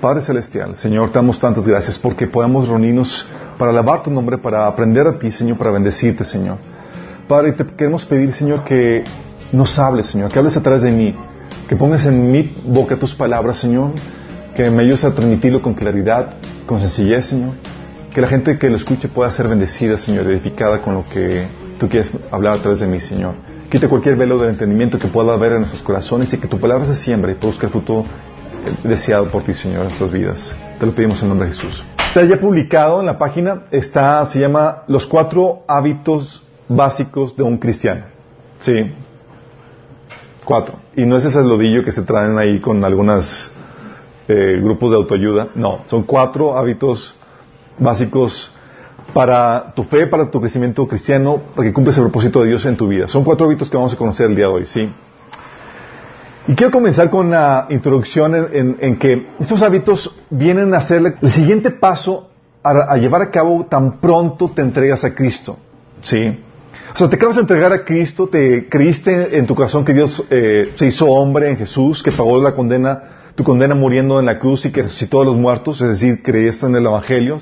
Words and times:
Padre 0.00 0.22
Celestial, 0.22 0.76
Señor, 0.76 1.10
te 1.10 1.18
damos 1.18 1.38
tantas 1.38 1.66
gracias 1.66 1.98
porque 1.98 2.26
podemos 2.26 2.66
reunirnos 2.66 3.26
para 3.58 3.70
alabar 3.70 4.02
tu 4.02 4.10
nombre, 4.10 4.38
para 4.38 4.66
aprender 4.66 5.06
a 5.06 5.18
ti, 5.18 5.30
Señor, 5.30 5.58
para 5.58 5.70
bendecirte, 5.70 6.24
Señor. 6.24 6.56
Padre, 7.28 7.52
te 7.52 7.66
queremos 7.66 8.06
pedir, 8.06 8.32
Señor, 8.32 8.64
que 8.64 9.04
nos 9.52 9.78
hables, 9.78 10.06
Señor, 10.06 10.32
que 10.32 10.38
hables 10.38 10.56
a 10.56 10.62
través 10.62 10.82
de 10.82 10.90
mí, 10.90 11.14
que 11.68 11.76
pongas 11.76 12.06
en 12.06 12.32
mi 12.32 12.56
boca 12.64 12.96
tus 12.96 13.14
palabras, 13.14 13.58
Señor, 13.58 13.90
que 14.56 14.70
me 14.70 14.84
ayudes 14.84 15.04
a 15.04 15.14
transmitirlo 15.14 15.60
con 15.60 15.74
claridad, 15.74 16.34
con 16.64 16.80
sencillez, 16.80 17.26
Señor, 17.26 17.52
que 18.14 18.22
la 18.22 18.26
gente 18.28 18.58
que 18.58 18.70
lo 18.70 18.76
escuche 18.76 19.08
pueda 19.08 19.30
ser 19.30 19.48
bendecida, 19.48 19.98
Señor, 19.98 20.26
edificada 20.28 20.80
con 20.80 20.94
lo 20.94 21.04
que 21.12 21.44
tú 21.78 21.90
quieres 21.90 22.10
hablar 22.30 22.56
a 22.56 22.62
través 22.62 22.80
de 22.80 22.86
mí, 22.86 23.00
Señor. 23.00 23.34
Quita 23.70 23.86
cualquier 23.88 24.16
velo 24.16 24.38
de 24.38 24.48
entendimiento 24.48 24.98
que 24.98 25.08
pueda 25.08 25.34
haber 25.34 25.52
en 25.52 25.58
nuestros 25.58 25.82
corazones 25.82 26.32
y 26.32 26.38
que 26.38 26.48
tu 26.48 26.58
palabra 26.58 26.86
se 26.86 26.96
siembre 26.96 27.32
y 27.32 27.34
produzca 27.34 27.68
fruto 27.68 28.04
deseado 28.84 29.26
por 29.28 29.42
ti, 29.42 29.54
Señor, 29.54 29.82
en 29.82 29.88
nuestras 29.88 30.10
vidas. 30.10 30.56
Te 30.78 30.86
lo 30.86 30.92
pedimos 30.92 31.22
en 31.22 31.28
nombre 31.28 31.48
de 31.48 31.54
Jesús. 31.54 31.84
Está 32.08 32.24
ya 32.24 32.40
publicado 32.40 33.00
en 33.00 33.06
la 33.06 33.18
página, 33.18 33.62
está, 33.70 34.24
se 34.24 34.40
llama 34.40 34.82
Los 34.88 35.06
cuatro 35.06 35.62
hábitos 35.68 36.42
básicos 36.68 37.36
de 37.36 37.42
un 37.42 37.58
cristiano. 37.58 38.04
Sí. 38.58 38.92
Cuatro. 40.44 40.74
Y 40.96 41.04
no 41.04 41.16
es 41.16 41.24
ese 41.24 41.42
lodillo 41.42 41.82
que 41.82 41.92
se 41.92 42.02
traen 42.02 42.36
ahí 42.38 42.60
con 42.60 42.84
algunos 42.84 43.52
eh, 44.28 44.58
grupos 44.62 44.90
de 44.90 44.96
autoayuda. 44.96 45.48
No, 45.54 45.80
son 45.84 46.02
cuatro 46.02 46.56
hábitos 46.56 47.14
básicos 47.78 48.52
para 49.12 49.72
tu 49.74 49.82
fe, 49.82 50.06
para 50.06 50.30
tu 50.30 50.40
crecimiento 50.40 50.86
cristiano, 50.86 51.40
para 51.54 51.68
que 51.68 51.72
cumples 51.72 51.96
el 51.98 52.04
propósito 52.04 52.42
de 52.42 52.48
Dios 52.48 52.64
en 52.66 52.76
tu 52.76 52.88
vida. 52.88 53.08
Son 53.08 53.24
cuatro 53.24 53.46
hábitos 53.46 53.70
que 53.70 53.76
vamos 53.76 53.92
a 53.92 53.96
conocer 53.96 54.30
el 54.30 54.36
día 54.36 54.46
de 54.46 54.52
hoy, 54.52 54.66
¿sí? 54.66 54.92
Y 56.50 56.56
quiero 56.56 56.72
comenzar 56.72 57.10
con 57.10 57.30
la 57.30 57.68
introducción 57.70 58.34
en, 58.34 58.96
que 58.96 59.28
estos 59.38 59.62
hábitos 59.62 60.12
vienen 60.30 60.74
a 60.74 60.80
ser 60.80 61.14
el 61.22 61.30
siguiente 61.30 61.70
paso 61.70 62.28
a, 62.64 62.96
llevar 62.96 63.22
a 63.22 63.30
cabo 63.30 63.66
tan 63.66 64.00
pronto 64.00 64.50
te 64.50 64.60
entregas 64.60 65.04
a 65.04 65.14
Cristo. 65.14 65.56
¿Sí? 66.00 66.42
O 66.92 66.98
sea, 66.98 67.08
te 67.08 67.14
acabas 67.14 67.36
de 67.36 67.42
entregar 67.42 67.72
a 67.72 67.84
Cristo, 67.84 68.26
te 68.26 68.68
creíste 68.68 69.38
en 69.38 69.46
tu 69.46 69.54
corazón 69.54 69.84
que 69.84 69.94
Dios 69.94 70.24
eh, 70.28 70.72
se 70.74 70.86
hizo 70.86 71.06
hombre 71.06 71.50
en 71.50 71.56
Jesús, 71.56 72.02
que 72.02 72.10
pagó 72.10 72.42
la 72.42 72.52
condena, 72.52 73.00
tu 73.36 73.44
condena 73.44 73.76
muriendo 73.76 74.18
en 74.18 74.26
la 74.26 74.40
cruz 74.40 74.66
y 74.66 74.72
que 74.72 74.82
resucitó 74.82 75.20
a 75.20 75.24
los 75.24 75.36
muertos, 75.36 75.80
es 75.80 75.88
decir, 75.88 76.20
creíste 76.20 76.66
en 76.66 76.74
el 76.74 76.84
Evangelio, 76.84 77.38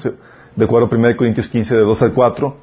de 0.54 0.64
acuerdo 0.66 0.86
a 0.92 0.94
1 0.94 1.16
Corintios 1.16 1.48
15, 1.48 1.76
de 1.76 1.80
2 1.80 2.02
al 2.02 2.12
4. 2.12 2.56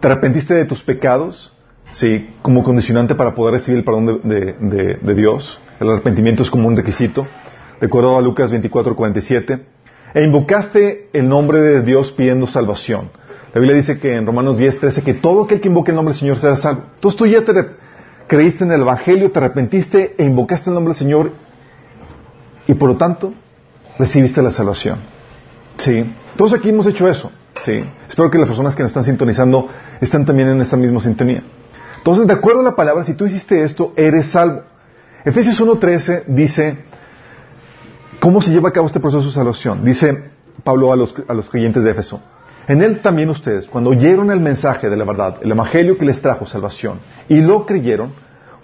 Te 0.00 0.06
arrepentiste 0.06 0.54
de 0.54 0.64
tus 0.64 0.82
pecados, 0.82 1.52
Sí, 1.92 2.30
como 2.42 2.62
condicionante 2.62 3.14
para 3.14 3.34
poder 3.34 3.54
recibir 3.54 3.78
el 3.78 3.84
perdón 3.84 4.20
de, 4.24 5.14
Dios. 5.14 5.60
El 5.80 5.90
arrepentimiento 5.90 6.42
es 6.42 6.50
como 6.50 6.68
un 6.68 6.76
requisito. 6.76 7.26
De 7.80 7.86
acuerdo 7.86 8.16
a 8.16 8.20
Lucas 8.20 8.50
24, 8.50 8.94
47. 8.94 9.66
E 10.14 10.22
invocaste 10.22 11.08
el 11.12 11.28
nombre 11.28 11.60
de 11.60 11.82
Dios 11.82 12.12
pidiendo 12.12 12.46
salvación. 12.46 13.10
La 13.52 13.60
Biblia 13.60 13.76
dice 13.76 13.98
que 13.98 14.14
en 14.14 14.26
Romanos 14.26 14.58
10, 14.58 14.80
13 14.80 15.02
que 15.02 15.14
todo 15.14 15.44
aquel 15.44 15.60
que 15.60 15.68
invoque 15.68 15.90
el 15.90 15.96
nombre 15.96 16.12
del 16.12 16.20
Señor 16.20 16.38
será 16.38 16.56
salvo. 16.56 16.84
Entonces 16.94 17.18
tú 17.18 17.26
ya 17.26 17.42
te 17.42 17.52
creíste 18.26 18.64
en 18.64 18.72
el 18.72 18.82
Evangelio, 18.82 19.30
te 19.30 19.38
arrepentiste 19.38 20.14
e 20.18 20.24
invocaste 20.24 20.70
el 20.70 20.74
nombre 20.74 20.92
del 20.92 20.98
Señor 20.98 21.32
y 22.66 22.74
por 22.74 22.90
lo 22.90 22.96
tanto 22.96 23.32
recibiste 23.98 24.42
la 24.42 24.50
salvación. 24.50 24.98
Sí. 25.78 26.04
Todos 26.36 26.52
aquí 26.52 26.68
hemos 26.68 26.86
hecho 26.86 27.08
eso. 27.08 27.30
Sí. 27.62 27.82
Espero 28.06 28.30
que 28.30 28.38
las 28.38 28.48
personas 28.48 28.76
que 28.76 28.82
nos 28.82 28.90
están 28.90 29.04
sintonizando 29.04 29.68
estén 30.00 30.24
también 30.24 30.48
en 30.48 30.60
esta 30.60 30.76
misma 30.76 31.00
sintonía. 31.00 31.42
Entonces, 32.06 32.28
de 32.28 32.34
acuerdo 32.34 32.60
a 32.60 32.62
la 32.62 32.76
palabra, 32.76 33.02
si 33.02 33.14
tú 33.14 33.26
hiciste 33.26 33.64
esto, 33.64 33.92
eres 33.96 34.28
salvo. 34.28 34.62
Efesios 35.24 35.60
1.13 35.60 36.26
dice, 36.28 36.84
¿cómo 38.20 38.40
se 38.40 38.52
lleva 38.52 38.68
a 38.68 38.72
cabo 38.72 38.86
este 38.86 39.00
proceso 39.00 39.26
de 39.26 39.32
salvación? 39.32 39.84
Dice 39.84 40.30
Pablo 40.62 40.92
a 40.92 40.96
los, 40.96 41.12
a 41.26 41.34
los 41.34 41.50
creyentes 41.50 41.82
de 41.82 41.90
Éfeso. 41.90 42.20
En 42.68 42.80
él 42.80 43.00
también 43.00 43.28
ustedes, 43.28 43.66
cuando 43.66 43.90
oyeron 43.90 44.30
el 44.30 44.38
mensaje 44.38 44.88
de 44.88 44.96
la 44.96 45.04
verdad, 45.04 45.38
el 45.42 45.50
evangelio 45.50 45.98
que 45.98 46.04
les 46.04 46.22
trajo 46.22 46.46
salvación, 46.46 47.00
y 47.28 47.40
lo 47.40 47.66
creyeron, 47.66 48.12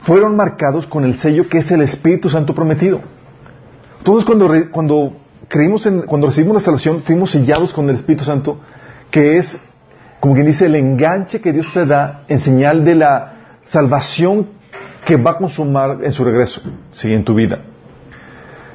fueron 0.02 0.36
marcados 0.36 0.86
con 0.86 1.02
el 1.02 1.19
sello 1.19 1.48
que 1.48 1.58
es 1.58 1.70
el 1.72 1.82
Espíritu 1.82 2.28
Santo 2.28 2.54
prometido. 2.54 3.00
Entonces, 3.98 4.25
cuando, 4.25 4.48
cuando 4.70 5.16
creímos 5.48 5.84
en, 5.86 6.02
cuando 6.02 6.28
recibimos 6.28 6.54
la 6.54 6.60
salvación, 6.60 7.02
fuimos 7.02 7.32
sellados 7.32 7.75
con 7.75 7.91
el 7.91 7.97
Espíritu 7.97 8.22
Santo, 8.22 8.60
que 9.10 9.38
es 9.38 9.58
como 10.22 10.34
quien 10.34 10.47
dice, 10.47 10.66
el 10.66 10.77
enganche 10.77 11.41
que 11.41 11.53
Dios 11.53 11.66
te 11.75 11.84
da 11.84 12.22
en 12.28 12.38
señal 12.38 12.84
de 12.84 12.94
la 12.94 13.59
salvación 13.65 14.50
que 15.05 15.16
va 15.16 15.33
a 15.33 15.37
consumar 15.37 15.99
en 16.00 16.12
su 16.12 16.22
regreso, 16.22 16.60
¿sí? 16.93 17.12
en 17.12 17.25
tu 17.25 17.34
vida. 17.34 17.59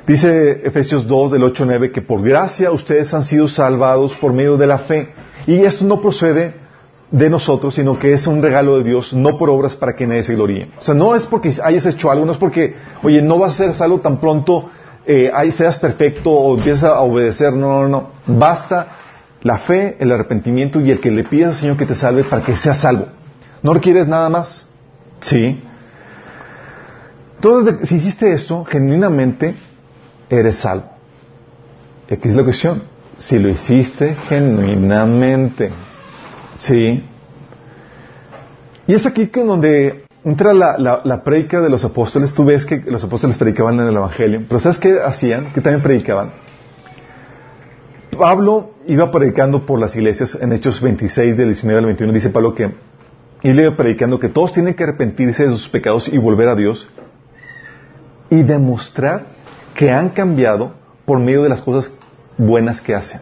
Dice 0.06 0.59
Efesios 0.66 1.07
2 1.07 1.31
del 1.31 1.44
8 1.44 1.63
al 1.63 1.69
9 1.69 1.91
que 1.94 2.02
por 2.02 2.22
gracia 2.22 2.69
ustedes 2.69 3.13
han 3.13 3.24
sido 3.24 3.47
salvados 3.47 4.13
por 4.16 4.34
medio 4.34 4.57
de 4.57 4.68
la 4.68 4.80
fe. 4.80 5.13
Y 5.46 5.59
esto 5.59 5.86
no 5.86 6.02
procede 6.02 6.53
de 7.12 7.30
nosotros, 7.30 7.75
sino 7.75 7.97
que 7.97 8.12
es 8.12 8.28
un 8.28 8.41
regalo 8.41 8.80
de 8.80 8.84
Dios, 8.84 9.13
no 9.13 9.38
por 9.38 9.50
obras 9.50 9.74
para 9.74 9.96
que 9.96 10.06
nadie 10.06 10.24
se 10.24 10.36
gloríe. 10.36 10.72
O 10.78 10.81
sea, 10.81 10.96
no 10.96 11.16
es 11.16 11.25
porque 11.25 11.53
hayas 11.63 11.86
hecho 11.86 12.12
algo, 12.12 12.25
no 12.25 12.34
es 12.34 12.38
porque, 12.38 12.75
oye, 13.03 13.22
no 13.22 13.40
vas 13.40 13.53
a 13.53 13.63
ser 13.63 13.74
salvo 13.74 14.02
tan 14.02 14.19
pronto, 14.19 14.69
eh, 15.06 15.31
ahí 15.34 15.52
seas 15.52 15.80
perfecto 15.80 16.30
o 16.30 16.57
empiezas 16.57 16.91
a 16.91 17.00
obedecer. 17.00 17.53
No, 17.53 17.84
no, 17.84 17.88
no. 17.88 18.09
Basta 18.25 18.97
la 19.47 19.59
fe, 19.59 19.96
el 20.00 20.12
arrepentimiento 20.12 20.81
y 20.81 20.91
el 20.91 21.00
que 21.00 21.09
le 21.09 21.24
pidas 21.24 21.56
al 21.56 21.62
Señor 21.62 21.78
que 21.78 21.85
te 21.85 21.96
salve 21.96 22.25
para 22.25 22.44
que 22.44 22.58
seas 22.58 22.80
salvo. 22.80 23.08
¿No 23.63 23.74
requieres 23.74 24.06
nada 24.06 24.28
más? 24.28 24.68
Sí. 25.22 25.63
Entonces, 27.38 27.88
si 27.88 27.96
hiciste 27.96 28.34
eso, 28.34 28.66
genuinamente 28.66 29.56
eres 30.30 30.57
salvo. 30.57 30.90
Aquí 32.12 32.28
es 32.28 32.36
la 32.36 32.44
cuestión. 32.44 32.84
Si 33.16 33.40
lo 33.40 33.47
hiciste 33.47 34.16
genuinamente. 34.28 35.72
Sí. 36.57 37.06
Y 38.86 38.94
es 38.94 39.06
aquí 39.06 39.31
donde 39.34 40.03
entra 40.25 40.53
la, 40.53 40.78
la, 40.78 41.02
la 41.06 41.24
predica 41.24 41.62
de 41.62 41.69
los 41.69 41.86
apóstoles. 41.86 42.34
Tú 42.34 42.44
ves 42.44 42.66
que 42.66 42.84
los 42.86 43.02
apóstoles 43.02 43.38
predicaban 43.38 43.80
en 43.80 43.88
el 43.88 43.96
Evangelio. 43.96 44.44
Pero 44.46 44.59
¿sabes 44.59 44.78
qué 44.78 45.00
hacían? 45.00 45.53
Que 45.53 45.62
también 45.62 45.81
predicaban 45.81 46.47
Pablo 48.17 48.72
iba 48.88 49.11
predicando 49.11 49.66
por 49.66 49.79
las 49.79 49.95
iglesias 49.95 50.38
en 50.39 50.51
Hechos 50.51 50.81
26 50.81 51.38
del 51.38 51.47
19 51.47 51.79
al 51.79 51.85
21. 51.85 52.13
Dice 52.13 52.29
Pablo 52.29 52.53
que 52.53 52.72
iba 53.44 53.75
predicando 53.75 54.19
que 54.19 54.29
todos 54.29 54.53
tienen 54.53 54.73
que 54.73 54.83
arrepentirse 54.83 55.44
de 55.44 55.50
sus 55.50 55.69
pecados 55.69 56.07
y 56.07 56.17
volver 56.17 56.50
a 56.50 56.56
Dios 56.56 56.89
y 58.29 58.44
demostrar 58.44 59.27
que 59.75 59.91
han 59.91 60.09
cambiado 60.09 60.73
por 61.06 61.19
medio 61.19 61.44
de 61.44 61.50
las 61.50 61.61
cosas 61.61 61.91
buenas 62.38 62.81
que 62.81 62.95
hacen. 62.95 63.22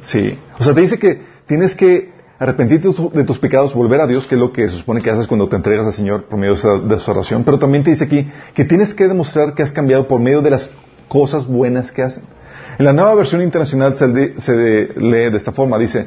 Sí. 0.00 0.38
O 0.58 0.64
sea, 0.64 0.74
te 0.74 0.80
dice 0.80 0.98
que 0.98 1.22
tienes 1.46 1.74
que 1.74 2.12
arrepentirte 2.38 2.88
de 3.12 3.24
tus 3.24 3.38
pecados, 3.38 3.74
volver 3.74 4.00
a 4.00 4.06
Dios, 4.06 4.26
que 4.26 4.36
es 4.36 4.40
lo 4.40 4.52
que 4.52 4.68
se 4.68 4.76
supone 4.76 5.02
que 5.02 5.10
haces 5.10 5.26
cuando 5.26 5.48
te 5.48 5.56
entregas 5.56 5.86
al 5.86 5.92
Señor 5.92 6.24
por 6.24 6.38
medio 6.38 6.54
de 6.54 6.98
su 6.98 7.10
oración. 7.10 7.42
Pero 7.44 7.58
también 7.58 7.82
te 7.82 7.90
dice 7.90 8.04
aquí 8.04 8.30
que 8.54 8.64
tienes 8.64 8.94
que 8.94 9.08
demostrar 9.08 9.54
que 9.54 9.62
has 9.62 9.72
cambiado 9.72 10.06
por 10.06 10.20
medio 10.20 10.40
de 10.40 10.50
las 10.50 10.70
cosas 11.08 11.46
buenas 11.46 11.90
que 11.90 12.02
hacen. 12.02 12.22
En 12.78 12.84
la 12.84 12.92
nueva 12.92 13.14
versión 13.16 13.42
internacional 13.42 13.96
se, 13.96 14.06
lee 14.06 15.30
de 15.30 15.36
esta 15.36 15.50
forma, 15.50 15.76
dice, 15.78 16.06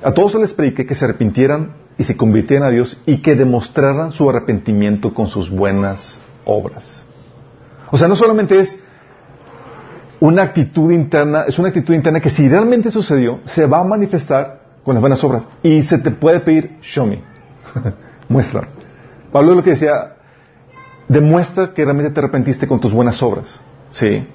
a 0.00 0.12
todos 0.12 0.32
se 0.32 0.38
les 0.38 0.52
prediqué 0.52 0.86
que 0.86 0.94
se 0.94 1.04
arrepintieran 1.04 1.72
y 1.98 2.04
se 2.04 2.16
convirtieran 2.16 2.68
a 2.68 2.70
Dios 2.70 3.02
y 3.04 3.20
que 3.20 3.34
demostraran 3.34 4.12
su 4.12 4.30
arrepentimiento 4.30 5.12
con 5.12 5.26
sus 5.26 5.50
buenas 5.50 6.20
obras. 6.44 7.04
O 7.90 7.96
sea, 7.96 8.06
no 8.06 8.14
solamente 8.14 8.60
es 8.60 8.78
una 10.20 10.42
actitud 10.42 10.92
interna, 10.92 11.46
es 11.48 11.58
una 11.58 11.68
actitud 11.68 11.94
interna 11.94 12.20
que 12.20 12.30
si 12.30 12.48
realmente 12.48 12.92
sucedió, 12.92 13.40
se 13.44 13.66
va 13.66 13.80
a 13.80 13.84
manifestar 13.84 14.62
con 14.84 14.94
las 14.94 15.00
buenas 15.00 15.22
obras. 15.24 15.48
Y 15.64 15.82
se 15.82 15.98
te 15.98 16.12
puede 16.12 16.38
pedir, 16.40 16.78
show 16.80 17.06
me, 17.06 17.22
muestra. 18.28 18.68
Pablo 19.32 19.54
lo 19.56 19.64
que 19.64 19.70
decía, 19.70 20.14
demuestra 21.08 21.74
que 21.74 21.84
realmente 21.84 22.12
te 22.12 22.20
arrepentiste 22.20 22.68
con 22.68 22.78
tus 22.78 22.92
buenas 22.92 23.20
obras. 23.20 23.58
¿Sí? 23.90 24.26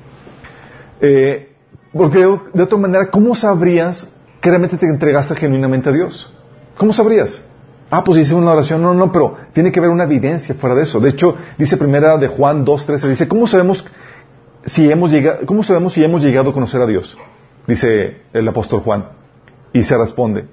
Eh, 0.99 1.48
porque 1.93 2.19
de, 2.53 2.63
otra 2.63 2.77
manera, 2.77 3.09
¿cómo 3.09 3.35
sabrías 3.35 4.07
que 4.41 4.49
realmente 4.49 4.77
te 4.77 4.85
entregaste 4.85 5.35
genuinamente 5.35 5.89
a 5.89 5.91
Dios? 5.91 6.31
¿Cómo 6.77 6.93
sabrías? 6.93 7.41
Ah, 7.89 8.03
pues 8.03 8.19
hice 8.19 8.35
una 8.35 8.51
oración. 8.51 8.81
No, 8.81 8.93
no, 8.93 9.11
pero 9.11 9.35
tiene 9.53 9.71
que 9.71 9.79
haber 9.79 9.91
una 9.91 10.03
evidencia 10.03 10.53
fuera 10.55 10.75
de 10.75 10.83
eso. 10.83 10.99
De 10.99 11.09
hecho, 11.09 11.35
dice 11.57 11.77
primera 11.77 12.17
de 12.17 12.27
Juan 12.27 12.65
2.13, 12.65 13.07
dice, 13.07 13.27
¿cómo 13.27 13.47
sabemos 13.47 13.83
si 14.65 14.89
hemos 14.89 15.11
llegado, 15.11 15.45
cómo 15.45 15.63
sabemos 15.63 15.93
si 15.93 16.03
hemos 16.03 16.21
llegado 16.21 16.51
a 16.51 16.53
conocer 16.53 16.81
a 16.81 16.85
Dios? 16.85 17.17
Dice 17.65 18.21
el 18.33 18.47
apóstol 18.47 18.81
Juan. 18.81 19.09
Y 19.73 19.83
se 19.83 19.97
responde, 19.97 20.45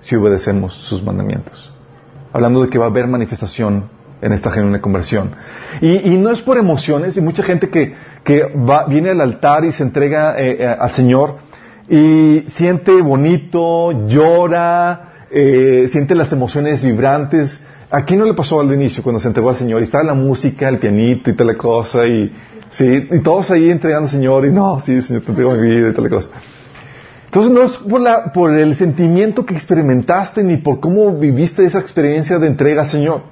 si 0.00 0.16
obedecemos 0.16 0.74
sus 0.74 1.02
mandamientos. 1.02 1.72
Hablando 2.32 2.62
de 2.62 2.68
que 2.68 2.78
va 2.78 2.86
a 2.86 2.88
haber 2.88 3.06
manifestación 3.06 3.88
en 4.22 4.32
esta 4.32 4.50
genuina 4.50 4.80
conversión. 4.80 5.32
Y, 5.80 6.16
no 6.16 6.30
es 6.30 6.40
por 6.40 6.56
emociones, 6.56 7.16
y 7.16 7.20
mucha 7.20 7.42
gente 7.42 7.68
que, 7.68 7.94
que 8.24 8.44
va, 8.44 8.86
viene 8.86 9.10
al 9.10 9.20
altar 9.20 9.64
y 9.64 9.72
se 9.72 9.82
entrega 9.82 10.38
eh, 10.38 10.56
eh, 10.60 10.66
al 10.66 10.92
Señor 10.92 11.36
y 11.88 12.44
siente 12.46 13.02
bonito, 13.02 14.06
llora, 14.06 15.26
eh, 15.30 15.88
siente 15.90 16.14
las 16.14 16.32
emociones 16.32 16.82
vibrantes. 16.82 17.60
¿A 17.90 18.04
quién 18.04 18.20
no 18.20 18.26
le 18.26 18.34
pasó 18.34 18.60
al 18.60 18.72
inicio 18.72 19.02
cuando 19.02 19.20
se 19.20 19.28
entregó 19.28 19.50
al 19.50 19.56
Señor? 19.56 19.80
Y 19.80 19.84
estaba 19.84 20.04
la 20.04 20.14
música, 20.14 20.68
el 20.68 20.78
pianito 20.78 21.28
y 21.28 21.34
tal 21.34 21.54
cosa, 21.56 22.06
y, 22.06 22.32
sí, 22.70 23.08
y 23.10 23.20
todos 23.20 23.50
ahí 23.50 23.70
entregando 23.70 24.06
al 24.06 24.10
Señor, 24.10 24.46
y 24.46 24.50
no, 24.50 24.80
sí, 24.80 25.02
Señor, 25.02 25.22
te 25.22 25.30
entrego 25.30 25.52
mi 25.52 25.68
vida 25.68 25.88
y 25.90 25.92
tal 25.92 26.08
cosa. 26.08 26.30
Entonces 27.26 27.52
no 27.52 27.62
es 27.62 27.72
por, 27.78 28.00
la, 28.00 28.32
por 28.32 28.54
el 28.54 28.76
sentimiento 28.76 29.44
que 29.44 29.54
experimentaste 29.54 30.42
ni 30.44 30.58
por 30.58 30.80
cómo 30.80 31.18
viviste 31.18 31.64
esa 31.64 31.80
experiencia 31.80 32.38
de 32.38 32.46
entrega 32.46 32.82
al 32.82 32.88
Señor. 32.88 33.22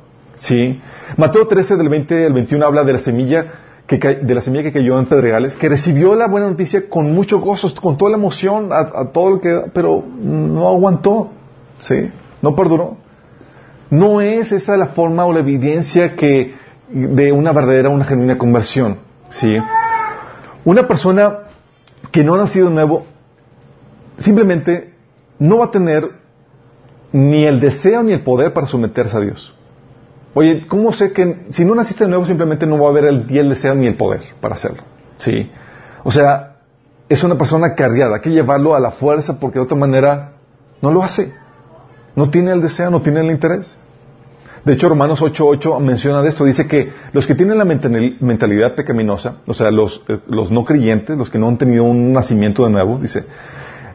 ¿Sí? 0.41 0.81
Mateo 1.19 1.47
13 1.47 1.77
del 1.77 1.89
20 1.91 2.27
al 2.27 2.33
21 2.33 2.65
habla 2.65 2.83
de 2.85 2.95
la 2.95 2.99
semilla 2.99 3.47
que, 3.87 3.99
de 3.99 4.35
la 4.35 4.41
semilla 4.41 4.63
que 4.63 4.73
cayó 4.73 4.99
en 4.99 5.07
pedregales, 5.07 5.57
que 5.57 5.69
recibió 5.69 6.15
la 6.15 6.29
buena 6.29 6.49
noticia 6.49 6.89
con 6.89 7.13
mucho 7.13 7.41
gozo, 7.41 7.69
con 7.81 7.99
toda 7.99 8.13
la 8.13 8.17
emoción, 8.17 8.71
a, 8.73 9.07
todo 9.13 9.31
lo 9.31 9.41
que, 9.41 9.65
pero 9.75 10.03
no 10.03 10.69
aguantó, 10.69 11.31
¿sí? 11.79 12.11
No 12.41 12.55
perduró. 12.55 12.97
No 13.91 14.21
es 14.21 14.53
esa 14.53 14.77
la 14.77 14.87
forma 14.87 15.27
o 15.27 15.33
la 15.33 15.41
evidencia 15.41 16.15
que 16.15 16.55
de 16.89 17.33
una 17.33 17.53
verdadera, 17.53 17.91
una 17.91 18.05
genuina 18.05 18.39
conversión, 18.39 18.99
¿sí? 19.29 19.57
Una 20.65 20.87
persona 20.87 21.39
que 22.13 22.25
no 22.25 22.35
ha 22.35 22.39
nacido 22.39 22.71
nuevo 22.71 23.05
simplemente 24.19 24.95
no 25.39 25.59
va 25.59 25.67
a 25.67 25.71
tener 25.71 26.11
ni 27.13 27.45
el 27.45 27.61
deseo 27.61 28.03
ni 28.03 28.13
el 28.13 28.23
poder 28.23 28.53
para 28.53 28.67
someterse 28.67 29.17
a 29.17 29.21
Dios. 29.21 29.55
Oye, 30.35 30.67
¿cómo 30.69 30.93
sé 30.93 31.13
que 31.13 31.47
si 31.51 31.65
no 31.65 31.75
naciste 31.75 32.05
de 32.05 32.11
nuevo 32.11 32.25
simplemente 32.25 32.67
no 32.67 32.79
va 32.79 32.87
a 32.87 32.91
haber 32.91 33.05
el, 33.07 33.27
el 33.29 33.49
deseo 33.49 33.75
ni 33.75 33.87
el 33.87 33.97
poder 33.97 34.21
para 34.41 34.55
hacerlo? 34.55 34.83
Sí. 35.17 35.51
O 36.05 36.11
sea, 36.11 36.57
es 37.09 37.25
una 37.25 37.37
persona 37.37 37.75
cargada, 37.75 38.17
hay 38.17 38.23
que 38.23 38.31
llevarlo 38.31 38.75
a 38.75 38.81
la 38.81 38.93
fuerza 38.93 39.41
porque 39.41 39.59
de 39.59 39.65
otra 39.65 39.77
manera 39.77 40.35
no 40.81 40.93
lo 40.93 41.03
hace. 41.03 41.33
No 42.15 42.31
tiene 42.31 42.53
el 42.53 42.63
deseo, 42.63 42.91
no 42.91 43.03
tiene 43.03 43.21
el 43.21 43.31
interés. 43.31 43.79
De 44.65 44.75
hecho, 44.75 44.89
Romanos 44.89 45.23
8.8 45.23 45.81
menciona 45.81 46.23
de 46.23 46.29
esto. 46.29 46.45
Dice 46.45 46.67
que 46.67 46.93
los 47.13 47.27
que 47.27 47.35
tienen 47.35 47.59
la 47.59 47.65
mentalidad 47.65 48.75
pecaminosa, 48.75 49.37
o 49.47 49.55
sea, 49.55 49.71
los, 49.71 50.03
eh, 50.09 50.19
los 50.29 50.51
no 50.51 50.65
creyentes, 50.65 51.17
los 51.17 51.31
que 51.31 51.39
no 51.39 51.49
han 51.49 51.57
tenido 51.57 51.85
un 51.85 52.13
nacimiento 52.13 52.65
de 52.65 52.71
nuevo, 52.71 52.99
dice, 52.99 53.25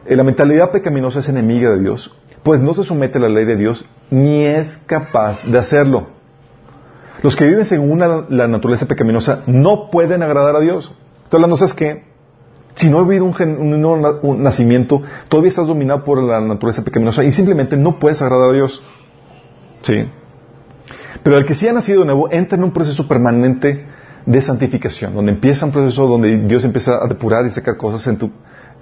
eh, 0.04 0.16
la 0.16 0.24
mentalidad 0.24 0.70
pecaminosa 0.70 1.20
es 1.20 1.28
enemiga 1.28 1.70
de 1.70 1.80
Dios, 1.80 2.14
pues 2.42 2.60
no 2.60 2.74
se 2.74 2.84
somete 2.84 3.18
a 3.18 3.22
la 3.22 3.28
ley 3.28 3.44
de 3.44 3.56
Dios 3.56 3.84
ni 4.10 4.44
es 4.44 4.76
capaz 4.86 5.44
de 5.44 5.58
hacerlo. 5.58 6.15
Los 7.22 7.36
que 7.36 7.46
viven 7.46 7.64
según 7.64 8.00
la 8.00 8.48
naturaleza 8.48 8.86
pecaminosa 8.86 9.42
no 9.46 9.90
pueden 9.90 10.22
agradar 10.22 10.56
a 10.56 10.60
Dios. 10.60 10.92
Estoy 11.24 11.38
hablando, 11.38 11.56
¿sabes 11.56 11.74
qué? 11.74 12.04
Si 12.76 12.90
no 12.90 12.98
ha 12.98 13.00
habido 13.00 13.24
un, 13.24 14.42
nacimiento, 14.42 15.02
todavía 15.28 15.48
estás 15.48 15.66
dominado 15.66 16.04
por 16.04 16.22
la 16.22 16.40
naturaleza 16.40 16.84
pecaminosa 16.84 17.24
y 17.24 17.32
simplemente 17.32 17.76
no 17.76 17.98
puedes 17.98 18.20
agradar 18.20 18.50
a 18.50 18.52
Dios. 18.52 18.82
¿Sí? 19.82 19.94
Pero 21.22 21.38
el 21.38 21.46
que 21.46 21.54
sí 21.54 21.66
ha 21.66 21.72
nacido 21.72 22.00
de 22.00 22.06
nuevo 22.06 22.30
entra 22.30 22.58
en 22.58 22.64
un 22.64 22.72
proceso 22.72 23.08
permanente 23.08 23.86
de 24.26 24.42
santificación, 24.42 25.14
donde 25.14 25.32
empieza 25.32 25.64
un 25.64 25.72
proceso 25.72 26.06
donde 26.06 26.36
Dios 26.38 26.64
empieza 26.64 27.02
a 27.02 27.08
depurar 27.08 27.46
y 27.46 27.50
sacar 27.50 27.76
cosas 27.76 28.06
en 28.08 28.18
tu, 28.18 28.30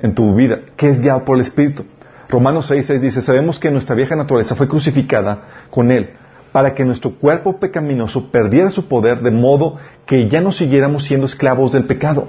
en 0.02 0.14
tu 0.14 0.34
vida, 0.34 0.58
que 0.76 0.88
es 0.88 1.00
guiado 1.00 1.24
por 1.24 1.36
el 1.36 1.42
Espíritu. 1.42 1.84
Romanos 2.28 2.66
6, 2.66 3.00
dice, 3.00 3.20
sabemos 3.20 3.60
que 3.60 3.70
nuestra 3.70 3.94
vieja 3.94 4.16
naturaleza 4.16 4.56
fue 4.56 4.66
crucificada 4.66 5.42
con 5.70 5.92
Él 5.92 6.10
para 6.54 6.72
que 6.72 6.84
nuestro 6.84 7.10
cuerpo 7.16 7.58
pecaminoso 7.58 8.30
perdiera 8.30 8.70
su 8.70 8.86
poder 8.86 9.22
de 9.22 9.32
modo 9.32 9.74
que 10.06 10.28
ya 10.28 10.40
no 10.40 10.52
siguiéramos 10.52 11.02
siendo 11.02 11.26
esclavos 11.26 11.72
del 11.72 11.82
pecado. 11.82 12.28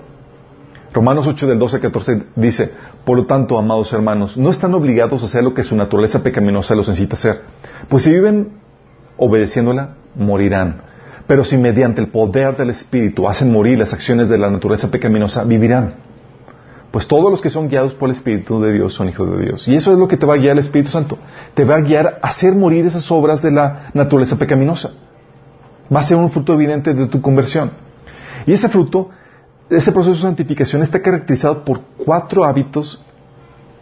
Romanos 0.94 1.27
8 1.27 1.45
del 1.45 1.60
12 1.60 1.75
al 1.75 1.81
14 1.83 2.24
dice, 2.36 2.72
por 3.06 3.19
lo 3.19 3.27
tanto, 3.27 3.56
amados 3.56 3.94
hermanos, 3.94 4.36
no 4.36 4.50
están 4.50 4.74
obligados 4.74 5.22
a 5.22 5.27
hacer 5.27 5.44
lo 5.44 5.54
que 5.54 5.63
su 5.63 5.75
naturaleza 5.75 6.24
pecaminosa 6.24 6.74
los 6.74 6.88
incita 6.88 7.13
a 7.13 7.19
hacer, 7.19 7.42
pues 7.88 8.01
si 8.01 8.10
viven 8.10 8.54
obedeciéndola, 9.18 9.89
morirán. 10.16 10.81
Pero 11.28 11.44
si 11.44 11.56
mediante 11.56 12.01
el 12.01 12.07
poder 12.07 12.57
del 12.57 12.71
Espíritu 12.71 13.30
hacen 13.30 13.51
morir 13.51 13.78
las 13.78 13.94
acciones 13.94 14.28
de 14.28 14.39
la 14.39 14.50
naturaleza 14.50 14.89
pecaminosa, 14.89 15.44
vivirán. 15.44 15.98
Pues 16.95 17.09
todos 17.09 17.30
los 17.30 17.42
que 17.42 17.50
son 17.50 17.68
guiados 17.68 17.94
por 17.94 18.07
el 18.07 18.15
Espíritu 18.15 18.62
de 18.62 18.71
Dios 18.71 18.94
son 18.94 19.09
hijos 19.09 19.30
de 19.30 19.44
Dios. 19.44 19.68
Y 19.68 19.75
eso 19.75 19.92
es 19.92 19.97
lo 19.97 20.07
que 20.07 20.15
te 20.15 20.25
va 20.25 20.36
a 20.36 20.38
guiar 20.38 20.53
el 20.53 20.59
Espíritu 20.59 20.92
Santo. 20.92 21.18
Te 21.53 21.65
va 21.65 21.75
a 21.75 21.81
guiar 21.81 22.19
a 22.21 22.27
hacer 22.30 22.56
morir 22.56 22.86
esas 22.86 23.12
obras 23.12 23.42
de 23.42 23.51
la 23.51 23.89
naturaleza 23.94 24.38
pecaminosa. 24.38 24.92
Va 25.94 26.00
a 26.00 26.03
ser 26.03 26.15
un 26.15 26.30
fruto 26.30 26.53
evidente 26.53 26.94
de 26.94 27.07
tu 27.07 27.19
conversión. 27.19 27.71
Y 28.45 28.53
ese 28.53 28.69
fruto, 28.69 29.09
ese 29.69 29.92
proceso 29.92 30.15
de 30.15 30.21
santificación 30.21 30.83
está 30.83 31.01
caracterizado 31.01 31.65
por 31.65 31.81
cuatro 31.97 32.45
hábitos 32.45 33.03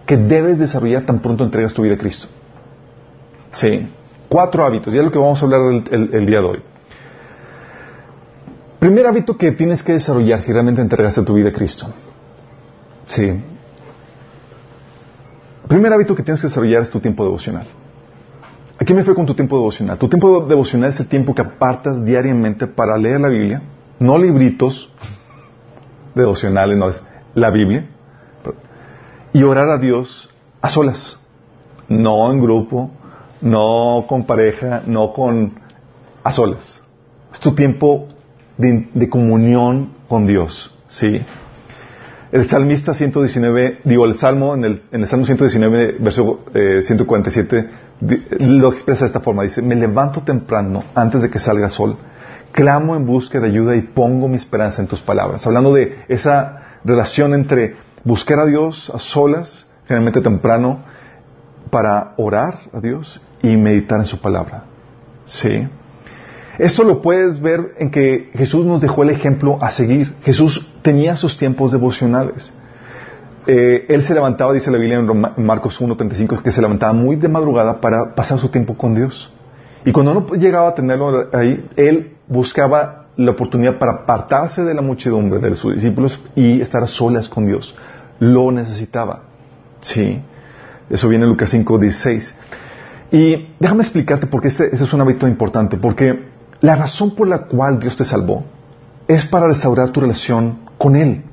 que 0.07 0.17
debes 0.17 0.57
desarrollar 0.57 1.03
tan 1.03 1.19
pronto 1.19 1.43
entregas 1.43 1.71
tu 1.71 1.83
vida 1.83 1.93
a 1.93 1.97
Cristo. 1.99 2.29
Sí, 3.51 3.89
cuatro 4.27 4.65
hábitos. 4.65 4.91
Y 4.91 4.97
es 4.97 5.05
lo 5.05 5.11
que 5.11 5.19
vamos 5.19 5.39
a 5.39 5.45
hablar 5.45 5.61
el, 5.91 6.25
día 6.25 6.39
de 6.39 6.45
hoy. 6.47 6.59
Primer 8.79 9.05
hábito 9.05 9.37
que 9.37 9.51
tienes 9.51 9.83
que 9.83 9.93
desarrollar 9.93 10.41
si 10.41 10.51
realmente 10.51 10.81
entregaste 10.81 11.21
tu 11.21 11.35
vida 11.35 11.49
a 11.49 11.53
Cristo 11.53 11.93
Sí. 13.05 13.41
primer 15.67 15.93
hábito 15.93 16.15
que 16.15 16.23
tienes 16.23 16.41
que 16.41 16.47
desarrollar 16.47 16.83
es 16.83 16.89
tu 16.89 16.99
tiempo 16.99 17.23
devocional. 17.23 17.65
Aquí 18.79 18.93
me 18.93 19.03
fue 19.03 19.15
con 19.15 19.25
tu 19.25 19.33
tiempo 19.33 19.55
devocional? 19.55 19.97
Tu 19.97 20.09
tiempo 20.09 20.41
devocional 20.41 20.89
es 20.89 20.99
el 20.99 21.07
tiempo 21.07 21.33
que 21.33 21.41
apartas 21.41 22.03
diariamente 22.03 22.67
para 22.67 22.97
leer 22.97 23.21
la 23.21 23.29
Biblia, 23.29 23.61
no 23.99 24.17
libritos 24.17 24.91
devocionales, 26.15 26.77
no 26.77 26.89
es 26.89 27.01
la 27.35 27.49
Biblia, 27.51 27.87
y 29.31 29.43
orar 29.43 29.69
a 29.69 29.77
Dios 29.77 30.29
a 30.61 30.69
solas, 30.69 31.19
no 31.87 32.31
en 32.31 32.41
grupo, 32.41 32.91
no 33.41 34.05
con 34.07 34.25
pareja, 34.25 34.83
no 34.85 35.13
con 35.13 35.53
a 36.23 36.31
solas. 36.31 36.81
Es 37.31 37.39
tu 37.39 37.53
tiempo 37.55 38.07
de, 38.57 38.89
de 38.93 39.09
comunión 39.09 39.93
con 40.07 40.27
Dios, 40.27 40.73
¿sí? 40.87 41.21
El 42.33 42.49
salmista 42.49 42.95
119, 42.95 43.81
digo, 43.83 44.05
el 44.05 44.15
salmo, 44.15 44.55
en 44.55 44.65
el, 44.65 44.81
en 44.91 45.01
el 45.01 45.07
salmo 45.07 45.23
119, 45.23 45.97
verso 45.99 46.39
147, 46.81 47.57
eh, 47.59 48.21
lo 48.39 48.71
expresa 48.71 49.01
de 49.01 49.05
esta 49.05 49.19
forma. 49.19 49.43
Dice, 49.43 49.61
me 49.61 49.75
levanto 49.75 50.23
temprano 50.23 50.83
antes 50.95 51.21
de 51.21 51.29
que 51.29 51.37
salga 51.37 51.69
sol, 51.69 51.95
clamo 52.51 52.95
en 52.95 53.05
busca 53.05 53.39
de 53.39 53.49
ayuda 53.49 53.75
y 53.75 53.81
pongo 53.81 54.27
mi 54.27 54.37
esperanza 54.37 54.81
en 54.81 54.87
tus 54.87 54.99
palabras. 54.99 55.45
Hablando 55.45 55.75
de 55.75 56.05
esa 56.07 56.79
relación 56.83 57.35
entre 57.35 57.75
buscar 58.03 58.39
a 58.39 58.47
Dios 58.47 58.91
a 58.91 58.97
solas, 58.97 59.67
generalmente 59.85 60.19
temprano, 60.19 60.79
para 61.69 62.15
orar 62.17 62.61
a 62.73 62.79
Dios 62.79 63.21
y 63.43 63.55
meditar 63.57 63.99
en 63.99 64.07
su 64.07 64.19
palabra. 64.19 64.63
¿Sí? 65.25 65.67
Esto 66.57 66.83
lo 66.83 66.99
puedes 66.99 67.39
ver 67.39 67.75
en 67.77 67.91
que 67.91 68.31
Jesús 68.33 68.65
nos 68.65 68.81
dejó 68.81 69.03
el 69.03 69.11
ejemplo 69.11 69.59
a 69.61 69.69
seguir. 69.69 70.15
Jesús 70.23 70.72
tenía 70.83 71.15
sus 71.15 71.37
tiempos 71.37 71.71
devocionales. 71.71 72.53
Eh, 73.47 73.85
él 73.89 74.05
se 74.05 74.13
levantaba, 74.13 74.53
dice 74.53 74.71
la 74.71 74.77
Biblia 74.77 74.99
en 74.99 75.45
Marcos 75.45 75.81
1.35, 75.81 76.41
que 76.41 76.51
se 76.51 76.61
levantaba 76.61 76.93
muy 76.93 77.15
de 77.15 77.27
madrugada 77.27 77.81
para 77.81 78.13
pasar 78.13 78.39
su 78.39 78.49
tiempo 78.49 78.77
con 78.77 78.93
Dios. 78.93 79.33
Y 79.85 79.91
cuando 79.91 80.13
no 80.13 80.27
llegaba 80.35 80.69
a 80.69 80.75
tenerlo 80.75 81.29
ahí, 81.33 81.67
él 81.75 82.13
buscaba 82.27 83.07
la 83.17 83.31
oportunidad 83.31 83.77
para 83.77 83.91
apartarse 83.91 84.63
de 84.63 84.73
la 84.73 84.81
muchedumbre 84.81 85.39
de 85.39 85.55
sus 85.55 85.75
discípulos 85.75 86.19
y 86.35 86.61
estar 86.61 86.83
a 86.83 86.87
solas 86.87 87.27
con 87.27 87.45
Dios. 87.45 87.75
Lo 88.19 88.51
necesitaba. 88.51 89.23
Sí. 89.81 90.21
Eso 90.89 91.07
viene 91.09 91.25
en 91.25 91.31
Lucas 91.31 91.53
5.16. 91.53 92.33
Y 93.11 93.49
déjame 93.59 93.83
explicarte 93.83 94.27
por 94.27 94.41
qué 94.41 94.47
este, 94.47 94.65
este 94.71 94.85
es 94.85 94.93
un 94.93 95.01
hábito 95.01 95.27
importante. 95.27 95.77
Porque 95.77 96.27
la 96.61 96.75
razón 96.75 97.13
por 97.13 97.27
la 97.27 97.39
cual 97.39 97.79
Dios 97.79 97.95
te 97.95 98.05
salvó 98.05 98.45
es 99.07 99.25
para 99.25 99.47
restaurar 99.47 99.89
tu 99.89 99.99
relación 99.99 100.59
con 100.83 100.97
Él. 100.97 101.23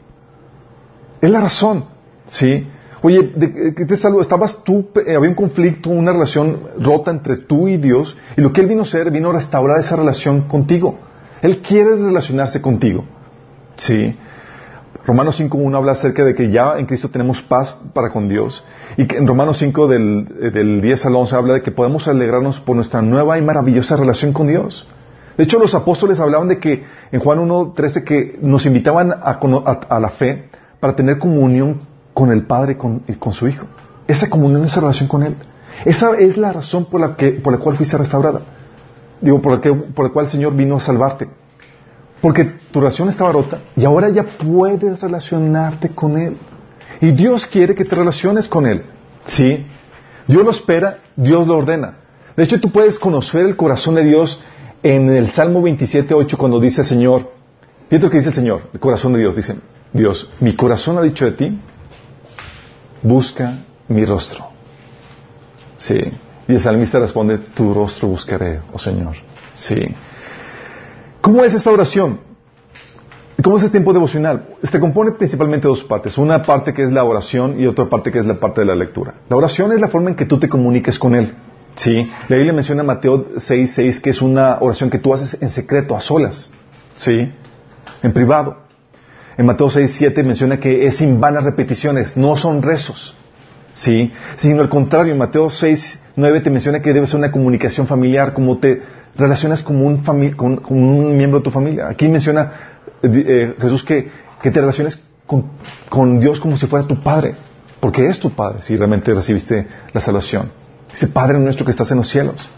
Es 1.21 1.29
la 1.29 1.41
razón, 1.41 1.87
¿sí? 2.29 2.69
Oye, 3.03 3.33
¿qué 3.77 3.85
te 3.85 3.97
salvó? 3.97 4.21
Estabas 4.21 4.63
tú, 4.63 4.91
eh, 5.05 5.17
había 5.17 5.29
un 5.29 5.35
conflicto, 5.35 5.91
una 5.91 6.13
relación 6.13 6.61
rota 6.79 7.11
entre 7.11 7.37
tú 7.37 7.67
y 7.67 7.77
Dios, 7.77 8.17
y 8.37 8.43
lo 8.43 8.53
que 8.53 8.61
Él 8.61 8.69
vino 8.69 8.83
a 8.83 8.85
hacer, 8.85 9.11
vino 9.11 9.31
a 9.31 9.33
restaurar 9.33 9.81
esa 9.81 9.97
relación 9.97 10.43
contigo. 10.43 11.01
Él 11.43 11.63
quiere 11.63 11.97
relacionarse 11.97 12.63
contigo, 12.63 13.05
¿sí? 13.75 14.17
Romanos 15.05 15.41
5.1 15.41 15.77
habla 15.77 15.93
acerca 15.93 16.25
de 16.25 16.37
que 16.37 16.53
ya 16.53 16.79
en 16.79 16.87
Cristo 16.87 17.09
tenemos 17.09 17.43
paz 17.43 17.75
para 17.93 18.11
con 18.11 18.29
Dios. 18.29 18.63
Y 18.97 19.07
que 19.07 19.17
en 19.17 19.27
Romanos 19.27 19.59
5 19.59 19.89
del, 19.89 20.29
eh, 20.43 20.51
del 20.51 20.81
10 20.81 21.07
al 21.07 21.17
11 21.17 21.35
habla 21.35 21.55
de 21.55 21.63
que 21.63 21.73
podemos 21.73 22.07
alegrarnos 22.07 22.61
por 22.61 22.77
nuestra 22.77 23.03
nueva 23.03 23.37
y 23.37 23.43
maravillosa 23.43 23.97
relación 23.97 24.33
con 24.33 24.47
Dios. 24.47 24.87
De 25.41 25.45
hecho, 25.45 25.59
los 25.59 25.75
apóstoles 25.75 26.21
hablaban 26.21 26.49
de 26.49 26.59
que 26.59 26.85
en 27.11 27.19
Juan 27.19 27.39
1.13 27.39 28.05
que 28.05 28.39
nos 28.43 28.67
invitaban 28.67 29.11
a, 29.11 29.99
la 29.99 30.11
fe 30.11 30.51
para 30.81 30.95
tener 30.95 31.19
comunión 31.19 31.79
con 32.13 32.31
el 32.31 32.45
Padre 32.45 32.77
y 33.07 33.15
con 33.15 33.33
su 33.33 33.49
Hijo. 33.49 33.65
Esa 34.07 34.29
comunión, 34.29 34.67
esa 34.67 34.81
relación 34.81 35.09
con 35.09 35.23
Él. 35.23 35.37
Esa 35.87 36.11
es 36.19 36.37
la 36.37 36.53
razón 36.53 36.85
por 36.85 37.01
la, 37.01 37.17
que, 37.17 37.31
por 37.31 37.55
la 37.55 37.59
cual 37.59 37.75
fuiste 37.77 37.97
restaurada. 37.97 38.43
Digo, 39.23 39.41
por 39.41 39.53
la, 39.53 39.61
que, 39.63 39.73
por 39.73 40.05
la 40.05 40.13
cual 40.13 40.27
el 40.27 40.31
Señor 40.31 40.55
vino 40.55 40.77
a 40.77 40.81
salvarte. 40.81 41.27
Porque 42.21 42.45
tu 42.71 42.81
relación 42.81 43.09
estaba 43.09 43.33
rota 43.33 43.61
y 43.75 43.87
ahora 43.87 44.11
ya 44.11 44.25
puedes 44.25 45.01
relacionarte 45.01 45.89
con 45.89 46.19
Él. 46.19 46.37
Y 47.01 47.13
Dios 47.13 47.47
quiere 47.47 47.75
que 47.75 47.87
te 47.87 47.97
relaciones 47.97 48.47
con 48.47 48.67
Él. 48.67 48.85
¿Sí? 49.25 49.65
Dios 50.27 50.45
lo 50.45 50.51
espera, 50.51 50.99
Dios 51.17 51.49
lo 51.49 51.57
ordena. 51.57 51.95
De 52.37 52.43
hecho, 52.43 52.61
tú 52.61 52.71
puedes 52.71 52.99
conocer 52.99 53.47
el 53.47 53.57
corazón 53.57 53.95
de 53.95 54.05
Dios 54.05 54.39
en 54.83 55.11
el 55.11 55.31
Salmo 55.33 55.63
27, 55.63 56.15
8, 56.15 56.39
cuando 56.39 56.61
dice 56.61 56.83
el 56.83 56.87
Señor, 56.87 57.31
fíjate 57.89 58.07
lo 58.07 58.11
que 58.11 58.17
dice 58.19 58.31
el 58.31 58.35
Señor, 58.35 58.63
el 58.73 58.81
corazón 58.81 59.13
de 59.13 59.21
Dios, 59.21 59.37
dice, 59.37 59.57
Dios, 59.93 60.31
mi 60.41 60.55
corazón 60.55 60.99
ha 60.99 61.03
dicho 61.03 61.25
de 61.25 61.33
ti, 61.33 61.59
busca 63.03 63.59
mi 63.89 64.05
rostro. 64.05 64.47
Sí. 65.77 65.99
Y 66.49 66.53
el 66.55 66.61
salmista 66.61 66.99
responde, 66.99 67.39
tu 67.39 67.73
rostro 67.75 68.09
buscaré, 68.09 68.61
oh 68.73 68.79
Señor. 68.79 69.17
Sí. 69.53 69.95
¿Cómo 71.21 71.45
es 71.45 71.55
esta 71.55 71.71
oración? 71.71 72.21
¿Cómo 73.43 73.57
es 73.57 73.65
el 73.65 73.71
tiempo 73.71 73.93
devocional? 73.93 74.49
Se 74.63 74.79
compone 74.79 75.13
principalmente 75.13 75.67
de 75.67 75.69
dos 75.69 75.85
partes. 75.85 76.19
Una 76.19 76.43
parte 76.43 76.75
que 76.75 76.83
es 76.83 76.91
la 76.91 77.05
oración 77.05 77.59
y 77.59 77.67
otra 77.67 77.89
parte 77.89 78.13
que 78.13 78.19
es 78.19 78.27
la 78.27 78.39
parte 78.39 78.61
de 78.61 78.67
la 78.67 78.75
lectura. 78.75 79.15
La 79.29 79.37
oración 79.37 79.73
es 79.73 79.81
la 79.81 79.89
forma 79.89 80.11
en 80.11 80.17
que 80.17 80.27
tú 80.27 80.39
te 80.39 80.49
comuniques 80.49 80.99
con 80.99 81.15
Él. 81.15 81.35
Sí. 81.77 82.11
La 82.29 82.37
Biblia 82.37 82.53
menciona 82.53 82.83
en 82.83 82.87
Mateo 82.87 83.27
6, 83.37 83.73
6 83.75 84.01
que 84.01 84.11
es 84.11 84.23
una 84.23 84.59
oración 84.61 84.91
que 84.91 84.99
tú 84.99 85.15
haces 85.15 85.37
en 85.41 85.51
secreto, 85.51 85.97
a 85.97 86.01
solas. 86.01 86.51
Sí. 86.95 87.33
En 88.03 88.13
privado. 88.13 88.59
En 89.37 89.47
Mateo 89.47 89.71
6, 89.71 89.95
7 89.97 90.23
menciona 90.23 90.61
que 90.61 90.87
es 90.87 90.97
sin 90.97 91.21
vanas 91.21 91.45
repeticiones, 91.45 92.17
no 92.17 92.37
son 92.37 92.63
rezos. 92.63 93.15
¿sí? 93.73 94.13
Sino 94.39 94.63
al 94.63 94.69
contrario, 94.69 95.13
en 95.13 95.19
Mateo 95.19 95.51
6, 95.51 95.99
9 96.17 96.41
te 96.41 96.51
menciona 96.51 96.81
que 96.81 96.93
debe 96.93 97.07
ser 97.07 97.17
una 97.17 97.33
comunicación 97.33 97.87
familiar, 97.87 98.35
como 98.35 98.59
te 98.59 98.83
relacionas 99.17 99.63
con 99.63 99.85
un, 99.85 100.03
con, 100.37 100.61
un 100.69 101.17
miembro 101.17 101.41
de 101.41 101.45
tu 101.45 101.51
familia. 101.51 101.89
Aquí 101.89 102.09
menciona 102.09 102.53
eh, 103.03 103.55
Jesús 103.61 103.83
que, 103.85 104.11
te 104.43 104.51
relaciones 104.51 104.99
con, 105.27 106.19
Dios 106.19 106.41
como 106.41 106.57
si 106.57 106.67
fuera 106.67 106.87
tu 106.87 107.03
Padre, 107.03 107.35
porque 107.81 108.07
es 108.07 108.19
tu 108.19 108.31
Padre 108.31 108.63
si 108.63 108.77
realmente 108.77 109.15
recibiste 109.15 109.67
la 109.93 110.01
salvación. 110.01 110.51
Ese 110.93 111.09
Padre 111.09 111.39
nuestro 111.39 111.65
que 111.65 111.71
estás 111.71 111.91
en 111.91 111.99
los 111.99 112.09
cielos. 112.09 112.49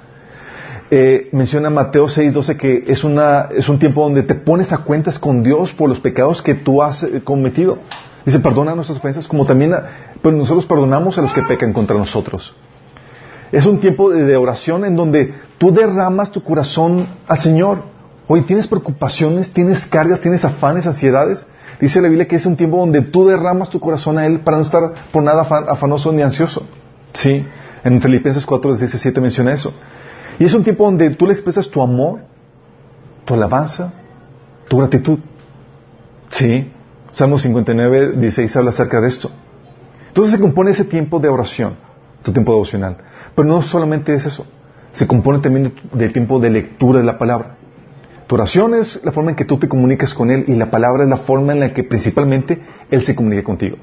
Eh, 0.90 1.30
menciona 1.32 1.70
Mateo 1.70 2.06
6:12 2.06 2.56
que 2.56 2.84
es, 2.86 3.02
una, 3.02 3.48
es 3.56 3.68
un 3.68 3.78
tiempo 3.78 4.02
donde 4.02 4.22
te 4.22 4.34
pones 4.34 4.72
a 4.72 4.78
cuentas 4.78 5.18
con 5.18 5.42
Dios 5.42 5.72
por 5.72 5.88
los 5.88 6.00
pecados 6.00 6.42
que 6.42 6.54
tú 6.54 6.82
has 6.82 7.02
eh, 7.02 7.22
cometido. 7.24 7.78
Dice, 8.26 8.40
perdona 8.40 8.74
nuestras 8.74 8.98
ofensas 8.98 9.26
como 9.26 9.46
también 9.46 9.74
pero 10.22 10.36
nosotros 10.36 10.66
perdonamos 10.66 11.18
a 11.18 11.22
los 11.22 11.32
que 11.32 11.42
pecan 11.42 11.72
contra 11.72 11.96
nosotros. 11.96 12.54
Es 13.50 13.66
un 13.66 13.80
tiempo 13.80 14.10
de, 14.10 14.36
oración 14.36 14.84
en 14.84 14.96
donde 14.96 15.34
tú 15.58 15.72
derramas 15.72 16.30
tu 16.30 16.42
corazón 16.42 17.06
al 17.26 17.38
Señor. 17.38 17.84
Hoy 18.28 18.42
tienes 18.42 18.66
preocupaciones, 18.66 19.52
tienes 19.52 19.86
cargas, 19.86 20.20
tienes 20.20 20.44
afanes, 20.44 20.86
ansiedades. 20.86 21.46
Dice 21.80 22.00
la 22.00 22.08
Biblia 22.08 22.28
que 22.28 22.36
es 22.36 22.46
un 22.46 22.56
tiempo 22.56 22.78
donde 22.78 23.02
tú 23.02 23.26
derramas 23.26 23.68
tu 23.68 23.80
corazón 23.80 24.18
a 24.18 24.26
Él 24.26 24.40
para 24.40 24.58
no 24.58 24.62
estar 24.62 24.92
por 25.10 25.22
nada 25.22 25.42
afanoso 25.42 26.12
ni 26.12 26.22
ansioso. 26.22 26.66
Sí, 27.12 27.44
en 27.84 28.00
Filipenses 28.00 28.46
4, 28.46 28.76
17 28.76 29.20
menciona 29.20 29.52
eso. 29.52 29.72
Y 30.38 30.44
es 30.44 30.54
un 30.54 30.64
tiempo 30.64 30.84
donde 30.84 31.10
tú 31.10 31.26
le 31.26 31.32
expresas 31.32 31.68
tu 31.68 31.82
amor, 31.82 32.20
tu 33.24 33.34
alabanza, 33.34 33.92
tu 34.68 34.78
gratitud. 34.78 35.18
Sí, 36.28 36.70
Salmo 37.10 37.38
59, 37.38 38.12
16 38.16 38.56
habla 38.56 38.70
acerca 38.70 39.00
de 39.00 39.08
esto. 39.08 39.30
Entonces 40.08 40.34
se 40.34 40.40
compone 40.40 40.70
ese 40.70 40.84
tiempo 40.84 41.20
de 41.20 41.28
oración, 41.28 41.74
tu 42.22 42.32
tiempo 42.32 42.52
devocional. 42.52 42.96
Pero 43.34 43.48
no 43.48 43.62
solamente 43.62 44.14
es 44.14 44.26
eso, 44.26 44.46
se 44.92 45.06
compone 45.06 45.40
también 45.40 45.74
del 45.92 46.12
tiempo 46.12 46.38
de 46.38 46.50
lectura 46.50 46.98
de 46.98 47.04
la 47.04 47.18
palabra. 47.18 47.56
Tu 48.26 48.34
oración 48.34 48.74
es 48.74 49.00
la 49.04 49.12
forma 49.12 49.30
en 49.30 49.36
que 49.36 49.44
tú 49.44 49.58
te 49.58 49.68
comunicas 49.68 50.14
con 50.14 50.30
Él 50.30 50.44
y 50.48 50.54
la 50.54 50.70
palabra 50.70 51.04
es 51.04 51.08
la 51.10 51.18
forma 51.18 51.52
en 51.52 51.60
la 51.60 51.72
que 51.72 51.84
principalmente 51.84 52.62
Él 52.90 53.02
se 53.02 53.14
comunica 53.14 53.42
contigo. 53.42 53.76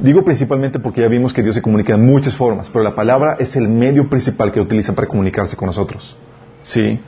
Digo 0.00 0.24
principalmente 0.24 0.78
porque 0.78 1.00
ya 1.00 1.08
vimos 1.08 1.32
que 1.32 1.42
Dios 1.42 1.54
se 1.54 1.62
comunica 1.62 1.94
de 1.94 2.02
muchas 2.02 2.36
formas, 2.36 2.68
pero 2.68 2.84
la 2.84 2.94
palabra 2.94 3.36
es 3.38 3.56
el 3.56 3.68
medio 3.68 4.08
principal 4.10 4.52
que 4.52 4.60
utiliza 4.60 4.94
para 4.94 5.06
comunicarse 5.06 5.56
con 5.56 5.66
nosotros. 5.66 6.16
¿Sí? 6.62 7.00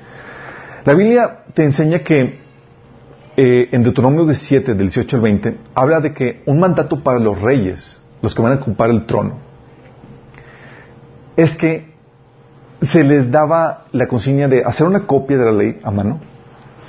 La 0.84 0.94
Biblia 0.94 1.40
te 1.52 1.64
enseña 1.64 1.98
que 1.98 2.38
eh, 3.36 3.68
en 3.72 3.82
Deuteronomio 3.82 4.24
17, 4.24 4.74
del 4.74 4.88
18 4.88 5.16
al 5.16 5.22
20, 5.22 5.58
habla 5.74 6.00
de 6.00 6.12
que 6.14 6.42
un 6.46 6.60
mandato 6.60 7.02
para 7.02 7.18
los 7.18 7.40
reyes, 7.40 8.02
los 8.22 8.34
que 8.34 8.42
van 8.42 8.52
a 8.52 8.56
ocupar 8.56 8.90
el 8.90 9.04
trono, 9.04 9.38
es 11.36 11.54
que 11.56 11.92
se 12.80 13.04
les 13.04 13.30
daba 13.30 13.84
la 13.92 14.08
consigna 14.08 14.48
de 14.48 14.64
hacer 14.64 14.86
una 14.86 15.06
copia 15.06 15.36
de 15.36 15.44
la 15.44 15.52
ley 15.52 15.78
a 15.82 15.90
mano 15.90 16.20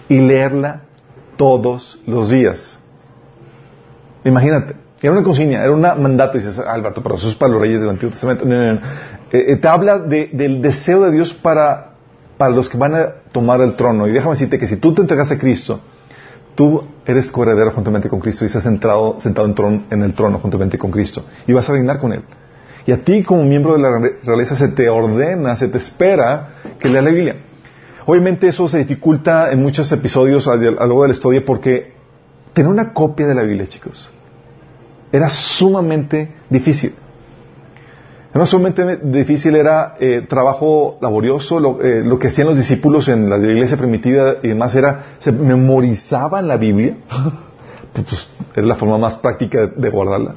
y 0.08 0.20
leerla 0.20 0.84
todos 1.36 2.00
los 2.06 2.30
días. 2.30 2.80
Imagínate, 4.24 4.76
era 5.02 5.14
una 5.14 5.24
consigna, 5.24 5.64
era 5.64 5.72
un 5.72 5.82
mandato, 5.82 6.38
dices, 6.38 6.60
Alberto, 6.60 7.02
pero 7.02 7.16
eso 7.16 7.30
es 7.30 7.36
para 7.36 7.54
los 7.54 7.62
reyes 7.62 7.80
del 7.80 7.90
Antiguo 7.90 8.12
Testamento. 8.12 8.46
Eh, 8.48 8.80
eh, 9.32 9.56
te 9.56 9.68
habla 9.68 10.00
del 10.00 10.62
deseo 10.62 11.06
de 11.06 11.12
Dios 11.12 11.34
para, 11.34 11.92
para 12.38 12.54
los 12.54 12.68
que 12.68 12.78
van 12.78 12.96
a 12.96 13.14
tomar 13.32 13.62
el 13.62 13.76
trono. 13.76 14.08
Y 14.08 14.12
déjame 14.12 14.32
decirte 14.32 14.60
que 14.60 14.68
si 14.68 14.78
tú 14.78 14.94
te 14.94 15.02
entregas 15.02 15.32
a 15.32 15.38
Cristo, 15.38 15.80
tú 16.56 16.84
eres 17.06 17.32
coheredero 17.32 17.72
juntamente 17.72 18.10
con 18.10 18.20
Cristo 18.20 18.44
y 18.44 18.48
estás 18.48 18.64
sentado, 18.64 19.18
sentado 19.22 19.48
en, 19.48 20.04
el 20.04 20.14
trono 20.14 20.40
juntamente 20.40 20.78
con 20.78 20.92
Cristo 20.92 21.24
y 21.48 21.54
vas 21.54 21.70
a 21.70 21.74
reinar 21.74 22.00
con 22.00 22.12
Él. 22.12 22.24
Y 22.86 22.92
a 22.92 23.02
ti 23.02 23.24
como 23.24 23.44
miembro 23.44 23.74
de 23.74 23.80
la 23.80 23.90
realeza 24.24 24.58
se 24.58 24.68
te 24.68 24.90
ordena, 24.90 25.56
se 25.56 25.70
te 25.70 25.78
espera 25.78 26.56
que 26.78 26.90
lea 26.90 27.02
la 27.02 27.12
Biblia. 27.12 27.36
Obviamente 28.06 28.50
eso 28.50 28.68
se 28.68 28.80
dificulta 28.80 29.52
en 29.52 29.62
muchos 29.62 29.90
episodios 29.94 30.50
a 30.50 30.56
lo 30.56 30.72
largo 30.72 31.04
de 31.04 31.08
la 31.08 31.14
historia 31.14 31.46
porque 31.46 31.94
tener 32.52 32.70
una 32.70 32.92
copia 32.94 33.28
de 33.28 33.36
la 33.36 33.44
Biblia, 33.44 33.68
chicos, 33.68 34.12
era 35.12 35.30
sumamente 35.30 36.36
difícil. 36.50 36.94
No 38.34 38.46
solamente 38.46 38.98
difícil 38.98 39.56
era 39.56 39.96
eh, 40.00 40.26
trabajo 40.30 41.00
laborioso, 41.02 41.82
eh, 41.82 42.04
lo, 42.06 42.20
que 42.20 42.28
hacían 42.28 42.48
los 42.48 42.58
discípulos 42.58 43.08
en 43.08 43.28
la 43.28 43.38
iglesia 43.38 43.76
primitiva 43.76 44.36
y 44.44 44.50
demás 44.50 44.76
era, 44.76 45.16
se 45.18 45.32
memorizaban 45.32 46.48
la 46.48 46.58
Biblia, 46.58 46.98
pues, 47.94 48.06
pues, 48.08 48.30
es 48.56 48.64
la 48.64 48.76
forma 48.76 49.00
más 49.00 49.16
práctica 49.16 49.66
de, 49.66 49.90
guardarla, 49.90 50.36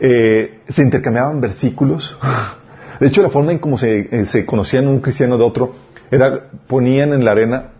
eh, 0.00 0.62
se 0.68 0.82
intercambiaban 0.82 1.40
versículos, 1.40 2.18
de 3.00 3.06
hecho 3.06 3.22
la 3.22 3.30
forma 3.30 3.52
en 3.52 3.58
cómo 3.58 3.78
se, 3.78 4.26
se, 4.26 4.44
conocían 4.44 4.88
un 4.88 4.98
cristiano 4.98 5.38
de 5.38 5.44
otro 5.44 5.72
era, 6.10 6.50
ponían 6.66 7.12
en 7.12 7.24
la 7.24 7.30
arena 7.30 7.70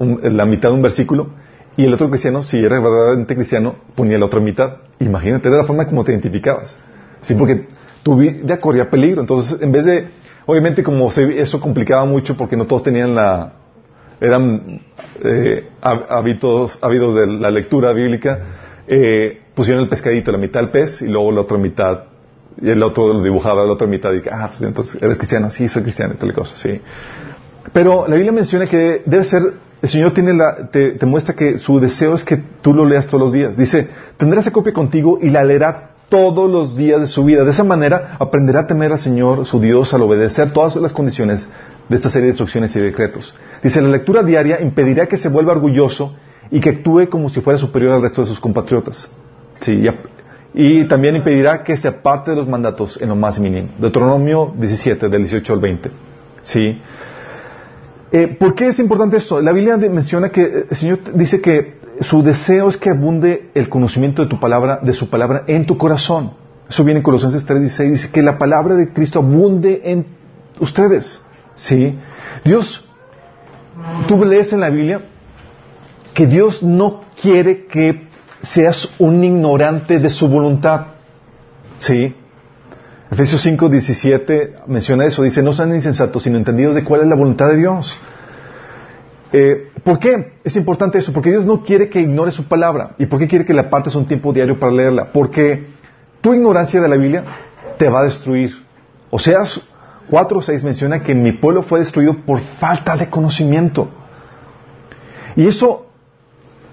la 0.00 0.46
mitad 0.46 0.70
de 0.70 0.74
un 0.74 0.82
versículo 0.82 1.28
y 1.76 1.84
el 1.84 1.92
otro 1.92 2.08
cristiano, 2.08 2.42
si 2.42 2.58
era 2.58 2.80
verdaderamente 2.80 3.34
cristiano, 3.34 3.76
ponía 3.94 4.18
la 4.18 4.26
otra 4.26 4.40
mitad. 4.40 4.78
Imagínate, 4.98 5.48
era 5.48 5.58
la 5.58 5.64
forma 5.64 5.86
como 5.86 6.04
te 6.04 6.12
identificabas. 6.12 6.76
Sí, 7.22 7.34
porque 7.34 7.66
tu 8.02 8.16
vida 8.16 8.58
corría 8.58 8.88
peligro. 8.88 9.20
Entonces, 9.20 9.60
en 9.60 9.72
vez 9.72 9.84
de, 9.84 10.08
obviamente 10.46 10.82
como 10.82 11.10
eso 11.10 11.60
complicaba 11.60 12.04
mucho 12.04 12.36
porque 12.36 12.56
no 12.56 12.66
todos 12.66 12.84
tenían 12.84 13.14
la, 13.14 13.52
eran 14.20 14.80
eh, 15.22 15.68
hábitos, 15.82 16.78
hábitos 16.80 17.14
de 17.14 17.26
la 17.26 17.50
lectura 17.50 17.92
bíblica, 17.92 18.40
eh, 18.86 19.42
pusieron 19.54 19.82
el 19.82 19.88
pescadito, 19.88 20.32
la 20.32 20.38
mitad 20.38 20.60
del 20.60 20.70
pez 20.70 21.02
y 21.02 21.08
luego 21.08 21.32
la 21.32 21.42
otra 21.42 21.58
mitad, 21.58 22.04
y 22.60 22.70
el 22.70 22.82
otro 22.82 23.12
lo 23.12 23.22
dibujaba 23.22 23.64
la 23.64 23.72
otra 23.72 23.86
mitad 23.86 24.12
y 24.12 24.22
ah, 24.30 24.46
pues 24.48 24.62
entonces 24.62 25.02
eres 25.02 25.18
cristiano, 25.18 25.50
sí, 25.50 25.68
soy 25.68 25.82
cristiano 25.82 26.14
y 26.14 26.16
tal 26.16 26.32
cosa, 26.32 26.56
sí. 26.56 26.80
Pero 27.72 28.06
la 28.06 28.14
Biblia 28.14 28.32
menciona 28.32 28.66
que 28.66 29.02
debe 29.04 29.24
ser, 29.24 29.42
el 29.82 29.88
Señor 29.88 30.12
tiene 30.12 30.32
la, 30.32 30.68
te, 30.70 30.92
te 30.92 31.06
muestra 31.06 31.34
que 31.34 31.58
su 31.58 31.78
deseo 31.80 32.14
es 32.14 32.24
que 32.24 32.38
tú 32.62 32.72
lo 32.72 32.84
leas 32.86 33.06
todos 33.06 33.22
los 33.22 33.32
días. 33.32 33.56
Dice, 33.56 33.88
tendrás 34.16 34.44
esa 34.46 34.52
copia 34.52 34.72
contigo 34.72 35.18
y 35.20 35.30
la 35.30 35.44
leerá 35.44 35.90
todos 36.08 36.50
los 36.50 36.76
días 36.76 37.00
de 37.00 37.06
su 37.06 37.24
vida. 37.24 37.44
De 37.44 37.50
esa 37.50 37.64
manera 37.64 38.16
aprenderá 38.18 38.60
a 38.60 38.66
temer 38.66 38.92
al 38.92 39.00
Señor, 39.00 39.44
su 39.44 39.60
Dios, 39.60 39.92
al 39.92 40.02
obedecer 40.02 40.52
todas 40.52 40.76
las 40.76 40.92
condiciones 40.92 41.48
de 41.88 41.96
esta 41.96 42.08
serie 42.08 42.26
de 42.26 42.30
instrucciones 42.30 42.74
y 42.76 42.80
decretos. 42.80 43.34
Dice, 43.62 43.80
la 43.82 43.88
lectura 43.88 44.22
diaria 44.22 44.60
impedirá 44.60 45.06
que 45.06 45.18
se 45.18 45.28
vuelva 45.28 45.52
orgulloso 45.52 46.16
y 46.50 46.60
que 46.60 46.70
actúe 46.70 47.08
como 47.10 47.28
si 47.28 47.40
fuera 47.40 47.58
superior 47.58 47.92
al 47.92 48.02
resto 48.02 48.22
de 48.22 48.28
sus 48.28 48.40
compatriotas. 48.40 49.08
Sí, 49.60 49.82
y, 50.54 50.84
también 50.84 51.16
impedirá 51.16 51.62
que 51.62 51.76
se 51.76 51.88
aparte 51.88 52.30
de 52.30 52.36
los 52.38 52.48
mandatos 52.48 52.98
en 53.00 53.10
lo 53.10 53.16
más 53.16 53.38
mínimo. 53.38 53.68
Deuteronomio 53.78 54.54
17, 54.56 55.08
del 55.08 55.22
18 55.22 55.52
al 55.52 55.60
20. 55.60 55.90
Sí. 56.40 56.80
Eh, 58.16 58.28
¿Por 58.28 58.54
qué 58.54 58.68
es 58.68 58.78
importante 58.78 59.18
esto? 59.18 59.42
La 59.42 59.52
Biblia 59.52 59.76
menciona 59.76 60.30
que 60.30 60.42
eh, 60.42 60.66
el 60.70 60.76
Señor 60.78 61.00
dice 61.12 61.42
que 61.42 61.80
su 62.00 62.22
deseo 62.22 62.66
es 62.66 62.78
que 62.78 62.88
abunde 62.88 63.50
el 63.52 63.68
conocimiento 63.68 64.22
de 64.22 64.28
tu 64.28 64.40
palabra, 64.40 64.78
de 64.82 64.94
su 64.94 65.10
palabra 65.10 65.44
en 65.46 65.66
tu 65.66 65.76
corazón. 65.76 66.32
Eso 66.66 66.82
viene 66.82 67.00
en 67.00 67.04
Colosenses 67.04 67.46
3:16, 67.46 67.90
dice 67.90 68.10
que 68.10 68.22
la 68.22 68.38
palabra 68.38 68.74
de 68.74 68.90
Cristo 68.90 69.18
abunde 69.18 69.82
en 69.84 70.06
ustedes. 70.60 71.20
¿Sí? 71.56 71.98
Dios, 72.42 72.88
tú 74.08 74.24
lees 74.24 74.50
en 74.54 74.60
la 74.60 74.70
Biblia 74.70 75.02
que 76.14 76.26
Dios 76.26 76.62
no 76.62 77.02
quiere 77.20 77.66
que 77.66 78.08
seas 78.40 78.88
un 78.98 79.22
ignorante 79.22 79.98
de 79.98 80.08
su 80.08 80.26
voluntad. 80.26 80.86
¿Sí? 81.76 82.14
Efesios 83.10 83.44
5:17 83.46 84.66
menciona 84.66 85.04
eso, 85.04 85.22
dice, 85.22 85.42
no 85.42 85.52
sean 85.52 85.74
insensatos, 85.74 86.22
sino 86.22 86.38
entendidos 86.38 86.74
de 86.74 86.82
cuál 86.82 87.02
es 87.02 87.06
la 87.06 87.14
voluntad 87.14 87.48
de 87.48 87.56
Dios. 87.56 87.96
Eh, 89.32 89.70
¿Por 89.84 89.98
qué 89.98 90.32
es 90.42 90.56
importante 90.56 90.98
eso? 90.98 91.12
Porque 91.12 91.30
Dios 91.30 91.44
no 91.44 91.62
quiere 91.62 91.88
que 91.88 92.00
ignores 92.00 92.34
su 92.34 92.44
palabra. 92.44 92.94
¿Y 92.98 93.06
por 93.06 93.18
qué 93.18 93.28
quiere 93.28 93.44
que 93.44 93.54
le 93.54 93.60
apartes 93.60 93.94
un 93.94 94.06
tiempo 94.06 94.32
diario 94.32 94.58
para 94.58 94.72
leerla? 94.72 95.12
Porque 95.12 95.66
tu 96.20 96.34
ignorancia 96.34 96.80
de 96.80 96.88
la 96.88 96.96
Biblia 96.96 97.24
te 97.78 97.88
va 97.88 98.00
a 98.00 98.04
destruir. 98.04 98.52
O 99.10 99.18
seas 99.18 99.60
4.6 100.10 100.62
menciona 100.62 101.02
que 101.02 101.14
mi 101.14 101.32
pueblo 101.32 101.62
fue 101.62 101.80
destruido 101.80 102.14
por 102.24 102.40
falta 102.40 102.96
de 102.96 103.08
conocimiento. 103.08 103.88
Y 105.36 105.46
eso 105.46 105.86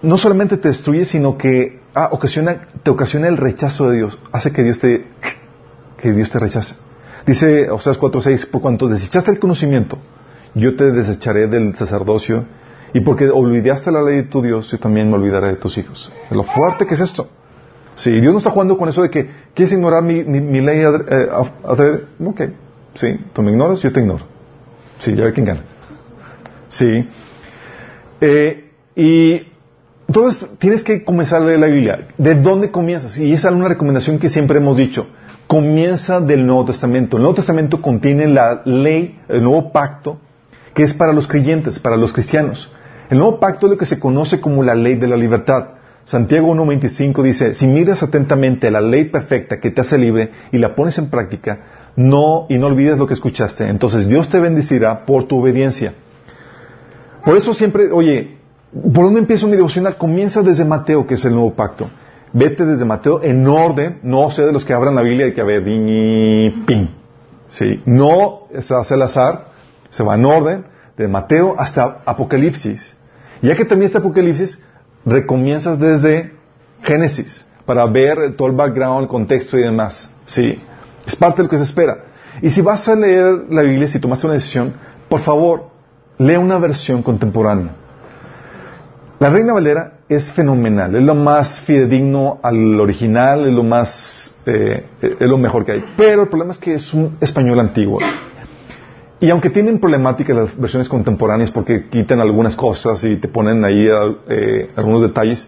no 0.01 0.17
solamente 0.17 0.57
te 0.57 0.69
destruye, 0.69 1.05
sino 1.05 1.37
que 1.37 1.79
ah, 1.93 2.09
ocasiona, 2.11 2.67
te 2.81 2.91
ocasiona 2.91 3.27
el 3.27 3.37
rechazo 3.37 3.89
de 3.89 3.97
Dios. 3.97 4.19
Hace 4.31 4.51
que 4.51 4.63
Dios 4.63 4.79
te, 4.79 5.05
que 6.03 6.11
Dios 6.11 6.29
te 6.29 6.37
rechace. 6.37 6.75
Dice 7.25 7.71
Oseas 7.71 7.97
4.6, 7.97 8.49
por 8.49 8.61
cuanto 8.61 8.89
desechaste 8.89 9.31
el 9.31 9.39
conocimiento, 9.39 9.97
yo 10.53 10.75
te 10.75 10.91
desecharé 10.91 11.47
del 11.47 11.77
sacerdocio 11.77 12.43
y 12.93 12.99
porque 12.99 13.29
olvidaste 13.29 13.89
la 13.89 14.03
ley 14.03 14.17
de 14.17 14.23
tu 14.23 14.41
Dios, 14.41 14.69
yo 14.69 14.77
también 14.79 15.09
me 15.09 15.15
olvidaré 15.15 15.47
de 15.47 15.55
tus 15.55 15.77
hijos. 15.77 16.11
Lo 16.29 16.43
fuerte 16.43 16.85
que 16.85 16.95
es 16.95 16.99
esto. 16.99 17.29
Sí, 17.95 18.11
Dios 18.19 18.33
no 18.33 18.39
está 18.39 18.49
jugando 18.49 18.77
con 18.77 18.89
eso 18.89 19.01
de 19.01 19.09
que 19.09 19.29
quieres 19.53 19.71
ignorar 19.71 20.03
mi, 20.03 20.25
mi, 20.25 20.59
ley. 20.59 20.79
Eh, 20.81 21.29
ok, 22.19 22.41
sí, 22.95 23.17
tú 23.31 23.41
me 23.41 23.51
ignoras, 23.51 23.81
yo 23.81 23.93
te 23.93 24.01
ignoro. 24.01 24.25
Sí, 24.99 25.15
ya 25.15 25.23
ve 25.23 25.31
quién 25.31 25.45
gana. 25.45 25.61
Sí. 26.67 27.07
Eh, 28.19 28.71
y 28.93 29.47
entonces 30.05 30.49
tienes 30.59 30.83
que 30.83 31.05
comenzar 31.05 31.41
a 31.41 31.45
leer 31.45 31.59
la 31.59 31.67
Biblia. 31.67 32.07
¿De 32.17 32.35
dónde 32.35 32.71
comienzas? 32.71 33.17
Y 33.17 33.31
esa 33.31 33.47
es 33.49 33.55
una 33.55 33.69
recomendación 33.69 34.19
que 34.19 34.27
siempre 34.27 34.57
hemos 34.57 34.75
dicho. 34.75 35.07
Comienza 35.47 36.19
del 36.19 36.45
Nuevo 36.45 36.65
Testamento. 36.65 37.17
El 37.17 37.23
Nuevo 37.23 37.35
Testamento 37.35 37.81
contiene 37.81 38.27
la 38.27 38.61
ley, 38.65 39.19
el 39.27 39.43
nuevo 39.43 39.71
pacto, 39.71 40.17
que 40.73 40.83
es 40.83 40.93
para 40.93 41.13
los 41.13 41.27
creyentes, 41.27 41.79
para 41.79 41.97
los 41.97 42.13
cristianos. 42.13 42.71
El 43.09 43.19
nuevo 43.19 43.39
pacto 43.39 43.67
es 43.67 43.71
lo 43.71 43.77
que 43.77 43.85
se 43.85 43.99
conoce 43.99 44.39
como 44.39 44.63
la 44.63 44.73
ley 44.73 44.95
de 44.95 45.07
la 45.07 45.17
libertad. 45.17 45.65
Santiago 46.05 46.53
1.25 46.53 47.21
dice, 47.21 47.53
si 47.53 47.67
miras 47.67 48.03
atentamente 48.03 48.69
la 48.71 48.81
ley 48.81 49.05
perfecta 49.05 49.59
que 49.59 49.71
te 49.71 49.81
hace 49.81 49.97
libre 49.97 50.31
y 50.51 50.57
la 50.57 50.75
pones 50.75 50.97
en 50.97 51.09
práctica, 51.09 51.59
no, 51.95 52.45
y 52.49 52.57
no 52.57 52.67
olvides 52.67 52.97
lo 52.97 53.07
que 53.07 53.13
escuchaste, 53.13 53.67
entonces 53.67 54.07
Dios 54.07 54.27
te 54.29 54.39
bendecirá 54.39 55.05
por 55.05 55.25
tu 55.25 55.39
obediencia. 55.39 55.93
Por 57.23 57.37
eso 57.37 57.53
siempre, 57.53 57.91
oye, 57.91 58.37
¿por 58.71 59.05
dónde 59.05 59.19
empieza 59.19 59.45
mi 59.45 59.55
devocional? 59.55 59.95
Comienza 59.95 60.41
desde 60.41 60.65
Mateo, 60.65 61.05
que 61.05 61.13
es 61.13 61.23
el 61.23 61.33
nuevo 61.33 61.53
pacto. 61.53 61.89
Vete 62.33 62.65
desde 62.65 62.83
Mateo 62.83 63.21
en 63.21 63.47
orden, 63.47 63.99
no 64.01 64.31
sé 64.31 64.43
de 64.43 64.51
los 64.51 64.65
que 64.65 64.73
abran 64.73 64.95
la 64.95 65.03
Biblia 65.03 65.27
y 65.27 65.33
que 65.33 65.41
a 65.41 65.43
ver, 65.43 65.63
ping. 65.63 66.87
¿Sí? 67.47 67.81
No 67.85 68.47
se 68.59 68.73
hace 68.73 68.95
al 68.95 69.03
azar, 69.03 69.49
se 69.91 70.03
va 70.03 70.15
en 70.15 70.25
orden, 70.25 70.65
de 70.97 71.07
Mateo 71.07 71.55
hasta 71.57 72.01
Apocalipsis. 72.05 72.95
Ya 73.41 73.55
que 73.55 73.65
termina 73.65 73.87
este 73.87 73.99
Apocalipsis, 73.99 74.59
recomienzas 75.05 75.79
desde 75.79 76.33
Génesis 76.81 77.45
para 77.65 77.85
ver 77.85 78.35
todo 78.35 78.47
el 78.47 78.55
background, 78.55 79.03
el 79.03 79.07
contexto 79.07 79.57
y 79.57 79.61
demás. 79.61 80.09
Sí, 80.25 80.59
es 81.05 81.15
parte 81.15 81.37
de 81.37 81.43
lo 81.43 81.49
que 81.49 81.57
se 81.57 81.63
espera. 81.63 81.97
Y 82.41 82.49
si 82.49 82.61
vas 82.61 82.87
a 82.87 82.95
leer 82.95 83.45
la 83.49 83.61
Biblia, 83.61 83.87
si 83.87 83.99
tomaste 83.99 84.25
una 84.25 84.35
decisión, 84.35 84.73
por 85.07 85.21
favor, 85.21 85.69
lee 86.17 86.35
una 86.35 86.57
versión 86.57 87.03
contemporánea. 87.03 87.75
La 89.19 89.29
Reina 89.29 89.53
Valera 89.53 89.92
es 90.09 90.31
fenomenal, 90.31 90.95
es 90.95 91.03
lo 91.03 91.15
más 91.15 91.61
fidedigno 91.61 92.39
al 92.43 92.79
original, 92.79 93.45
es 93.45 93.53
lo 93.53 93.63
más, 93.63 94.33
eh, 94.45 94.85
es 95.01 95.27
lo 95.27 95.37
mejor 95.37 95.65
que 95.65 95.73
hay. 95.73 95.85
Pero 95.97 96.23
el 96.23 96.27
problema 96.29 96.51
es 96.51 96.57
que 96.57 96.73
es 96.73 96.93
un 96.93 97.17
español 97.21 97.59
antiguo. 97.59 97.99
Y 99.19 99.29
aunque 99.29 99.49
tienen 99.49 99.79
problemáticas 99.79 100.35
las 100.35 100.59
versiones 100.59 100.89
contemporáneas 100.89 101.49
porque 101.49 101.87
quitan 101.87 102.19
algunas 102.19 102.57
cosas 102.57 103.01
y 103.05 103.15
te 103.15 103.29
ponen 103.29 103.63
ahí 103.63 103.87
eh, 104.27 104.69
algunos 104.75 105.01
detalles, 105.01 105.47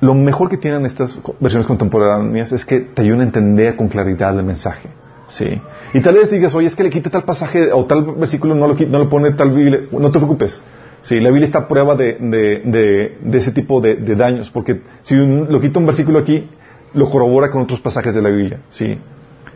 lo 0.00 0.14
mejor 0.14 0.48
que 0.48 0.56
tienen 0.56 0.86
estas 0.86 1.20
versiones 1.40 1.66
contemporáneas 1.66 2.52
es 2.52 2.64
que 2.64 2.80
te 2.80 3.02
ayudan 3.02 3.20
a 3.20 3.24
entender 3.24 3.76
con 3.76 3.88
claridad 3.88 4.38
el 4.38 4.46
mensaje. 4.46 4.88
¿sí? 5.26 5.60
Y 5.92 6.00
tal 6.00 6.14
vez 6.14 6.30
digas, 6.30 6.54
oye, 6.54 6.68
es 6.68 6.74
que 6.74 6.82
le 6.82 6.90
quita 6.90 7.10
tal 7.10 7.24
pasaje 7.24 7.70
o 7.70 7.84
tal 7.84 8.14
versículo, 8.14 8.54
no 8.54 8.66
lo, 8.66 8.74
no 8.74 8.98
lo 8.98 9.08
pone 9.10 9.32
tal 9.32 9.50
Biblia. 9.50 9.82
No 9.92 10.10
te 10.10 10.18
preocupes. 10.18 10.60
Sí, 11.02 11.18
la 11.18 11.30
Biblia 11.30 11.46
está 11.46 11.60
a 11.60 11.68
prueba 11.68 11.94
de, 11.94 12.14
de, 12.20 13.16
de, 13.20 13.38
ese 13.38 13.52
tipo 13.52 13.80
de, 13.80 13.96
daños, 14.16 14.50
porque 14.50 14.82
si 15.02 15.16
lo 15.16 15.60
quita 15.60 15.78
un 15.78 15.86
versículo 15.86 16.18
aquí, 16.18 16.48
lo 16.92 17.08
corrobora 17.08 17.50
con 17.50 17.62
otros 17.62 17.80
pasajes 17.80 18.14
de 18.14 18.22
la 18.22 18.30
Biblia. 18.30 18.60
¿sí? 18.68 18.98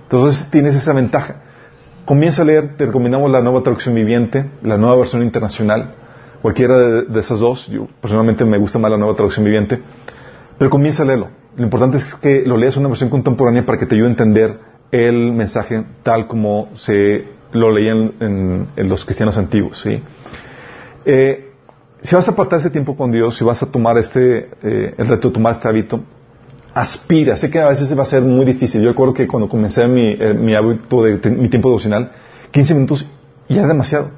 Entonces 0.04 0.50
tienes 0.50 0.74
esa 0.74 0.92
ventaja. 0.92 1.42
Comienza 2.04 2.42
a 2.42 2.44
leer, 2.44 2.76
te 2.76 2.86
recomendamos 2.86 3.30
la 3.30 3.40
nueva 3.40 3.62
traducción 3.62 3.94
viviente, 3.94 4.44
la 4.62 4.76
nueva 4.76 4.96
versión 4.96 5.22
internacional, 5.22 5.94
cualquiera 6.42 6.76
de, 6.76 7.20
esas 7.20 7.40
dos. 7.40 7.66
Yo 7.68 7.88
personalmente 8.00 8.44
me 8.44 8.58
gusta 8.58 8.78
más 8.78 8.90
la 8.90 8.98
nueva 8.98 9.14
traducción 9.14 9.44
viviente, 9.44 9.80
pero 10.58 10.70
comienza 10.70 11.02
a 11.02 11.06
leerlo. 11.06 11.28
Lo 11.56 11.64
importante 11.64 11.98
es 11.98 12.14
que 12.16 12.42
lo 12.46 12.56
leas 12.56 12.74
en 12.76 12.80
una 12.80 12.88
versión 12.90 13.10
contemporánea 13.10 13.64
para 13.64 13.78
que 13.78 13.86
te 13.86 13.94
ayude 13.94 14.08
a 14.08 14.10
entender 14.10 14.58
el 14.90 15.32
mensaje 15.32 15.84
tal 16.02 16.26
como 16.26 16.68
se 16.74 17.24
lo 17.52 17.70
leían 17.70 18.12
en, 18.20 18.88
los 18.88 19.04
cristianos 19.04 19.38
antiguos. 19.38 19.80
¿sí? 19.80 20.02
Eh, 21.04 21.52
si 22.02 22.14
vas 22.14 22.28
a 22.28 22.32
apartar 22.32 22.60
ese 22.60 22.70
tiempo 22.70 22.96
con 22.96 23.10
Dios, 23.10 23.36
si 23.36 23.44
vas 23.44 23.62
a 23.62 23.66
tomar 23.66 23.96
este, 23.98 24.50
eh, 24.62 24.94
el 24.96 25.08
reto 25.08 25.28
de 25.28 25.34
tomar 25.34 25.54
este 25.54 25.68
hábito, 25.68 26.00
aspira. 26.74 27.36
Sé 27.36 27.50
que 27.50 27.60
a 27.60 27.68
veces 27.68 27.96
va 27.96 28.02
a 28.02 28.06
ser 28.06 28.22
muy 28.22 28.44
difícil. 28.44 28.82
Yo 28.82 28.90
recuerdo 28.90 29.14
que 29.14 29.26
cuando 29.26 29.48
comencé 29.48 29.86
mi, 29.88 30.08
eh, 30.10 30.34
mi 30.34 30.54
hábito 30.54 31.02
de, 31.02 31.30
mi 31.30 31.48
tiempo 31.48 31.68
devocional, 31.68 32.12
15 32.50 32.74
minutos 32.74 33.08
ya 33.48 33.62
es 33.62 33.68
demasiado. 33.68 34.10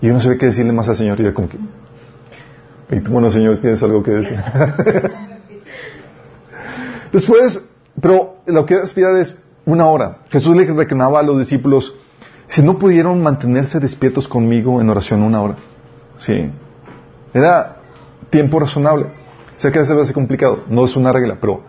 Y 0.00 0.06
yo 0.08 0.14
no 0.14 0.20
sabía 0.20 0.38
qué 0.38 0.46
decirle 0.46 0.72
más 0.72 0.88
al 0.88 0.96
Señor. 0.96 1.20
Y 1.20 1.24
yo 1.24 1.34
como 1.34 1.48
que, 1.48 1.58
bueno, 3.08 3.30
Señor, 3.30 3.58
tienes 3.58 3.82
algo 3.82 4.02
que 4.02 4.10
decir. 4.12 4.38
Después, 7.12 7.62
pero 8.00 8.36
lo 8.46 8.66
que 8.66 8.74
aspirar 8.74 9.16
es 9.16 9.36
una 9.64 9.86
hora. 9.86 10.18
Jesús 10.30 10.56
le 10.56 10.64
reclamaba 10.64 11.20
a 11.20 11.22
los 11.22 11.38
discípulos, 11.38 11.94
si 12.48 12.62
no 12.62 12.78
pudieron 12.78 13.22
mantenerse 13.22 13.78
despiertos 13.80 14.26
conmigo 14.26 14.80
en 14.80 14.88
oración 14.88 15.22
una 15.22 15.42
hora. 15.42 15.56
Sí. 16.18 16.50
Era 17.32 17.76
tiempo 18.30 18.60
razonable. 18.60 19.06
Sé 19.56 19.72
que 19.72 19.78
a 19.78 19.82
veces 19.82 20.06
ser 20.06 20.14
complicado, 20.14 20.64
no 20.68 20.84
es 20.84 20.94
una 20.96 21.12
regla, 21.12 21.38
pero 21.40 21.62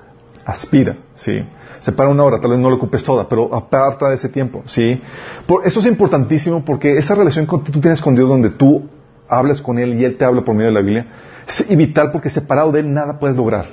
aspira, 0.46 0.98
¿sí? 1.16 1.44
Separa 1.80 2.10
una 2.10 2.24
hora, 2.24 2.40
tal 2.40 2.52
vez 2.52 2.60
no 2.60 2.70
lo 2.70 2.76
ocupes 2.76 3.04
toda, 3.04 3.28
pero 3.28 3.54
aparta 3.56 4.10
de 4.10 4.16
ese 4.16 4.30
tiempo, 4.30 4.64
¿sí? 4.66 5.02
Por, 5.48 5.66
eso 5.66 5.80
es 5.80 5.86
importantísimo 5.86 6.64
porque 6.64 6.98
esa 6.98 7.16
relación 7.16 7.48
que 7.48 7.72
tú 7.72 7.80
tienes 7.80 8.02
con 8.02 8.16
Dios 8.16 8.28
donde 8.28 8.50
tú 8.52 8.88
hablas 9.28 9.62
con 9.62 9.80
Él 9.80 10.00
y 10.00 10.06
Él 10.06 10.18
te 10.18 10.26
habla 10.26 10.44
por 10.44 10.56
medio 10.56 10.68
de 10.68 10.74
la 10.74 10.82
Biblia, 10.82 11.08
es 11.48 11.76
vital 11.76 12.12
porque 12.12 12.30
separado 12.30 12.72
de 12.72 12.82
Él 12.82 12.94
nada 12.94 13.18
puedes 13.20 13.36
lograr. 13.36 13.66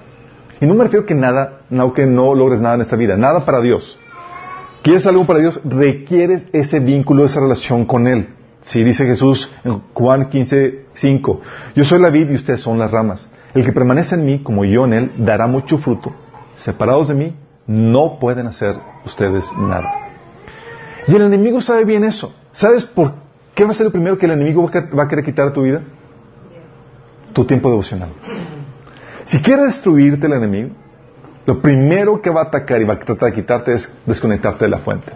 Y 0.61 0.67
no 0.67 0.75
me 0.75 0.85
refiero 0.85 1.05
que 1.05 1.15
nada, 1.15 1.61
no 1.69 1.93
que 1.93 2.07
no 2.07 2.35
logres 2.35 2.61
nada 2.61 2.77
en 2.77 2.81
esta 2.81 2.97
vida, 2.97 3.17
nada 3.17 3.45
para 3.45 3.61
Dios. 3.61 3.99
¿Quieres 4.83 5.07
algo 5.07 5.27
para 5.27 5.41
Dios? 5.41 5.61
Requieres 5.65 6.47
ese 6.53 6.81
vínculo, 6.81 7.25
esa 7.25 7.41
relación 7.41 7.85
con 7.85 8.07
Él. 8.07 8.36
Sí, 8.67 8.83
dice 8.83 9.07
Jesús 9.07 9.49
en 9.63 9.81
Juan 9.95 10.29
15, 10.29 10.87
5. 10.93 11.41
Yo 11.77 11.85
soy 11.85 12.01
la 12.01 12.11
vid 12.11 12.31
y 12.31 12.35
ustedes 12.35 12.61
son 12.61 12.79
las 12.81 12.91
ramas. 12.91 13.29
El 13.55 13.65
que 13.65 13.73
permanece 13.73 14.17
en 14.17 14.25
mí, 14.25 14.43
como 14.43 14.65
yo 14.65 14.87
en 14.87 14.93
Él, 14.93 15.13
dará 15.19 15.47
mucho 15.47 15.79
fruto 15.79 16.13
separados 16.57 17.07
de 17.07 17.15
mí, 17.15 17.37
no 17.69 18.19
pueden 18.19 18.49
hacer 18.49 18.77
ustedes 19.05 19.47
nada. 19.57 19.89
Y 21.07 21.15
el 21.15 21.23
enemigo 21.23 21.61
sabe 21.61 21.85
bien 21.85 22.03
eso. 22.03 22.35
¿Sabes 22.51 22.85
por 22.85 23.15
qué 23.55 23.65
va 23.65 23.71
a 23.71 23.75
ser 23.75 23.87
lo 23.87 23.93
primero 23.93 24.19
que 24.19 24.27
el 24.27 24.33
enemigo 24.33 24.69
va 24.69 25.03
a 25.05 25.09
querer 25.09 25.25
quitar 25.25 25.53
tu 25.53 25.63
vida? 25.63 25.83
Tu 27.33 27.45
tiempo 27.45 27.71
devocional. 27.71 28.09
Si 29.27 29.39
quiere 29.41 29.67
destruirte 29.67 30.27
el 30.27 30.33
enemigo, 30.33 30.71
lo 31.45 31.61
primero 31.63 32.21
que 32.21 32.31
va 32.31 32.41
a 32.41 32.45
atacar 32.45 32.81
y 32.81 32.85
va 32.85 32.95
a 32.95 32.99
tratar 32.99 33.31
de 33.31 33.35
quitarte 33.37 33.75
es 33.75 33.93
desconectarte 34.07 34.65
de 34.65 34.71
la 34.71 34.79
fuente. 34.79 35.13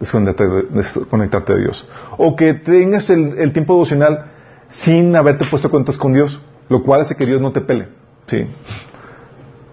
Desconectarte 0.00 1.54
de, 1.54 1.60
Dios. 1.60 1.88
O 2.18 2.36
que 2.36 2.54
tengas 2.54 3.08
el, 3.10 3.38
el 3.38 3.52
tiempo 3.52 3.74
devocional 3.74 4.26
sin 4.68 5.14
haberte 5.16 5.44
puesto 5.46 5.70
cuentas 5.70 5.96
con 5.96 6.12
Dios, 6.12 6.40
lo 6.68 6.82
cual 6.82 7.00
hace 7.02 7.16
que 7.16 7.26
Dios 7.26 7.40
no 7.40 7.52
te 7.52 7.60
pele. 7.60 7.88
Sí. 8.26 8.46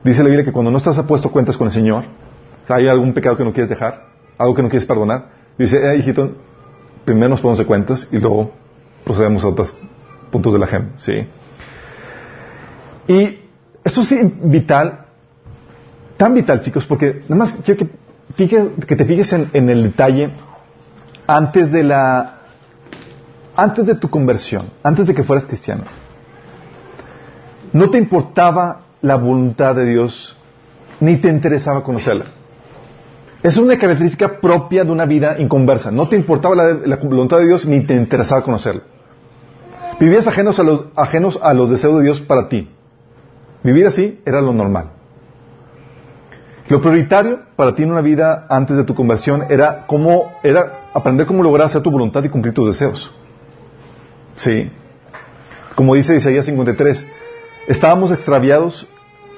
Dice 0.04 0.22
la 0.22 0.30
Biblia 0.30 0.46
que 0.46 0.52
cuando 0.52 0.72
no 0.72 0.78
estás 0.78 0.98
apuesto 0.98 1.32
cuentas 1.32 1.58
con 1.58 1.68
el 1.68 1.74
Señor, 1.74 2.04
hay 2.68 2.88
algún 2.88 3.14
pecado 3.14 3.38
que 3.38 3.44
no 3.44 3.54
quieres 3.54 3.70
dejar, 3.70 4.08
algo 4.38 4.54
que 4.54 4.64
no 4.64 4.70
quieres 4.70 4.86
perdonar, 4.86 5.30
dice, 5.58 5.78
eh, 5.78 5.98
hijito, 5.98 6.32
primero 7.06 7.30
nos 7.30 7.42
ponemos 7.42 7.60
de 7.60 7.66
cuentas 7.66 8.08
y 8.12 8.18
luego 8.18 8.52
procedemos 9.04 9.44
a 9.44 9.48
otros 9.48 9.76
puntos 10.32 10.54
de 10.54 10.60
la 10.60 10.66
agenda, 10.66 10.92
¿sí? 10.98 11.28
Y 13.08 13.40
esto 13.84 14.02
es 14.02 14.50
vital, 14.50 15.06
tan 16.18 16.34
vital, 16.34 16.62
chicos, 16.62 16.86
porque 16.86 17.24
nada 17.28 17.36
más 17.36 17.54
quiero 17.66 17.80
que, 17.80 17.90
que 18.36 18.96
te 18.96 19.06
fijes 19.06 19.34
en, 19.34 19.69
el 19.69 19.84
detalle 19.84 20.32
antes 21.28 21.72
de 21.72 21.84
la 21.84 22.39
antes 23.56 23.86
de 23.86 23.96
tu 23.96 24.10
conversión, 24.10 24.65
antes 24.82 25.06
de 25.08 25.13
que 25.13 25.24
fueras 25.24 25.46
cristiano. 25.46 25.84
No 27.72 27.89
te 27.89 27.98
importaba 27.98 28.82
la 29.02 29.15
voluntad 29.15 29.76
de 29.76 29.86
Dios, 29.86 30.36
ni 31.00 31.17
te 31.17 31.30
interesaba 31.30 31.84
conocerla. 31.84 32.26
Es 33.43 33.58
una 33.58 33.78
característica 33.78 34.39
propia 34.39 34.86
de 34.86 34.91
una 34.91 35.06
vida 35.06 35.36
inconversa. 35.38 35.91
No 35.91 36.08
te 36.08 36.15
importaba 36.15 36.56
la, 36.56 36.96
voluntad 36.96 37.39
de 37.39 37.48
Dios, 37.48 37.65
ni 37.65 37.82
te 37.82 37.93
interesaba 37.93 38.41
conocerla. 38.41 38.84
Vivías 40.00 40.26
a, 40.28 40.63
los, 40.63 40.86
ajenos 40.96 41.39
a 41.41 41.54
los 41.54 41.69
deseos 41.69 41.98
de 41.98 42.04
Dios 42.04 42.22
para 42.22 42.48
ti. 42.48 42.69
Vivir 43.63 43.86
así 43.86 44.19
era 44.26 44.41
lo 44.41 44.54
normal. 44.54 44.93
Lo 46.69 46.82
prioritario 46.82 47.41
para 47.56 47.76
ti 47.76 47.84
en 47.84 47.91
una 47.91 48.02
vida 48.02 48.45
antes 48.49 48.78
de 48.78 48.84
tu 48.84 48.95
conversión 48.95 49.45
era 49.49 49.86
cómo, 49.86 50.34
era 50.43 50.88
aprender 50.93 51.28
cómo 51.28 51.43
lograr 51.43 51.67
hacer 51.67 51.82
tu 51.82 51.91
voluntad 51.91 52.23
y 52.23 52.30
cumplir 52.30 52.54
tus 52.54 52.67
deseos. 52.67 53.12
Sí. 54.36 54.71
Como 55.76 55.95
dice 55.95 56.15
Isaías 56.15 56.45
53, 56.45 57.06
estábamos 57.67 58.12
extraviados, 58.12 58.88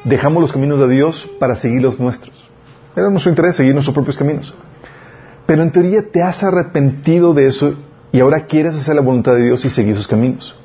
dejamos 0.03 0.41
los 0.41 0.51
caminos 0.51 0.79
de 0.79 0.87
Dios 0.89 1.29
para 1.39 1.55
seguir 1.55 1.81
los 1.81 1.99
nuestros. 1.99 2.35
Era 2.95 3.09
nuestro 3.09 3.31
interés 3.31 3.55
seguir 3.55 3.73
nuestros 3.73 3.93
propios 3.93 4.17
caminos. 4.17 4.53
Pero 5.45 5.61
en 5.61 5.71
teoría 5.71 6.03
te 6.11 6.21
has 6.21 6.43
arrepentido 6.43 7.33
de 7.33 7.47
eso 7.47 7.73
y 8.11 8.19
ahora 8.19 8.45
quieres 8.45 8.75
hacer 8.75 8.95
la 8.95 9.01
voluntad 9.01 9.35
de 9.35 9.43
Dios 9.43 9.65
y 9.65 9.69
seguir 9.69 9.95
sus 9.95 10.07
caminos. 10.07 10.55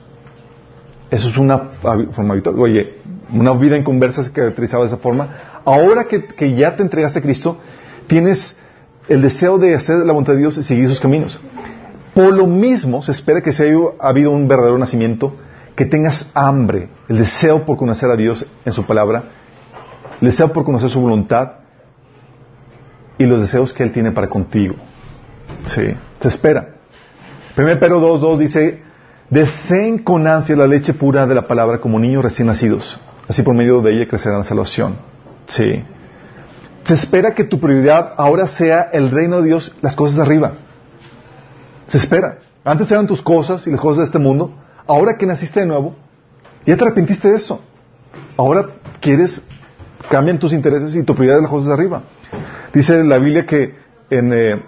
Eso 1.11 1.29
es 1.29 1.37
una 1.37 1.59
forma 2.13 2.35
habitual. 2.35 2.59
Oye, 2.59 3.01
una 3.33 3.53
vida 3.55 3.77
en 3.77 3.83
conversa 3.83 4.23
se 4.23 4.33
caracterizaba 4.33 4.85
de 4.85 4.89
esa 4.89 4.97
forma. 4.99 5.29
Ahora 5.65 6.05
que, 6.05 6.55
ya 6.55 6.77
te 6.77 6.83
entregaste 6.83 7.19
a 7.19 7.23
Cristo, 7.23 7.59
tienes 8.07 8.57
el 9.09 9.23
deseo 9.23 9.59
de 9.59 9.75
hacer 9.75 9.99
la 9.99 10.13
voluntad 10.13 10.35
de 10.35 10.41
Dios 10.41 10.57
y 10.59 10.63
seguir 10.63 10.89
sus 10.89 11.01
caminos. 11.01 11.39
Por 12.15 12.35
lo 12.35 12.47
mismo, 12.47 13.03
se 13.03 13.13
espera 13.13 13.41
que 13.41 13.53
si 13.53 13.63
haya 13.63 13.77
habido 13.99 14.31
un 14.31 14.49
verdadero 14.49 14.79
nacimiento, 14.79 15.37
que 15.77 15.85
tengas 15.85 16.31
hambre, 16.35 16.89
el 17.09 17.19
deseo 17.19 17.65
por 17.65 17.77
conocer 17.77 18.11
a 18.11 18.17
Dios 18.17 18.47
en 18.65 18.73
su 18.73 18.85
palabra, 18.85 19.25
el 20.21 20.29
deseo 20.29 20.53
por 20.53 20.65
conocer 20.65 20.91
su 20.91 21.01
voluntad 21.01 21.53
y 23.17 23.25
los 23.25 23.41
deseos 23.41 23.73
que 23.73 23.83
Él 23.83 23.93
tiene 23.93 24.13
para 24.13 24.29
contigo. 24.29 24.75
Sí, 25.67 25.95
se 26.21 26.29
espera. 26.29 26.75
1 27.57 27.79
Pedro 27.79 28.01
2.2 28.19 28.39
dice, 28.39 28.83
deseen 29.29 29.99
con 29.99 30.27
ansia 30.27 30.57
la 30.57 30.67
leche 30.67 30.95
pura 30.95 31.27
de 31.27 31.35
la 31.35 31.47
palabra 31.47 31.79
como 31.79 31.99
niños 31.99 32.23
recién 32.23 32.47
nacidos. 32.49 32.99
Así 33.29 33.43
por 33.43 33.55
medio 33.55 33.81
de 33.81 33.93
ella 33.93 34.09
crecerán 34.09 34.39
la 34.39 34.45
salvación. 34.45 34.97
Sí. 35.51 35.85
Se 36.85 36.95
espera 36.95 37.35
que 37.35 37.45
tu 37.45 37.61
prioridad 37.61 38.15
ahora 38.17 38.49
sea 38.49 38.89
el 38.93 39.11
reino 39.11 39.41
de 39.41 39.49
Dios, 39.49 39.75
las 39.83 39.97
cosas 39.97 40.17
de 40.17 40.23
arriba. 40.23 40.53
Se 41.89 41.99
espera. 41.99 42.39
Antes 42.65 42.91
eran 42.91 43.07
tus 43.07 43.21
cosas 43.21 43.67
y 43.67 43.71
las 43.71 43.81
cosas 43.81 43.99
de 43.99 44.05
este 44.05 44.19
mundo. 44.19 44.53
Ahora 44.87 45.17
que 45.19 45.27
naciste 45.27 45.61
de 45.61 45.67
nuevo, 45.67 45.97
ya 46.65 46.77
te 46.77 46.85
arrepentiste 46.85 47.29
de 47.29 47.37
eso. 47.37 47.61
Ahora 48.37 48.71
quieres, 49.01 49.45
cambian 50.09 50.39
tus 50.39 50.53
intereses 50.53 50.95
y 50.95 51.03
tu 51.03 51.15
prioridad 51.15 51.39
es 51.39 51.43
las 51.43 51.51
cosas 51.51 51.69
de 51.69 51.75
arriba. 51.75 52.03
Dice 52.73 53.03
la 53.03 53.19
Biblia 53.19 53.45
que 53.45 53.75
en 54.09 54.33
eh, 54.33 54.63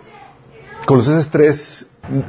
Colosenses 0.85 1.31
3, 1.31 1.87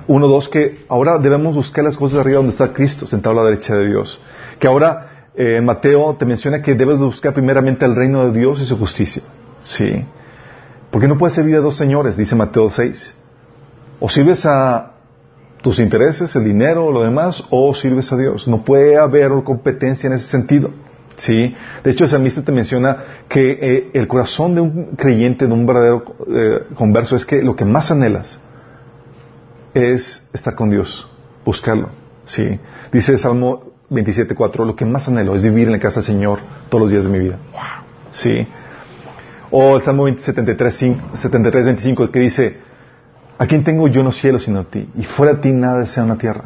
1, 0.08 0.28
2, 0.28 0.50
que 0.50 0.86
ahora 0.90 1.18
debemos 1.18 1.56
buscar 1.56 1.84
las 1.84 1.98
cosas 1.98 2.16
de 2.16 2.22
arriba 2.22 2.38
donde 2.38 2.52
está 2.52 2.72
Cristo, 2.72 3.08
sentado 3.08 3.40
a 3.40 3.44
la 3.44 3.50
derecha 3.50 3.76
de 3.76 3.88
Dios. 3.88 4.22
Que 4.60 4.68
ahora 4.68 5.13
eh, 5.36 5.62
Mateo 5.62 6.16
te 6.18 6.26
menciona 6.26 6.62
que 6.62 6.76
debes 6.76 7.00
buscar 7.00 7.34
primeramente 7.34 7.86
el 7.86 7.96
reino 7.96 8.30
de 8.30 8.40
Dios 8.40 8.60
y 8.62 8.66
su 8.66 8.78
justicia. 8.78 9.24
Sí. 9.62 10.06
Porque 10.92 11.08
no 11.08 11.18
puedes 11.18 11.34
servir 11.34 11.56
a 11.56 11.60
dos 11.60 11.76
señores, 11.76 12.16
dice 12.16 12.36
Mateo 12.36 12.70
6. 12.70 13.16
O 14.00 14.10
sirves 14.10 14.46
a 14.46 14.92
tus 15.62 15.80
intereses, 15.80 16.36
el 16.36 16.44
dinero, 16.44 16.86
o 16.86 16.92
lo 16.92 17.04
demás, 17.04 17.44
o 17.50 17.74
sirves 17.74 18.12
a 18.12 18.18
Dios. 18.18 18.48
No 18.48 18.64
puede 18.64 18.98
haber 18.98 19.32
competencia 19.44 20.08
en 20.08 20.14
ese 20.14 20.28
sentido. 20.28 20.70
¿Sí? 21.16 21.56
De 21.84 21.92
hecho, 21.92 22.04
el 22.04 22.10
salmista 22.10 22.44
te 22.44 22.52
menciona 22.52 22.98
que 23.30 23.52
eh, 23.62 23.92
el 23.94 24.08
corazón 24.08 24.56
de 24.56 24.62
un 24.62 24.96
creyente, 24.96 25.48
de 25.48 25.54
un 25.54 25.66
verdadero 25.66 26.04
eh, 26.28 26.68
converso, 26.76 27.16
es 27.16 27.26
que 27.26 27.42
lo 27.42 27.56
que 27.56 27.66
más 27.66 27.92
anhelas 27.92 28.40
es 29.74 30.28
estar 30.34 30.56
con 30.56 30.70
Dios, 30.70 31.08
buscarlo. 31.46 31.90
¿Sí? 32.26 32.60
Dice 32.92 33.18
Salmo 33.18 33.73
27.4, 33.94 34.66
lo 34.66 34.76
que 34.76 34.86
más 34.86 35.08
anhelo 35.08 35.36
es 35.36 35.44
vivir 35.44 35.68
en 35.68 35.74
la 35.74 35.80
casa 35.80 35.98
del 35.98 36.06
Señor 36.06 36.40
todos 36.70 36.82
los 36.82 36.92
días 36.92 37.06
de 37.06 37.10
mi 37.10 37.20
vida. 37.20 37.38
¿Sí? 38.12 38.48
O 39.52 39.76
el 39.76 39.84
Salmo 39.84 40.08
73.25 40.08 42.10
que 42.10 42.20
dice, 42.20 42.58
¿a 43.38 43.46
quién 43.46 43.64
tengo 43.64 43.88
yo 43.88 44.02
en 44.02 44.08
los 44.08 44.18
cielos 44.18 44.44
sino 44.44 44.62
a 44.62 44.64
ti? 44.64 44.90
Y 44.96 45.04
fuera 45.04 45.34
de 45.34 45.40
ti 45.40 45.52
nada 45.52 45.80
desea 45.80 46.04
una 46.04 46.18
tierra. 46.18 46.46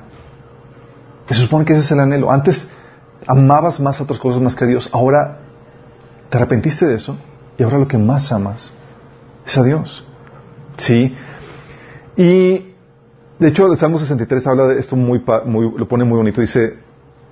Se 1.30 1.36
supone 1.36 1.66
que 1.66 1.74
ese 1.74 1.82
es 1.82 1.92
el 1.92 2.00
anhelo. 2.00 2.32
Antes 2.32 2.68
amabas 3.26 3.80
más 3.80 4.00
a 4.00 4.04
otras 4.04 4.20
cosas 4.20 4.42
más 4.42 4.56
que 4.56 4.64
a 4.64 4.68
Dios. 4.68 4.90
Ahora 4.92 5.40
te 6.30 6.38
arrepentiste 6.38 6.86
de 6.86 6.96
eso 6.96 7.18
y 7.58 7.64
ahora 7.64 7.78
lo 7.78 7.88
que 7.88 7.98
más 7.98 8.32
amas 8.32 8.74
es 9.46 9.58
a 9.58 9.64
Dios. 9.64 10.06
¿Sí? 10.78 11.16
Y 12.16 12.74
de 13.40 13.48
hecho 13.48 13.72
el 13.72 13.78
Salmo 13.78 14.00
63 14.00 14.48
habla 14.48 14.68
de 14.68 14.80
esto 14.80 14.96
muy 14.96 15.20
lo 15.20 15.88
pone 15.88 16.04
muy 16.04 16.18
bonito. 16.18 16.42
Dice, 16.42 16.80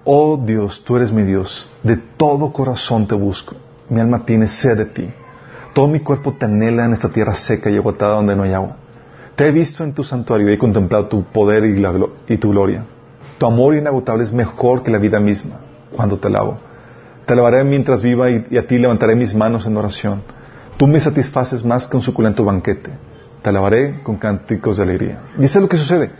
oh 0.05 0.37
Dios, 0.37 0.83
tú 0.85 0.95
eres 0.95 1.11
mi 1.11 1.23
Dios, 1.23 1.69
de 1.83 1.97
todo 1.97 2.53
corazón 2.53 3.07
te 3.07 3.15
busco. 3.15 3.55
Mi 3.89 3.99
alma 3.99 4.23
tiene 4.25 4.47
sed 4.47 4.77
de 4.77 4.85
ti. 4.85 5.09
Todo 5.73 5.87
mi 5.87 5.99
cuerpo 5.99 6.33
te 6.33 6.45
anhela 6.45 6.85
en 6.85 6.93
esta 6.93 7.09
tierra 7.09 7.35
seca 7.35 7.69
y 7.69 7.75
agotada 7.75 8.15
donde 8.15 8.35
no 8.35 8.43
hay 8.43 8.53
agua. 8.53 8.77
Te 9.35 9.47
he 9.47 9.51
visto 9.51 9.83
en 9.83 9.93
tu 9.93 10.03
santuario 10.03 10.49
y 10.49 10.53
he 10.53 10.57
contemplado 10.57 11.07
tu 11.07 11.23
poder 11.25 11.65
y, 11.65 12.33
y 12.33 12.37
tu 12.37 12.51
gloria. 12.51 12.85
Tu 13.37 13.45
amor 13.45 13.75
inagotable 13.75 14.23
es 14.23 14.31
mejor 14.31 14.81
que 14.81 14.91
la 14.91 14.97
vida 14.97 15.19
misma 15.19 15.59
cuando 15.93 16.17
te 16.17 16.27
alabo. 16.27 16.57
Te 17.25 17.33
alabaré 17.33 17.63
mientras 17.63 18.01
viva 18.01 18.29
y, 18.29 18.57
a 18.57 18.65
ti 18.65 18.77
levantaré 18.77 19.15
mis 19.15 19.35
manos 19.35 19.65
en 19.65 19.75
oración. 19.75 20.21
Tú 20.77 20.87
me 20.87 20.99
satisfaces 20.99 21.65
más 21.65 21.87
que 21.87 21.97
un 21.97 22.03
suculento 22.03 22.45
banquete. 22.45 22.91
Te 23.41 23.49
alabaré 23.49 24.01
con 24.03 24.17
cánticos 24.17 24.77
de 24.77 24.83
alegría. 24.83 25.19
Y 25.37 25.45
es 25.45 25.55
lo 25.55 25.67
que 25.67 25.77
sucede. 25.77 26.11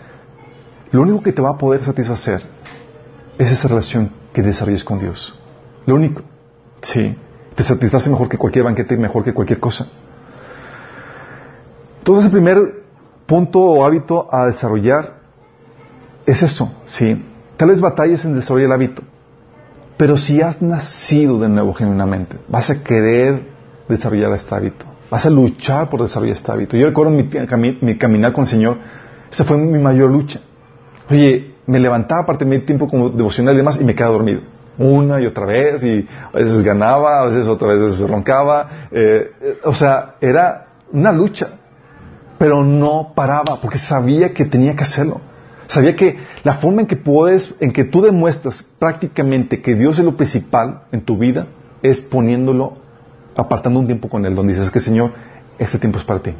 Lo 0.91 1.02
único 1.02 1.21
que 1.21 1.32
te 1.32 1.41
va 1.41 1.52
a 1.52 1.58
poder 1.58 1.82
satisfacer 1.84 2.55
es 3.38 3.52
esa 3.52 3.67
relación 3.67 4.12
que 4.34 4.41
desarrolles 4.41 4.84
con 4.84 5.00
Dios. 5.00 5.38
Lo 5.86 5.95
único. 5.95 6.21
Sí. 6.82 7.15
Te 7.56 7.63
satisface 7.63 8.10
mejor 8.10 8.28
que 8.30 8.38
cualquier 8.38 8.65
banquete 8.65 8.98
mejor 8.98 9.24
que 9.24 9.34
cualquier 9.34 9.60
cosa. 9.60 9.88
Entonces 12.00 12.26
el 12.26 12.32
primer 12.32 12.84
punto 13.26 13.60
o 13.60 13.86
hábito 13.86 14.28
a 14.32 14.45
desarrollar 14.45 15.15
es 16.26 16.43
eso, 16.43 16.71
¿sí? 16.86 17.24
Tal 17.58 17.69
vez 17.69 17.80
batalles 17.80 18.24
en 18.26 18.36
desarrollar 18.36 18.67
el 18.67 18.71
hábito, 18.74 19.02
pero 19.98 20.17
si 20.17 20.41
has 20.41 20.62
nacido 20.62 21.39
de 21.39 21.50
nuevo 21.50 21.74
genuinamente, 21.74 22.38
vas 22.48 22.69
a 22.69 22.84
querer 22.84 23.48
desarrollar 23.88 24.32
este 24.34 24.54
hábito. 24.54 24.86
Vas 25.10 25.26
a 25.26 25.30
luchar 25.30 25.89
por 25.89 26.02
desarrollar 26.02 26.36
este 26.36 26.52
hábito. 26.52 26.78
Yo 26.78 26.88
recuerdo 26.88 27.12
mi, 27.12 27.30
mi 27.82 27.98
caminar 27.98 28.34
con 28.34 28.43
el 28.43 28.50
Señor, 28.50 28.78
esa 29.32 29.45
fue 29.45 29.58
mi 29.58 29.80
mayor 29.80 30.12
lucha. 30.12 30.41
Oye, 31.10 31.55
me 31.67 31.80
levantaba 31.80 32.25
parte 32.25 32.45
de 32.45 32.51
mi 32.51 32.60
tiempo 32.65 32.88
como 32.88 33.10
devocional 33.10 33.54
y 33.54 33.58
demás 33.58 33.80
y 33.80 33.84
me 33.84 33.95
quedaba 33.95 34.13
dormido. 34.13 34.41
Una 34.78 35.21
y 35.21 35.25
otra 35.25 35.45
vez, 35.45 35.84
y 35.84 36.06
a 36.34 36.38
veces 36.38 36.62
ganaba, 36.62 37.21
a 37.21 37.25
veces 37.28 37.47
otra 37.47 37.73
vez 37.73 37.99
roncaba. 38.01 38.88
Eh, 38.91 39.32
eh, 39.41 39.58
o 39.63 39.73
sea, 39.73 40.15
era 40.19 40.67
una 40.91 41.12
lucha. 41.12 41.47
Pero 42.38 42.63
no 42.63 43.13
paraba, 43.15 43.62
porque 43.62 43.78
sabía 43.78 44.34
que 44.34 44.45
tenía 44.45 44.75
que 44.75 44.84
hacerlo. 44.84 45.21
Sabía 45.67 45.95
que 45.95 46.17
la 46.43 46.56
forma 46.56 46.82
en 46.82 46.88
que 46.88 46.97
puedes, 46.97 47.56
en 47.60 47.71
que 47.71 47.86
tú 47.86 48.01
demuestras 48.01 48.63
prácticamente 48.78 49.62
que 49.62 49.75
Dios 49.75 49.97
es 49.97 50.06
lo 50.06 50.15
principal 50.15 50.84
en 50.91 51.01
tu 51.01 51.17
vida, 51.17 51.47
es 51.82 52.01
poniéndolo, 52.01 52.73
apartando 53.36 53.80
un 53.80 53.88
tiempo 53.88 54.10
con 54.10 54.25
Él, 54.25 54.36
donde 54.36 54.54
dices 54.54 54.69
que 54.69 54.80
Señor, 54.80 55.13
este 55.58 55.80
tiempo 55.80 55.97
es 55.97 56.06
para 56.06 56.19
ti. 56.19 56.36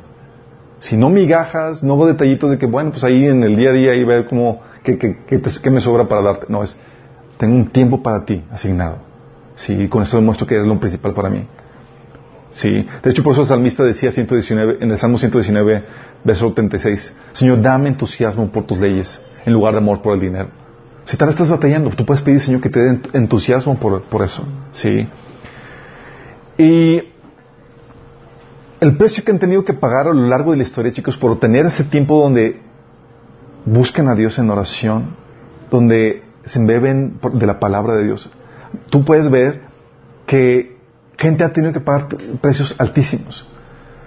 Si 0.80 0.98
no 0.98 1.10
migajas, 1.10 1.82
no 1.82 1.94
hago 1.94 2.06
detallitos 2.06 2.52
de 2.52 2.58
que, 2.58 2.66
bueno, 2.66 2.92
pues 2.92 3.04
ahí 3.04 3.26
en 3.26 3.44
el 3.44 3.56
día 3.56 3.70
a 3.70 3.74
día 3.74 3.96
y 3.96 4.04
ver 4.04 4.28
cómo, 4.28 4.62
qué, 4.86 5.70
me 5.72 5.82
sobra 5.82 6.08
para 6.08 6.22
darte. 6.22 6.46
No, 6.50 6.64
es, 6.64 6.78
tengo 7.38 7.56
un 7.56 7.68
tiempo 7.68 8.02
para 8.02 8.24
ti 8.24 8.44
asignado. 8.52 9.00
Sí, 9.56 9.88
con 9.88 10.04
eso 10.04 10.18
demuestro 10.18 10.46
que 10.46 10.56
eres 10.56 10.68
lo 10.68 10.80
principal 10.80 11.14
para 11.14 11.30
mí. 11.30 11.48
Sí, 12.52 12.88
de 13.04 13.12
hecho 13.12 13.22
por 13.22 13.34
eso 13.34 13.42
el 13.42 13.48
salmista 13.48 13.84
decía 13.84 14.12
119, 14.12 14.78
en 14.80 14.92
el 14.92 14.98
Salmo 14.98 15.18
119, 15.18 15.84
verso 16.24 16.54
36, 16.54 17.14
Señor, 17.34 17.62
dame 17.62 17.90
entusiasmo 17.90 18.50
por 18.50 18.66
tus 18.66 18.80
leyes 18.80 19.20
en 19.46 19.52
lugar 19.52 19.74
de 19.74 19.80
amor 19.80 20.02
por 20.02 20.14
el 20.14 20.22
dinero. 20.22 20.50
Si 21.04 21.18
tal 21.18 21.30
estás 21.30 21.50
batallando, 21.50 21.90
tú 21.90 22.06
puedes 22.06 22.24
pedir, 22.24 22.40
Señor, 22.40 22.62
que 22.62 22.70
te 22.70 22.80
dé 22.80 23.00
entusiasmo 23.14 23.78
por, 23.78 24.04
por 24.04 24.24
eso. 24.24 24.44
Sí. 24.72 25.08
Y 26.58 27.02
el 28.80 28.98
precio 28.98 29.24
que 29.24 29.32
han 29.32 29.40
tenido 29.40 29.64
que 29.64 29.74
pagar 29.74 30.08
a 30.08 30.14
lo 30.14 30.28
largo 30.28 30.52
de 30.52 30.58
la 30.58 30.64
historia, 30.64 30.92
chicos, 30.92 31.18
por 31.18 31.40
tener 31.40 31.66
ese 31.66 31.84
tiempo 31.84 32.22
donde 32.22 32.62
buscan 33.66 34.08
a 34.08 34.16
Dios 34.16 34.38
en 34.40 34.50
oración, 34.50 35.16
donde 35.72 36.24
se 36.46 36.60
embeben 36.60 37.20
de 37.34 37.48
la 37.48 37.60
palabra 37.60 37.96
de 37.96 38.06
Dios. 38.06 38.30
Tú 38.90 39.04
puedes 39.04 39.30
ver 39.30 39.62
que 40.28 40.78
gente 41.18 41.44
ha 41.44 41.54
tenido 41.54 41.74
que 41.74 41.80
pagar 41.80 42.08
precios 42.42 42.76
altísimos. 42.78 43.48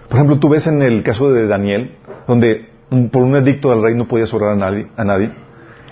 Por 0.08 0.16
ejemplo, 0.16 0.38
tú 0.38 0.48
ves 0.48 0.66
en 0.66 0.82
el 0.82 1.02
caso 1.02 1.30
de 1.32 1.46
Daniel, 1.46 1.96
donde 2.26 2.68
por 3.10 3.22
un 3.22 3.36
edicto 3.36 3.70
del 3.70 3.82
rey 3.82 3.94
no 3.94 4.08
podía 4.08 4.26
sobrar 4.26 4.52
a 4.52 4.56
nadie, 4.56 4.88
a 4.96 5.04
nadie. 5.04 5.32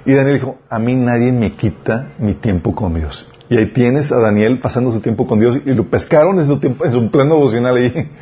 Y 0.06 0.14
Daniel 0.14 0.34
dijo, 0.36 0.58
a 0.70 0.78
mí 0.78 0.94
nadie 0.94 1.32
me 1.32 1.56
quita 1.56 2.12
mi 2.18 2.34
tiempo 2.34 2.74
con 2.74 2.94
Dios. 2.94 3.30
Y 3.48 3.56
ahí 3.56 3.72
tienes 3.72 4.12
a 4.12 4.18
Daniel 4.18 4.60
pasando 4.60 4.92
su 4.92 5.00
tiempo 5.00 5.26
con 5.26 5.40
Dios 5.40 5.60
y 5.64 5.74
lo 5.74 5.88
pescaron 5.88 6.38
en 6.38 6.46
su, 6.46 6.58
tiempo, 6.58 6.84
en 6.84 6.92
su 6.92 7.10
pleno 7.10 7.34
devocional 7.34 7.76
ahí. 7.76 8.10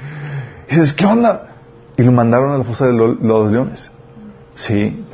Y 0.67 0.77
dices, 0.77 0.95
¿qué 0.95 1.05
onda? 1.05 1.57
Y 1.99 2.03
lo 2.03 2.11
mandaron 2.11 2.51
a 2.53 2.57
la 2.57 2.65
fosa 2.65 2.87
de 2.87 2.95
los 2.95 3.53
leones. 3.53 3.91
Sí. 4.55 5.05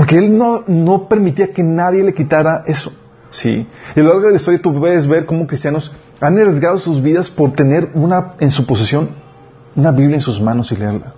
Porque 0.00 0.16
él 0.16 0.38
no, 0.38 0.64
no 0.66 1.08
permitía 1.08 1.52
que 1.52 1.62
nadie 1.62 2.02
le 2.02 2.14
quitara 2.14 2.62
eso. 2.64 2.90
Sí. 3.30 3.66
Y 3.94 4.00
a 4.00 4.02
lo 4.02 4.08
largo 4.08 4.28
de 4.28 4.30
la 4.30 4.36
historia 4.38 4.58
tú 4.58 4.72
puedes 4.80 5.06
ver 5.06 5.26
cómo 5.26 5.46
cristianos 5.46 5.92
han 6.22 6.38
arriesgado 6.38 6.78
sus 6.78 7.02
vidas 7.02 7.28
por 7.28 7.52
tener 7.52 7.90
una 7.92 8.32
en 8.40 8.50
su 8.50 8.64
posesión 8.64 9.10
una 9.76 9.90
Biblia 9.90 10.16
en 10.16 10.22
sus 10.22 10.40
manos 10.40 10.72
y 10.72 10.76
leerla. 10.76 11.12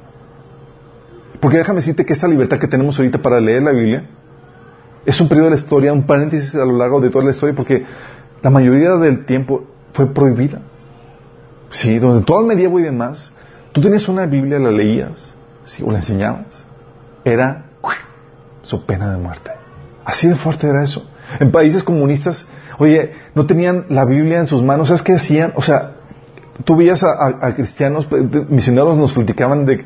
Porque 1.38 1.58
déjame 1.58 1.76
decirte 1.76 2.04
que 2.04 2.14
esa 2.14 2.26
libertad 2.26 2.58
que 2.58 2.66
tenemos 2.66 2.98
ahorita 2.98 3.22
para 3.22 3.38
leer 3.38 3.62
la 3.62 3.70
Biblia 3.70 4.04
es 5.06 5.20
un 5.20 5.28
periodo 5.28 5.50
de 5.50 5.54
la 5.54 5.60
historia, 5.60 5.92
un 5.92 6.02
paréntesis 6.02 6.52
a 6.56 6.64
lo 6.64 6.76
largo 6.76 7.00
de 7.00 7.08
toda 7.08 7.24
la 7.24 7.30
historia, 7.30 7.54
porque 7.54 7.84
la 8.42 8.50
mayoría 8.50 8.96
del 8.96 9.26
tiempo 9.26 9.62
fue 9.92 10.12
prohibida. 10.12 10.60
Sí, 11.70 12.00
donde 12.00 12.24
todo 12.24 12.40
el 12.40 12.46
medievo 12.48 12.80
y 12.80 12.82
demás, 12.82 13.32
tú 13.70 13.80
tenías 13.80 14.08
una 14.08 14.26
Biblia, 14.26 14.58
la 14.58 14.72
leías, 14.72 15.32
sí, 15.66 15.84
o 15.86 15.92
la 15.92 15.98
enseñabas, 15.98 16.66
era 17.24 17.66
su 18.62 18.84
pena 18.84 19.10
de 19.12 19.18
muerte. 19.18 19.50
Así 20.04 20.28
de 20.28 20.36
fuerte 20.36 20.68
era 20.68 20.82
eso. 20.82 21.08
En 21.40 21.50
países 21.50 21.82
comunistas, 21.82 22.46
oye, 22.78 23.12
no 23.34 23.46
tenían 23.46 23.86
la 23.88 24.04
Biblia 24.04 24.40
en 24.40 24.46
sus 24.46 24.62
manos, 24.62 24.88
¿sabes 24.88 25.02
qué 25.02 25.14
hacían? 25.14 25.52
O 25.56 25.62
sea, 25.62 25.92
tú 26.64 26.76
veías 26.76 27.02
a, 27.02 27.54
cristianos, 27.54 28.08
misioneros 28.48 28.96
nos 28.96 29.12
platicaban 29.12 29.64
de, 29.64 29.84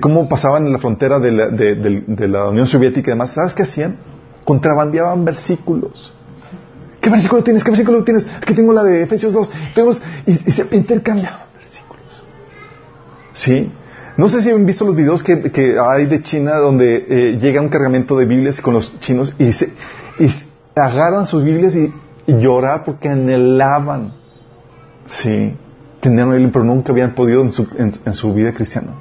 cómo 0.00 0.28
pasaban 0.28 0.66
en 0.66 0.72
la 0.72 0.78
frontera 0.78 1.18
de 1.18 1.32
la, 1.32 1.48
de 1.48 2.28
la 2.28 2.48
Unión 2.48 2.66
Soviética 2.66 3.10
y 3.10 3.12
demás, 3.12 3.32
¿sabes 3.32 3.54
qué 3.54 3.62
hacían? 3.62 3.98
Contrabandeaban 4.44 5.24
versículos. 5.24 6.12
¿Qué 7.00 7.10
versículo 7.10 7.42
tienes? 7.42 7.62
¿Qué 7.62 7.70
versículo 7.70 8.04
tienes? 8.04 8.26
Aquí 8.26 8.54
tengo 8.54 8.72
la 8.72 8.82
de 8.82 9.02
Efesios 9.02 9.32
2. 9.32 9.50
y, 10.26 10.32
se 10.50 10.66
intercambiaban 10.72 11.46
versículos. 11.54 12.22
¿Sí? 13.32 13.72
No 14.18 14.28
sé 14.28 14.42
si 14.42 14.50
han 14.50 14.66
visto 14.66 14.84
los 14.84 14.94
videos 14.94 15.22
que, 15.22 15.76
hay 15.80 16.06
de 16.06 16.20
China 16.22 16.56
donde 16.56 17.06
eh, 17.08 17.38
llega 17.40 17.60
un 17.60 17.68
cargamento 17.68 18.18
de 18.18 18.26
Biblias 18.26 18.60
con 18.60 18.74
los 18.74 18.98
chinos 19.00 19.34
y 19.38 19.52
se, 19.52 19.72
y 20.18 20.28
agarran 20.74 21.26
sus 21.26 21.42
Biblias 21.42 21.74
y, 21.74 21.94
llorar 22.26 22.84
porque 22.84 23.08
anhelaban. 23.08 24.12
Sí. 25.06 25.56
Tenían 26.00 26.30
Biblia, 26.30 26.50
pero 26.52 26.64
nunca 26.64 26.92
habían 26.92 27.14
podido 27.14 27.40
en 27.40 27.52
su, 27.52 27.66
en 27.78 28.12
su 28.12 28.34
vida 28.34 28.52
cristiana. 28.52 28.92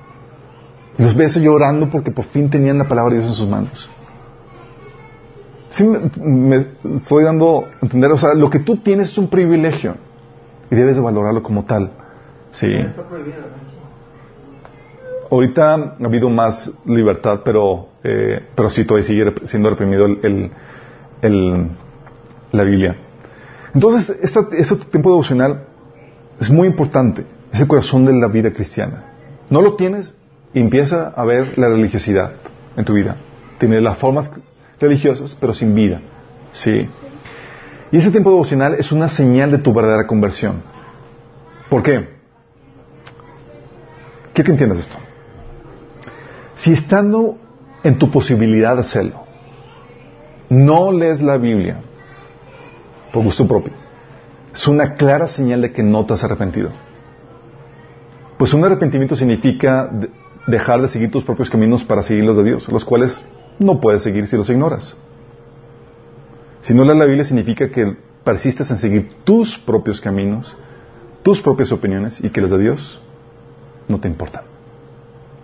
Y 0.98 1.04
los 1.04 1.16
ves 1.16 1.36
llorando 1.36 1.90
porque 1.90 2.12
por 2.12 2.26
fin 2.26 2.50
tenían 2.50 2.78
la 2.78 2.88
palabra 2.88 3.14
de 3.14 3.20
Dios 3.20 3.32
en 3.32 3.36
sus 3.36 3.50
manos. 3.50 3.90
Sí 5.70 5.84
me, 5.84 6.68
estoy 7.02 7.24
dando 7.24 7.66
a 7.66 7.86
entender, 7.86 8.12
o 8.12 8.18
sea, 8.18 8.34
lo 8.34 8.50
que 8.50 8.60
tú 8.60 8.78
tienes 8.78 9.10
es 9.12 9.18
un 9.18 9.28
privilegio 9.28 9.96
y 10.72 10.76
debes 10.76 10.96
de 10.96 11.02
valorarlo 11.02 11.44
como 11.44 11.66
tal. 11.66 11.92
Sí. 12.52 12.68
Ahorita 15.30 15.76
ha 15.76 16.06
habido 16.06 16.30
más 16.30 16.72
libertad, 16.86 17.42
pero, 17.44 17.90
eh, 18.04 18.48
pero 18.56 18.70
sí 18.70 18.86
todavía 18.86 19.08
sigue 19.08 19.34
siendo 19.44 19.70
reprimido 19.70 20.06
el, 20.06 20.52
el, 21.22 21.70
la 22.52 22.64
Biblia. 22.64 22.98
Entonces, 23.74 24.18
este 24.22 24.76
tiempo 24.92 25.10
devocional 25.10 25.66
es 26.40 26.50
muy 26.50 26.68
importante. 26.68 27.26
Es 27.52 27.60
el 27.60 27.68
corazón 27.68 28.06
de 28.06 28.14
la 28.14 28.28
vida 28.28 28.52
cristiana. 28.52 29.04
No 29.50 29.62
lo 29.62 29.76
tienes 29.76 30.16
empieza 30.60 31.10
a 31.10 31.26
ver 31.26 31.58
la 31.58 31.68
religiosidad 31.68 32.34
en 32.76 32.86
tu 32.86 32.94
vida. 32.94 33.18
Tienes 33.60 33.82
las 33.82 33.98
formas 33.98 34.32
religiosas, 34.80 35.36
pero 35.40 35.54
sin 35.54 35.74
vida. 35.76 36.02
¿Sí? 36.54 36.88
Y 37.92 37.98
ese 37.98 38.12
tiempo 38.12 38.30
devocional 38.32 38.76
es 38.76 38.92
una 38.92 39.10
señal 39.10 39.52
de 39.52 39.60
tu 39.60 39.74
verdadera 39.74 40.08
conversión. 40.08 40.62
¿Por 41.70 41.84
qué? 41.84 42.18
Quiero 44.34 44.46
que 44.46 44.52
entiendas 44.52 44.80
esto. 44.80 44.98
Si 46.58 46.72
estando 46.72 47.38
en 47.84 47.98
tu 47.98 48.10
posibilidad 48.10 48.76
de 48.76 48.82
hacerlo, 48.82 49.24
no 50.50 50.92
lees 50.92 51.22
la 51.22 51.38
Biblia 51.38 51.82
por 53.12 53.24
gusto 53.24 53.48
propio, 53.48 53.74
es 54.54 54.68
una 54.68 54.96
clara 54.96 55.28
señal 55.28 55.62
de 55.62 55.72
que 55.72 55.84
no 55.84 56.06
te 56.06 56.14
has 56.14 56.24
arrepentido. 56.24 56.72
Pues 58.38 58.54
un 58.54 58.64
arrepentimiento 58.64 59.16
significa 59.16 59.90
dejar 60.48 60.82
de 60.82 60.90
seguir 60.90 61.12
tus 61.12 61.24
propios 61.24 61.50
caminos 61.50 61.84
para 61.84 62.04
seguir 62.04 62.24
los 62.24 62.38
de 62.38 62.44
Dios, 62.44 62.68
los 62.70 62.86
cuales 62.86 63.24
no 63.60 63.80
puedes 63.80 64.04
seguir 64.04 64.28
si 64.28 64.38
los 64.38 64.50
ignoras. 64.50 64.98
Si 66.62 66.74
no 66.74 66.84
lees 66.84 66.98
la 66.98 67.06
Biblia 67.06 67.24
significa 67.24 67.70
que 67.70 67.98
persistes 68.24 68.70
en 68.72 68.78
seguir 68.78 69.18
tus 69.24 69.58
propios 69.58 70.02
caminos, 70.02 70.56
tus 71.24 71.42
propias 71.42 71.72
opiniones 71.72 72.20
y 72.24 72.30
que 72.30 72.42
las 72.42 72.52
de 72.52 72.60
Dios 72.60 73.02
no 73.88 74.00
te 74.00 74.08
importan. 74.08 74.44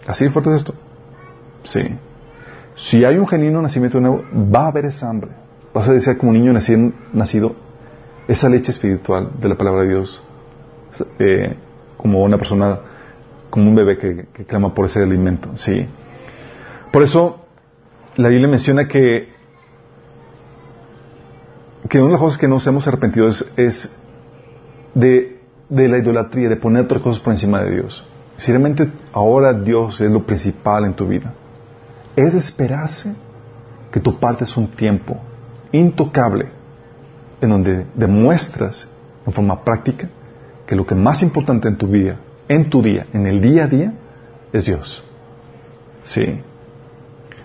¿Así 0.05 0.25
de 0.25 0.31
fuerte 0.31 0.49
es 0.49 0.57
esto? 0.57 0.73
Sí. 1.63 1.81
Si 2.75 3.05
hay 3.05 3.17
un 3.17 3.27
genuino 3.27 3.61
nacimiento 3.61 3.99
nuevo, 3.99 4.23
va 4.33 4.65
a 4.65 4.67
haber 4.67 4.85
esa 4.85 5.09
hambre. 5.09 5.31
Vas 5.73 5.87
a 5.87 5.93
decir 5.93 6.17
como 6.17 6.31
un 6.31 6.39
niño 6.39 6.53
nacido, 7.13 7.55
esa 8.27 8.49
leche 8.49 8.71
espiritual 8.71 9.31
de 9.39 9.49
la 9.49 9.55
palabra 9.55 9.83
de 9.83 9.89
Dios, 9.89 10.23
eh, 11.19 11.55
como 11.97 12.23
una 12.23 12.37
persona, 12.37 12.79
como 13.49 13.69
un 13.69 13.75
bebé 13.75 13.97
que, 13.97 14.27
que 14.33 14.45
clama 14.45 14.73
por 14.73 14.85
ese 14.85 15.01
alimento. 15.01 15.49
Sí. 15.55 15.87
Por 16.91 17.01
eso 17.01 17.43
la 18.15 18.29
Biblia 18.29 18.47
menciona 18.47 18.87
que, 18.87 19.29
que 21.89 21.97
una 21.97 22.07
de 22.07 22.11
las 22.13 22.21
cosas 22.21 22.39
que 22.39 22.47
nos 22.47 22.65
hemos 22.67 22.87
arrepentido 22.87 23.27
es, 23.27 23.91
de, 24.93 25.39
la 25.69 25.97
idolatría, 25.97 26.49
de 26.49 26.55
poner 26.55 26.83
otras 26.83 27.01
cosas 27.01 27.21
por 27.21 27.33
encima 27.33 27.61
de 27.63 27.71
Dios. 27.71 28.05
Si 28.37 28.51
realmente 28.51 28.91
ahora 29.11 29.53
Dios 29.53 29.99
es 30.01 30.11
lo 30.11 30.25
principal 30.25 30.85
en 30.85 30.93
tu 30.93 31.07
vida, 31.07 31.33
es 32.15 32.33
esperarse 32.33 33.13
que 33.91 33.99
tu 33.99 34.19
parte 34.19 34.43
es 34.43 34.55
un 34.57 34.67
tiempo 34.67 35.19
intocable 35.71 36.49
en 37.41 37.49
donde 37.49 37.85
demuestras 37.95 38.87
en 39.25 39.33
forma 39.33 39.63
práctica 39.63 40.09
que 40.65 40.75
lo 40.75 40.85
que 40.85 40.95
más 40.95 41.21
importante 41.23 41.67
en 41.67 41.77
tu 41.77 41.87
vida, 41.87 42.17
en 42.47 42.69
tu 42.69 42.81
día, 42.81 43.05
en 43.13 43.25
el 43.27 43.41
día 43.41 43.65
a 43.65 43.67
día, 43.67 43.93
es 44.51 44.65
Dios. 44.65 45.03
Sí. 46.03 46.41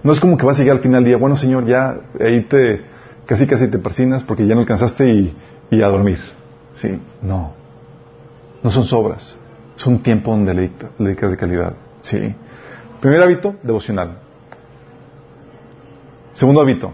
No 0.02 0.12
es 0.12 0.20
como 0.20 0.36
que 0.36 0.46
vas 0.46 0.58
a 0.58 0.62
llegar 0.62 0.76
al 0.76 0.82
final 0.82 1.02
del 1.02 1.10
día, 1.12 1.16
bueno 1.16 1.36
Señor, 1.36 1.66
ya 1.66 1.98
ahí 2.20 2.42
te, 2.42 2.82
casi 3.26 3.46
casi 3.46 3.68
te 3.68 3.78
persinas 3.78 4.22
porque 4.22 4.46
ya 4.46 4.54
no 4.54 4.60
alcanzaste 4.60 5.10
y, 5.10 5.36
y 5.70 5.82
a 5.82 5.88
dormir. 5.88 6.18
Sí, 6.72 7.00
no. 7.22 7.52
No 8.62 8.70
son 8.70 8.84
sobras. 8.84 9.36
Es 9.76 9.86
un 9.86 10.02
tiempo 10.02 10.30
donde 10.30 10.54
le 10.54 10.70
dedicas 10.98 11.30
de 11.30 11.36
calidad. 11.36 11.74
Sí. 12.00 12.34
Primer 13.00 13.22
hábito, 13.22 13.56
devocional. 13.62 14.27
Segundo 16.38 16.60
hábito, 16.60 16.92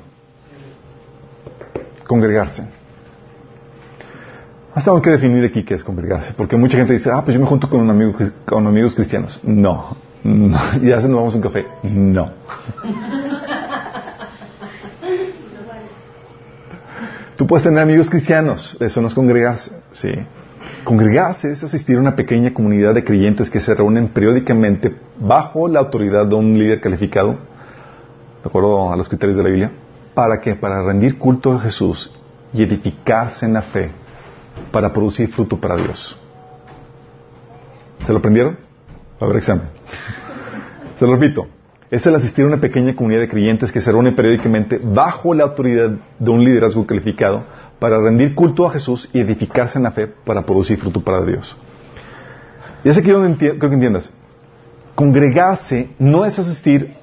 congregarse. 2.07 2.65
Hasta 4.75 4.91
tengo 4.91 5.03
que 5.03 5.11
definir 5.11 5.45
aquí 5.45 5.63
qué 5.65 5.75
es 5.75 5.85
congregarse, 5.85 6.33
porque 6.35 6.57
mucha 6.57 6.79
gente 6.79 6.95
dice, 6.95 7.11
ah, 7.13 7.21
pues 7.23 7.35
yo 7.35 7.41
me 7.41 7.47
junto 7.47 7.69
con, 7.69 7.91
amigos, 7.91 8.33
con 8.47 8.67
amigos 8.67 8.95
cristianos. 8.95 9.39
No. 9.43 9.99
¿Y 10.25 10.89
ya 10.89 10.97
nos 10.97 11.15
vamos 11.15 11.35
un 11.35 11.43
café? 11.43 11.67
No. 11.83 12.31
Tú 17.37 17.47
puedes 17.47 17.65
tener 17.65 17.81
amigos 17.81 18.09
cristianos, 18.09 18.79
eso 18.81 19.03
no 19.03 19.09
es 19.09 19.15
congregarse, 19.15 19.73
¿sí? 19.93 20.09
Congregarse 20.85 21.53
es 21.53 21.63
asistir 21.63 21.99
a 21.99 22.01
una 22.01 22.17
pequeña 22.17 22.55
comunidad 22.55 22.95
de 22.95 23.05
creyentes 23.05 23.51
que 23.51 23.61
se 23.61 23.75
reúnen 23.75 24.09
periódicamente 24.09 24.97
bajo 25.21 25.69
la 25.69 25.81
autoridad 25.81 26.25
de 26.25 26.35
un 26.35 26.59
líder 26.59 26.81
calificado, 26.81 27.53
de 28.45 28.49
acuerdo 28.51 28.93
a 28.93 28.97
los 28.97 29.09
criterios 29.09 29.39
de 29.39 29.43
la 29.43 29.49
Biblia, 29.49 29.73
para 30.13 30.39
que 30.39 30.55
para 30.55 30.83
rendir 30.83 31.19
culto 31.19 31.53
a 31.53 31.61
Jesús 31.61 32.13
y 32.53 32.63
edificarse 32.63 33.47
en 33.47 33.55
la 33.55 33.63
fe, 33.63 33.91
para 34.71 34.93
producir 34.93 35.31
fruto 35.31 35.59
para 35.59 35.77
Dios. 35.77 36.15
¿Se 38.05 38.13
lo 38.13 38.19
aprendieron? 38.19 38.59
A 39.19 39.27
ver 39.27 39.37
examen. 39.37 39.65
Se 40.99 41.07
lo 41.07 41.13
repito. 41.17 41.47
Es 41.91 42.07
el 42.07 42.15
asistir 42.15 42.45
a 42.45 42.49
una 42.49 42.59
pequeña 42.59 42.95
comunidad 42.95 43.21
de 43.21 43.29
creyentes 43.29 43.73
que 43.73 43.81
se 43.81 43.91
reúne 43.91 44.13
periódicamente 44.13 44.81
bajo 44.83 45.33
la 45.33 45.45
autoridad 45.45 45.91
de 46.19 46.31
un 46.31 46.43
liderazgo 46.43 46.87
calificado 46.87 47.45
para 47.79 47.99
rendir 47.99 48.35
culto 48.35 48.67
a 48.67 48.71
Jesús 48.71 49.09
y 49.13 49.21
edificarse 49.21 49.79
en 49.79 49.85
la 49.85 49.93
fe 49.93 50.07
para 50.07 50.43
producir 50.45 50.79
fruto 50.79 51.03
para 51.03 51.25
Dios. 51.25 51.57
Y 52.83 52.89
es 52.89 52.99
aquí 52.99 53.11
donde 53.11 53.37
creo 53.37 53.71
que 53.71 53.75
entiendas. 53.75 54.13
Congregarse 54.95 55.91
no 55.99 56.25
es 56.25 56.39
asistir 56.39 56.97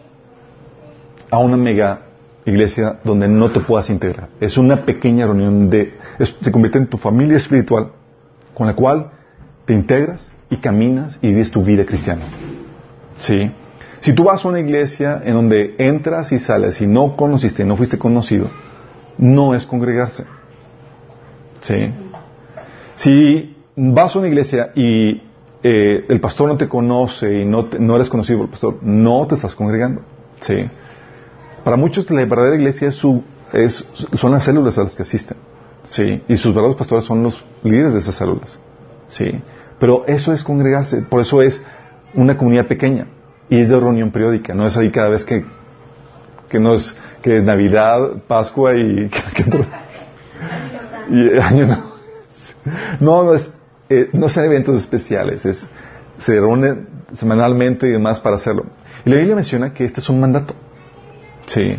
a 1.32 1.40
una 1.40 1.58
mega 1.58 2.02
iglesia 2.46 3.00
donde 3.04 3.28
no 3.28 3.52
te 3.52 3.62
puedas 3.62 3.90
integrar. 3.90 4.30
Es 4.40 4.58
una 4.58 4.86
pequeña 4.86 5.26
reunión 5.26 5.70
de... 5.70 5.98
se 6.42 6.52
convierte 6.52 6.78
en 6.78 6.88
tu 6.88 6.98
familia 6.98 7.38
espiritual 7.38 7.92
con 8.54 8.68
la 8.68 8.76
cual 8.76 9.12
te 9.66 9.74
integras 9.74 10.30
y 10.50 10.58
caminas 10.58 11.18
y 11.22 11.28
vives 11.30 11.50
tu 11.50 11.64
vida 11.64 11.86
cristiana. 11.86 12.24
¿Sí? 13.18 13.52
Si 14.02 14.14
tú 14.14 14.26
vas 14.26 14.44
a 14.44 14.50
una 14.50 14.60
iglesia 14.60 15.22
en 15.24 15.34
donde 15.34 15.76
entras 15.78 16.32
y 16.32 16.40
sales 16.40 16.82
y 16.82 16.88
no 16.88 17.16
conociste, 17.16 17.64
no 17.64 17.78
fuiste 17.78 17.98
conocido, 17.98 18.50
no 19.18 19.56
es 19.56 19.66
congregarse. 19.66 20.26
¿Sí? 21.62 21.94
Si 22.96 23.56
vas 23.76 24.16
a 24.16 24.20
una 24.20 24.28
iglesia 24.28 24.72
y 24.76 25.22
eh, 25.64 26.06
el 26.10 26.20
pastor 26.20 26.50
no 26.50 26.58
te 26.58 26.68
conoce 26.68 27.42
y 27.42 27.46
no, 27.46 27.70
no 27.80 27.96
eres 27.96 28.10
conocido 28.10 28.40
por 28.40 28.46
el 28.48 28.52
pastor, 28.52 28.78
no 28.82 29.26
te 29.28 29.36
estás 29.36 29.56
congregando. 29.56 30.02
¿Sí? 30.40 30.56
Para 31.64 31.78
muchos 31.78 32.10
la 32.10 32.26
verdadera 32.26 32.56
iglesia 32.56 32.90
es 32.90 32.96
su, 32.96 33.24
es, 33.54 33.88
son 34.20 34.32
las 34.32 34.44
células 34.44 34.78
a 34.78 34.84
las 34.84 34.96
que 34.96 35.04
asisten. 35.04 35.38
¿Sí? 35.84 36.24
Y 36.28 36.38
sus 36.38 36.54
verdaderos 36.54 36.78
pastores 36.78 37.06
son 37.06 37.24
los 37.24 37.44
líderes 37.64 37.94
de 37.94 38.00
esas 38.00 38.16
células. 38.16 38.60
¿Sí? 39.08 39.42
Pero 39.80 40.06
eso 40.08 40.32
es 40.32 40.44
congregarse, 40.44 41.02
por 41.02 41.22
eso 41.22 41.42
es 41.42 41.62
una 42.14 42.38
comunidad 42.38 42.68
pequeña. 42.68 43.08
Y 43.50 43.60
es 43.60 43.70
de 43.70 43.80
reunión 43.80 44.12
periódica, 44.12 44.54
no 44.54 44.66
es 44.66 44.78
ahí 44.78 44.92
cada 44.92 45.10
vez 45.10 45.26
que, 45.26 45.44
que 46.48 46.60
no 46.60 46.76
es, 46.76 46.96
que 47.22 47.38
es 47.38 47.44
Navidad, 47.44 48.24
Pascua 48.28 48.76
y, 48.76 49.10
y 51.10 51.40
año 51.40 51.66
no. 51.66 51.92
No, 53.00 53.24
no 53.24 53.34
es, 53.34 53.52
eh, 53.90 54.10
no 54.14 54.30
sean 54.30 54.46
eventos 54.46 54.78
especiales, 54.78 55.46
es, 55.46 55.68
se 56.20 56.34
reúnen 56.34 56.88
semanalmente 57.16 57.88
y 57.88 57.92
demás 57.92 58.20
para 58.20 58.36
hacerlo. 58.36 58.66
Y 59.04 59.10
la 59.10 59.18
Biblia 59.18 59.36
menciona 59.36 59.74
que 59.74 59.84
este 59.84 60.00
es 60.00 60.10
un 60.10 60.20
mandato. 60.20 60.54
Sí. 61.46 61.78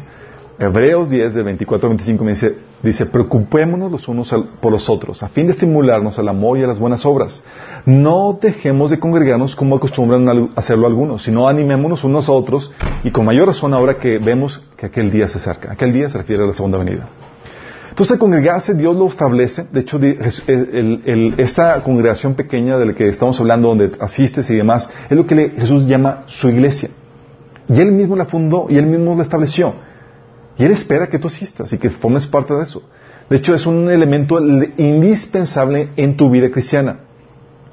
Hebreos 0.58 1.10
10, 1.10 1.34
de 1.34 1.42
24 1.42 1.88
a 1.88 1.90
25 1.90 2.24
me 2.24 2.32
dice, 2.32 2.56
dice, 2.82 3.06
preocupémonos 3.06 3.90
los 3.90 4.06
unos 4.06 4.32
por 4.60 4.70
los 4.70 4.88
otros, 4.88 5.22
a 5.22 5.28
fin 5.28 5.46
de 5.46 5.52
estimularnos 5.52 6.18
al 6.18 6.28
amor 6.28 6.58
y 6.58 6.62
a 6.62 6.66
las 6.66 6.78
buenas 6.78 7.04
obras. 7.04 7.42
No 7.84 8.38
dejemos 8.40 8.90
de 8.90 9.00
congregarnos 9.00 9.56
como 9.56 9.76
acostumbran 9.76 10.50
hacerlo 10.54 10.86
algunos, 10.86 11.24
sino 11.24 11.48
animémonos 11.48 12.04
unos 12.04 12.28
a 12.28 12.32
otros 12.32 12.70
y 13.02 13.10
con 13.10 13.24
mayor 13.24 13.48
razón 13.48 13.74
ahora 13.74 13.96
que 13.96 14.18
vemos 14.18 14.62
que 14.76 14.86
aquel 14.86 15.10
día 15.10 15.26
se 15.26 15.38
acerca. 15.38 15.72
Aquel 15.72 15.92
día 15.92 16.08
se 16.08 16.18
refiere 16.18 16.44
a 16.44 16.46
la 16.46 16.54
segunda 16.54 16.78
venida. 16.78 17.08
Entonces, 17.90 18.18
congregarse, 18.18 18.72
Dios 18.72 18.96
lo 18.96 19.06
establece. 19.06 19.66
De 19.70 19.80
hecho, 19.80 20.00
esta 21.36 21.82
congregación 21.82 22.34
pequeña 22.34 22.78
de 22.78 22.86
la 22.86 22.92
que 22.94 23.08
estamos 23.08 23.38
hablando, 23.38 23.68
donde 23.68 23.92
asistes 24.00 24.48
y 24.48 24.54
demás, 24.54 24.88
es 25.10 25.16
lo 25.16 25.26
que 25.26 25.50
Jesús 25.58 25.86
llama 25.86 26.22
su 26.26 26.48
iglesia. 26.48 26.88
Y 27.68 27.80
Él 27.80 27.92
mismo 27.92 28.16
la 28.16 28.26
fundó 28.26 28.66
y 28.68 28.76
Él 28.76 28.86
mismo 28.86 29.14
la 29.14 29.22
estableció. 29.22 29.74
Y 30.58 30.64
Él 30.64 30.72
espera 30.72 31.08
que 31.08 31.18
tú 31.18 31.28
asistas 31.28 31.72
y 31.72 31.78
que 31.78 31.90
formes 31.90 32.26
parte 32.26 32.54
de 32.54 32.64
eso. 32.64 32.82
De 33.30 33.36
hecho, 33.36 33.54
es 33.54 33.66
un 33.66 33.90
elemento 33.90 34.38
indispensable 34.76 35.90
en 35.96 36.16
tu 36.16 36.30
vida 36.30 36.50
cristiana. 36.50 37.00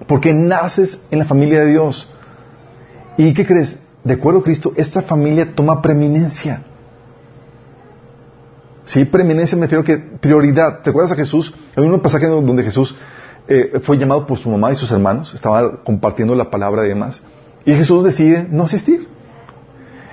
Porque 0.07 0.33
naces 0.33 1.05
en 1.11 1.19
la 1.19 1.25
familia 1.25 1.61
de 1.61 1.71
Dios. 1.71 2.07
¿Y 3.17 3.33
qué 3.33 3.45
crees? 3.45 3.77
De 4.03 4.13
acuerdo 4.13 4.39
a 4.39 4.43
Cristo, 4.43 4.71
esta 4.77 5.01
familia 5.01 5.53
toma 5.53 5.81
preeminencia. 5.81 6.63
Sí, 8.85 9.03
preeminencia 9.05 9.57
me 9.57 9.63
refiero 9.63 9.83
que 9.83 9.97
prioridad. 9.97 10.81
¿Te 10.81 10.89
acuerdas 10.89 11.11
a 11.11 11.15
Jesús? 11.15 11.53
Hay 11.75 11.83
un 11.83 11.99
pasaje 11.99 12.27
donde 12.27 12.63
Jesús 12.63 12.95
eh, 13.51 13.81
fue 13.83 13.97
llamado 13.97 14.25
por 14.25 14.37
su 14.37 14.49
mamá 14.49 14.71
y 14.71 14.75
sus 14.75 14.91
hermanos, 14.91 15.33
estaba 15.33 15.83
compartiendo 15.83 16.35
la 16.35 16.49
palabra 16.49 16.85
y 16.85 16.89
demás. 16.89 17.21
Y 17.65 17.73
Jesús 17.73 18.03
decide 18.03 18.47
no 18.49 18.63
asistir. 18.63 19.08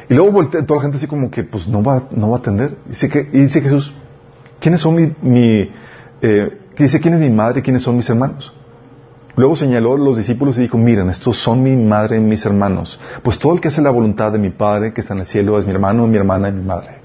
Y 0.08 0.14
luego 0.14 0.32
voltea 0.32 0.64
toda 0.64 0.78
la 0.78 0.82
gente 0.82 0.98
así 0.98 1.06
como 1.06 1.30
que 1.30 1.44
pues 1.44 1.66
no 1.66 1.82
va, 1.82 2.08
no 2.10 2.30
va 2.30 2.36
a 2.36 2.38
atender. 2.40 2.76
Y 2.86 2.90
dice, 2.90 3.08
que, 3.08 3.24
dice 3.24 3.60
Jesús, 3.60 3.92
¿quiénes 4.60 4.80
son 4.80 4.94
mi, 4.94 5.12
mi 5.22 5.70
eh, 6.22 6.58
dice, 6.78 7.00
quién 7.00 7.14
es 7.14 7.20
mi 7.20 7.30
madre 7.30 7.60
y 7.60 7.62
quiénes 7.62 7.82
son 7.82 7.96
mis 7.96 8.08
hermanos? 8.08 8.52
Luego 9.36 9.54
señaló 9.54 9.94
a 9.94 9.98
los 9.98 10.16
discípulos 10.16 10.56
y 10.56 10.62
dijo, 10.62 10.78
miren, 10.78 11.10
estos 11.10 11.36
son 11.38 11.62
mi 11.62 11.76
madre 11.76 12.16
y 12.16 12.20
mis 12.20 12.44
hermanos. 12.46 12.98
Pues 13.22 13.38
todo 13.38 13.52
el 13.52 13.60
que 13.60 13.68
hace 13.68 13.82
la 13.82 13.90
voluntad 13.90 14.32
de 14.32 14.38
mi 14.38 14.50
Padre 14.50 14.94
que 14.94 15.02
está 15.02 15.12
en 15.12 15.20
el 15.20 15.26
cielo 15.26 15.58
es 15.58 15.66
mi 15.66 15.72
hermano, 15.72 16.06
mi 16.06 16.16
hermana 16.16 16.48
y 16.48 16.52
mi 16.52 16.64
madre. 16.64 17.00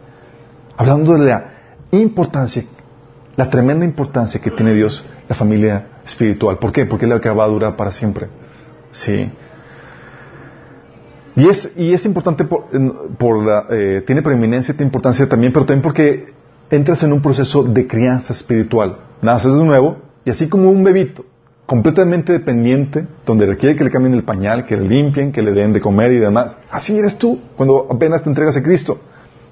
Hablando 0.77 1.13
de 1.13 1.25
la 1.25 1.51
importancia, 1.91 2.63
la 3.35 3.49
tremenda 3.49 3.83
importancia 3.83 4.39
que 4.39 4.49
tiene 4.49 4.73
Dios, 4.73 5.03
la 5.27 5.35
familia 5.35 5.87
espiritual. 6.05 6.57
¿Por 6.57 6.71
qué? 6.71 6.85
Porque 6.85 7.05
es 7.05 7.11
la 7.11 7.19
que 7.19 7.29
va 7.29 7.43
a 7.43 7.47
durar 7.47 7.75
para 7.75 7.91
siempre. 7.91 8.27
Sí. 8.91 9.29
Y 11.35 11.47
es, 11.47 11.71
y 11.77 11.93
es 11.93 12.05
importante 12.05 12.43
por, 12.43 13.45
la, 13.45 13.65
eh, 13.69 14.03
tiene 14.05 14.21
preeminencia, 14.21 14.73
tiene 14.73 14.87
importancia 14.87 15.27
también, 15.29 15.53
pero 15.53 15.65
también 15.65 15.81
porque 15.81 16.33
entras 16.69 17.03
en 17.03 17.13
un 17.13 17.21
proceso 17.21 17.63
de 17.63 17.87
crianza 17.87 18.33
espiritual. 18.33 18.97
Naces 19.21 19.55
de 19.55 19.63
nuevo 19.63 19.97
y 20.25 20.29
así 20.29 20.49
como 20.49 20.69
un 20.69 20.83
bebito, 20.83 21.25
completamente 21.65 22.33
dependiente, 22.33 23.07
donde 23.25 23.45
requiere 23.45 23.75
que 23.75 23.83
le 23.83 23.91
cambien 23.91 24.13
el 24.13 24.23
pañal, 24.23 24.65
que 24.65 24.75
le 24.75 24.87
limpien, 24.87 25.31
que 25.31 25.41
le 25.41 25.51
den 25.51 25.73
de 25.73 25.79
comer 25.79 26.11
y 26.11 26.19
demás. 26.19 26.57
Así 26.69 26.97
eres 26.97 27.17
tú 27.17 27.39
cuando 27.55 27.87
apenas 27.89 28.23
te 28.23 28.29
entregas 28.29 28.57
a 28.57 28.63
Cristo. 28.63 28.99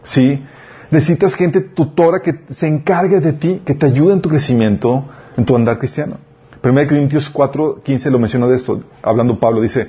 Sí. 0.04 0.44
Necesitas 0.92 1.36
gente 1.36 1.62
tutora 1.62 2.20
que 2.20 2.42
se 2.56 2.68
encargue 2.68 3.20
de 3.20 3.34
ti, 3.34 3.62
que 3.64 3.76
te 3.76 3.86
ayude 3.86 4.14
en 4.14 4.22
tu 4.22 4.30
crecimiento, 4.30 5.06
en 5.38 5.46
tu 5.46 5.56
andar 5.56 5.78
cristiano. 5.78 6.18
1 6.62 6.88
Corintios 6.88 7.30
4, 7.30 7.82
15 7.84 8.12
lo 8.12 8.20
menciona 8.20 8.48
de 8.48 8.56
esto, 8.56 8.84
hablando 9.02 9.40
Pablo, 9.40 9.62
dice, 9.62 9.88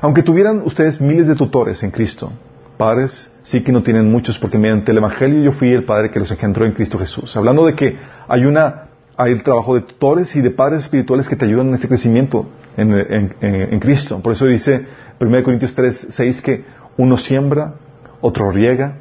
aunque 0.00 0.22
tuvieran 0.22 0.62
ustedes 0.64 1.00
miles 1.00 1.26
de 1.26 1.34
tutores 1.34 1.82
en 1.82 1.90
Cristo, 1.90 2.32
padres 2.76 3.30
sí 3.42 3.62
que 3.62 3.72
no 3.72 3.82
tienen 3.82 4.10
muchos, 4.10 4.38
porque 4.38 4.56
mediante 4.56 4.92
el 4.92 4.98
Evangelio 4.98 5.42
yo 5.42 5.52
fui 5.52 5.72
el 5.72 5.84
padre 5.84 6.10
que 6.10 6.18
los 6.18 6.30
engendró 6.30 6.64
en 6.64 6.72
Cristo 6.72 6.98
Jesús. 6.98 7.36
Hablando 7.36 7.66
de 7.66 7.74
que 7.74 7.98
hay 8.28 8.44
una, 8.44 8.88
hay 9.16 9.32
el 9.32 9.42
trabajo 9.42 9.74
de 9.74 9.82
tutores 9.82 10.34
y 10.36 10.40
de 10.40 10.50
padres 10.50 10.84
espirituales 10.84 11.28
que 11.28 11.36
te 11.36 11.44
ayudan 11.44 11.68
en 11.68 11.74
ese 11.74 11.88
crecimiento 11.88 12.48
en, 12.76 13.80
Cristo. 13.80 14.20
Por 14.22 14.32
eso 14.32 14.46
dice 14.46 14.86
1 15.20 15.42
Corintios 15.42 15.74
3, 15.74 16.08
6 16.10 16.42
que 16.42 16.64
uno 16.96 17.16
siembra, 17.16 17.74
otro 18.20 18.50
riega, 18.50 18.98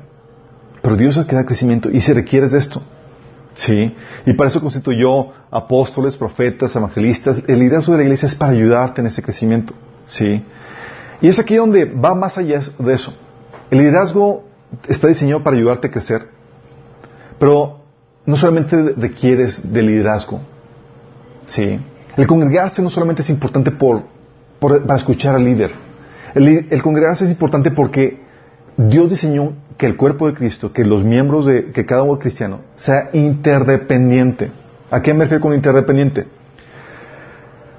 pero 0.81 0.95
Dios 0.95 1.19
que 1.25 1.35
da 1.35 1.45
crecimiento 1.45 1.89
y 1.89 2.01
se 2.01 2.13
requiere 2.13 2.49
de 2.49 2.57
esto. 2.57 2.81
¿Sí? 3.53 3.95
Y 4.27 4.33
para 4.33 4.49
eso 4.49 4.61
constituyó 4.61 5.29
apóstoles, 5.49 6.15
profetas, 6.15 6.75
evangelistas. 6.75 7.41
El 7.47 7.59
liderazgo 7.59 7.93
de 7.93 7.97
la 7.97 8.03
iglesia 8.03 8.27
es 8.27 8.35
para 8.35 8.51
ayudarte 8.51 9.01
en 9.01 9.07
ese 9.07 9.23
crecimiento. 9.23 9.73
¿Sí? 10.05 10.43
Y 11.21 11.29
es 11.29 11.39
aquí 11.39 11.55
donde 11.55 11.85
va 11.85 12.13
más 12.13 12.37
allá 12.37 12.61
de 12.77 12.93
eso. 12.93 13.13
El 13.71 13.79
liderazgo 13.79 14.43
está 14.87 15.07
diseñado 15.07 15.43
para 15.43 15.55
ayudarte 15.55 15.87
a 15.87 15.91
crecer, 15.91 16.27
pero 17.39 17.81
no 18.25 18.37
solamente 18.37 18.93
requieres 18.95 19.61
de 19.71 19.81
liderazgo. 19.81 20.41
¿Sí? 21.43 21.79
El 22.17 22.27
congregarse 22.27 22.81
no 22.81 22.89
solamente 22.89 23.21
es 23.21 23.29
importante 23.29 23.71
por, 23.71 24.03
para 24.59 24.95
escuchar 24.95 25.35
al 25.35 25.45
líder. 25.45 25.71
El, 26.33 26.81
congregarse 26.81 27.25
es 27.25 27.31
importante 27.31 27.71
porque 27.71 28.19
Dios 28.75 29.09
diseñó 29.09 29.53
que 29.77 29.85
el 29.85 29.95
cuerpo 29.95 30.27
de 30.27 30.33
Cristo, 30.33 30.73
que 30.73 30.83
los 30.83 31.03
miembros 31.03 31.45
de 31.45 31.71
que 31.71 31.85
cada 31.85 32.03
uno 32.03 32.19
cristiano 32.19 32.61
sea 32.75 33.09
interdependiente. 33.13 34.51
¿A 34.91 35.01
qué 35.01 35.13
me 35.13 35.25
refiero 35.25 35.41
con 35.41 35.53
interdependiente? 35.53 36.27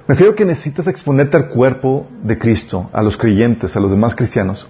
Me 0.08 0.14
refiero 0.14 0.34
que 0.34 0.46
necesitas 0.46 0.86
exponerte 0.86 1.36
al 1.36 1.50
cuerpo 1.50 2.08
de 2.22 2.38
Cristo, 2.38 2.88
a 2.94 3.02
los 3.02 3.18
creyentes, 3.18 3.76
a 3.76 3.80
los 3.80 3.90
demás 3.90 4.14
cristianos. 4.14 4.66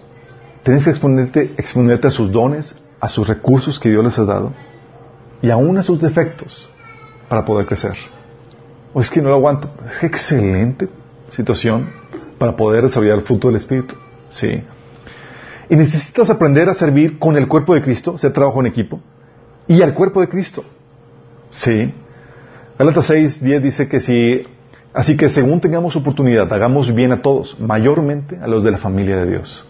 Tienes 0.64 0.82
que 0.82 0.90
exponerte, 0.90 1.54
exponerte 1.56 2.08
a 2.08 2.10
sus 2.10 2.32
dones, 2.32 2.74
a 2.98 3.08
sus 3.08 3.28
recursos 3.28 3.78
que 3.78 3.88
Dios 3.88 4.02
les 4.02 4.18
ha 4.18 4.24
dado 4.24 4.52
y 5.40 5.50
aún 5.50 5.78
a 5.78 5.84
sus 5.84 6.00
defectos 6.00 6.68
para 7.28 7.44
poder 7.44 7.66
crecer. 7.66 7.92
O 8.92 9.00
es 9.00 9.08
que 9.08 9.22
no 9.22 9.28
lo 9.28 9.36
aguanto. 9.36 9.70
Es 9.86 10.02
excelente 10.02 10.88
situación 11.30 11.88
para 12.36 12.56
poder 12.56 12.82
desarrollar 12.82 13.18
el 13.18 13.24
fruto 13.24 13.46
del 13.46 13.58
Espíritu. 13.58 13.94
Sí. 14.30 14.64
Y 15.70 15.76
necesitas 15.76 16.30
aprender 16.30 16.68
a 16.68 16.74
servir 16.74 17.16
con 17.20 17.36
el 17.36 17.46
cuerpo 17.46 17.76
de 17.76 17.82
Cristo, 17.82 18.18
sea 18.18 18.32
trabajo 18.32 18.58
en 18.58 18.66
equipo, 18.66 19.00
y 19.68 19.82
al 19.82 19.94
cuerpo 19.94 20.20
de 20.20 20.28
Cristo. 20.28 20.64
Sí. 21.50 21.94
Gálatas 22.76 23.06
6, 23.06 23.40
10 23.40 23.62
dice 23.62 23.88
que 23.88 24.00
si 24.00 24.57
Así 24.94 25.16
que 25.16 25.28
según 25.28 25.60
tengamos 25.60 25.96
oportunidad, 25.96 26.52
hagamos 26.52 26.94
bien 26.94 27.12
a 27.12 27.22
todos, 27.22 27.58
mayormente 27.60 28.38
a 28.40 28.46
los 28.46 28.64
de 28.64 28.70
la 28.70 28.78
familia 28.78 29.16
de 29.16 29.30
Dios. 29.30 29.64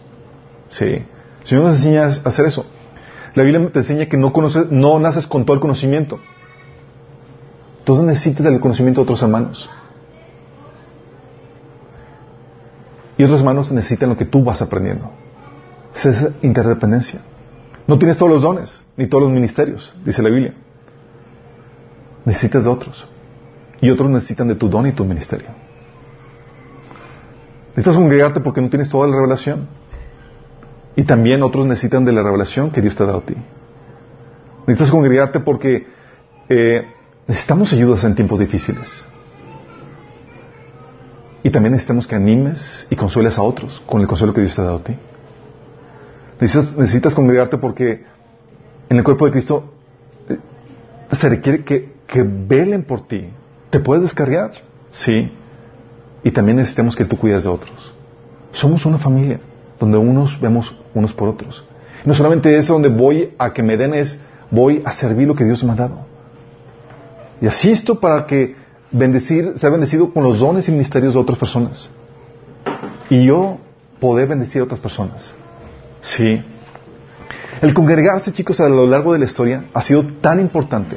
Sí. 0.69 1.03
El 1.51 1.63
nos 1.63 1.77
enseña 1.77 2.05
a 2.05 2.29
hacer 2.29 2.47
eso. 2.47 2.67
La 3.35 3.43
Biblia 3.43 3.69
te 3.73 3.79
enseña 3.81 4.07
que 4.07 4.17
no, 4.17 4.33
conoces, 4.33 4.71
no 4.71 4.99
naces 4.99 5.27
con 5.27 5.45
todo 5.45 5.55
el 5.55 5.61
conocimiento. 5.61 6.19
Entonces 7.79 8.05
necesitas 8.05 8.47
el 8.47 8.61
conocimiento 8.61 9.01
de 9.01 9.03
otros 9.05 9.23
hermanos. 9.23 9.71
Y 13.17 13.25
otros 13.25 13.41
hermanos 13.41 13.73
necesitan 13.73 14.11
lo 14.11 14.17
que 14.17 14.25
tú 14.25 14.45
vas 14.45 14.63
aprendiendo. 14.63 15.11
Esa 15.95 16.11
es 16.11 16.29
interdependencia. 16.43 17.21
No 17.87 17.99
tienes 17.99 18.19
todos 18.19 18.31
los 18.31 18.43
dones, 18.43 18.85
ni 18.97 19.07
todos 19.07 19.25
los 19.25 19.33
ministerios, 19.33 19.95
dice 20.05 20.23
la 20.23 20.29
Biblia. 20.29 20.55
Necesitas 22.25 22.65
de 22.65 22.71
otros. 22.71 23.09
Y 23.81 23.91
otros 23.91 24.11
necesitan 24.11 24.49
de 24.49 24.55
tu 24.55 24.69
don 24.69 24.87
y 24.87 24.93
tu 24.93 25.05
ministerio. 25.05 25.49
Necesitas 27.70 27.97
congregarte 27.97 28.41
porque 28.41 28.61
no 28.61 28.68
tienes 28.68 28.89
toda 28.89 29.07
la 29.07 29.14
revelación. 29.14 29.68
Y 30.97 31.05
también 31.05 31.43
otros 31.43 31.64
necesitan 31.64 32.05
de 32.05 32.12
la 32.12 32.22
revelación 32.22 32.72
que 32.72 32.81
Dios 32.81 32.97
te 32.97 33.05
ha 33.05 33.07
dado 33.07 33.18
a 33.18 33.22
ti. 33.22 33.35
Necesitas 34.66 34.91
congregarte 34.91 35.41
porque 35.41 35.87
eh, 36.49 36.89
necesitamos 37.29 37.72
ayudas 37.72 38.03
en 38.03 38.16
tiempos 38.16 38.41
difíciles. 38.41 39.07
Y 41.45 41.51
también 41.51 41.72
necesitamos 41.72 42.07
que 42.07 42.16
animes 42.16 42.87
y 42.91 42.97
consueles 42.97 43.39
a 43.39 43.43
otros 43.43 43.81
con 43.87 44.01
el 44.01 44.09
consuelo 44.09 44.35
que 44.35 44.41
Dios 44.41 44.57
te 44.57 44.61
ha 44.61 44.64
dado 44.64 44.79
a 44.79 44.83
ti. 44.83 44.97
Necesitas, 46.41 46.76
necesitas 46.76 47.14
congregarte 47.14 47.59
porque 47.59 48.05
en 48.89 48.97
el 48.97 49.05
cuerpo 49.05 49.26
de 49.26 49.33
Cristo 49.33 49.72
eh, 50.29 50.39
se 51.16 51.29
requiere 51.29 51.64
que, 51.64 51.93
que 52.07 52.22
velen 52.22 52.83
por 52.83 53.07
ti, 53.07 53.29
¿Te 53.71 53.81
puedes 53.81 54.03
descargar? 54.03 54.53
Sí. 54.91 55.31
Y 56.23 56.31
también 56.31 56.57
necesitamos 56.57 56.97
que 56.97 57.05
tú 57.05 57.16
cuides 57.16 57.45
de 57.45 57.51
otros. 57.51 57.93
Somos 58.53 58.87
una 58.87 58.99
familia 58.99 59.41
donde 59.79 59.99
unos 59.99 60.41
vemos 60.41 60.75
unos 60.95 61.12
por 61.12 61.29
otros. 61.29 61.64
No 62.05 62.14
solamente 62.14 62.57
es 62.57 62.66
donde 62.66 62.89
voy 62.89 63.35
a 63.39 63.53
que 63.53 63.62
me 63.62 63.77
den, 63.77 63.95
es 63.95 64.19
voy 64.51 64.83
a 64.85 64.93
servir 64.93 65.29
lo 65.29 65.35
que 65.35 65.45
Dios 65.45 65.62
me 65.62 65.73
ha 65.73 65.77
dado. 65.77 66.07
Y 67.41 67.47
asisto 67.47 68.01
para 68.01 68.27
que 68.27 68.57
bendecir, 68.91 69.53
sea 69.57 69.71
bendecido 69.71 70.12
con 70.12 70.25
los 70.25 70.41
dones 70.41 70.66
y 70.69 70.73
ministerios 70.73 71.14
de 71.14 71.21
otras 71.21 71.39
personas. 71.39 71.91
Y 73.11 73.25
yo 73.25 73.59
poder 74.01 74.29
bendecir 74.29 74.61
a 74.62 74.64
otras 74.64 74.81
personas. 74.81 75.35
Sí. 76.01 76.43
El 77.61 77.75
congregarse, 77.75 78.33
chicos, 78.33 78.61
a 78.61 78.69
lo 78.69 78.87
largo 78.87 79.12
de 79.12 79.19
la 79.19 79.25
historia 79.25 79.64
ha 79.75 79.83
sido 79.83 80.05
tan 80.21 80.41
importante 80.41 80.97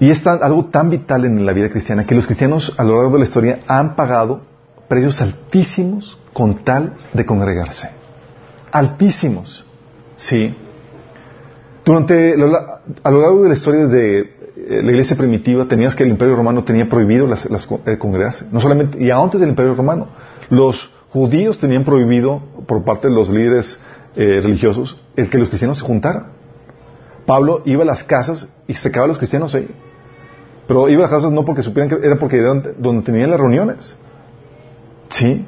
y 0.00 0.10
es 0.10 0.26
algo 0.26 0.66
tan 0.66 0.90
vital 0.90 1.24
en 1.24 1.44
la 1.46 1.52
vida 1.52 1.70
cristiana 1.70 2.04
que 2.04 2.14
los 2.14 2.26
cristianos 2.26 2.74
a 2.76 2.84
lo 2.84 2.96
largo 2.96 3.12
de 3.12 3.18
la 3.20 3.24
historia 3.24 3.60
han 3.66 3.94
pagado 3.96 4.42
precios 4.88 5.20
altísimos 5.20 6.18
con 6.32 6.64
tal 6.64 6.94
de 7.12 7.24
congregarse. 7.24 7.88
Altísimos. 8.72 9.64
Sí. 10.16 10.54
Durante, 11.84 12.34
a 12.34 13.10
lo 13.10 13.20
largo 13.20 13.42
de 13.42 13.48
la 13.48 13.54
historia 13.54 13.86
desde 13.86 14.20
eh, 14.20 14.82
la 14.82 14.90
iglesia 14.90 15.16
primitiva 15.16 15.66
tenías 15.66 15.94
que 15.94 16.02
el 16.02 16.10
imperio 16.10 16.34
romano 16.34 16.64
tenía 16.64 16.88
prohibido 16.88 17.26
las, 17.26 17.46
eh, 17.46 17.98
congregarse. 17.98 18.46
No 18.50 18.60
solamente, 18.60 19.02
y 19.02 19.10
antes 19.10 19.40
del 19.40 19.50
imperio 19.50 19.74
romano, 19.74 20.08
los 20.50 20.90
judíos 21.10 21.58
tenían 21.58 21.84
prohibido 21.84 22.42
por 22.66 22.84
parte 22.84 23.08
de 23.08 23.14
los 23.14 23.28
líderes 23.28 23.78
eh, 24.16 24.40
religiosos 24.42 25.00
el 25.16 25.30
que 25.30 25.38
los 25.38 25.48
cristianos 25.48 25.78
se 25.78 25.84
juntaran. 25.84 26.33
Pablo 27.26 27.62
iba 27.64 27.82
a 27.82 27.86
las 27.86 28.04
casas 28.04 28.48
y 28.66 28.74
secaba 28.74 29.04
a 29.04 29.08
los 29.08 29.18
cristianos 29.18 29.54
ahí. 29.54 29.68
Pero 30.66 30.88
iba 30.88 31.00
a 31.00 31.02
las 31.02 31.10
casas 31.10 31.32
no 31.32 31.44
porque 31.44 31.62
supieran 31.62 31.88
que 31.88 32.06
era 32.06 32.16
porque 32.18 32.38
era 32.38 32.54
donde 32.78 33.02
tenían 33.02 33.30
las 33.30 33.40
reuniones. 33.40 33.96
¿Sí? 35.08 35.46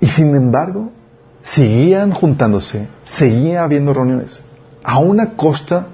Y 0.00 0.06
sin 0.06 0.34
embargo, 0.34 0.90
seguían 1.42 2.12
juntándose, 2.12 2.88
seguía 3.02 3.64
habiendo 3.64 3.92
reuniones, 3.92 4.42
a 4.82 4.98
una 4.98 5.36
costa 5.36 5.88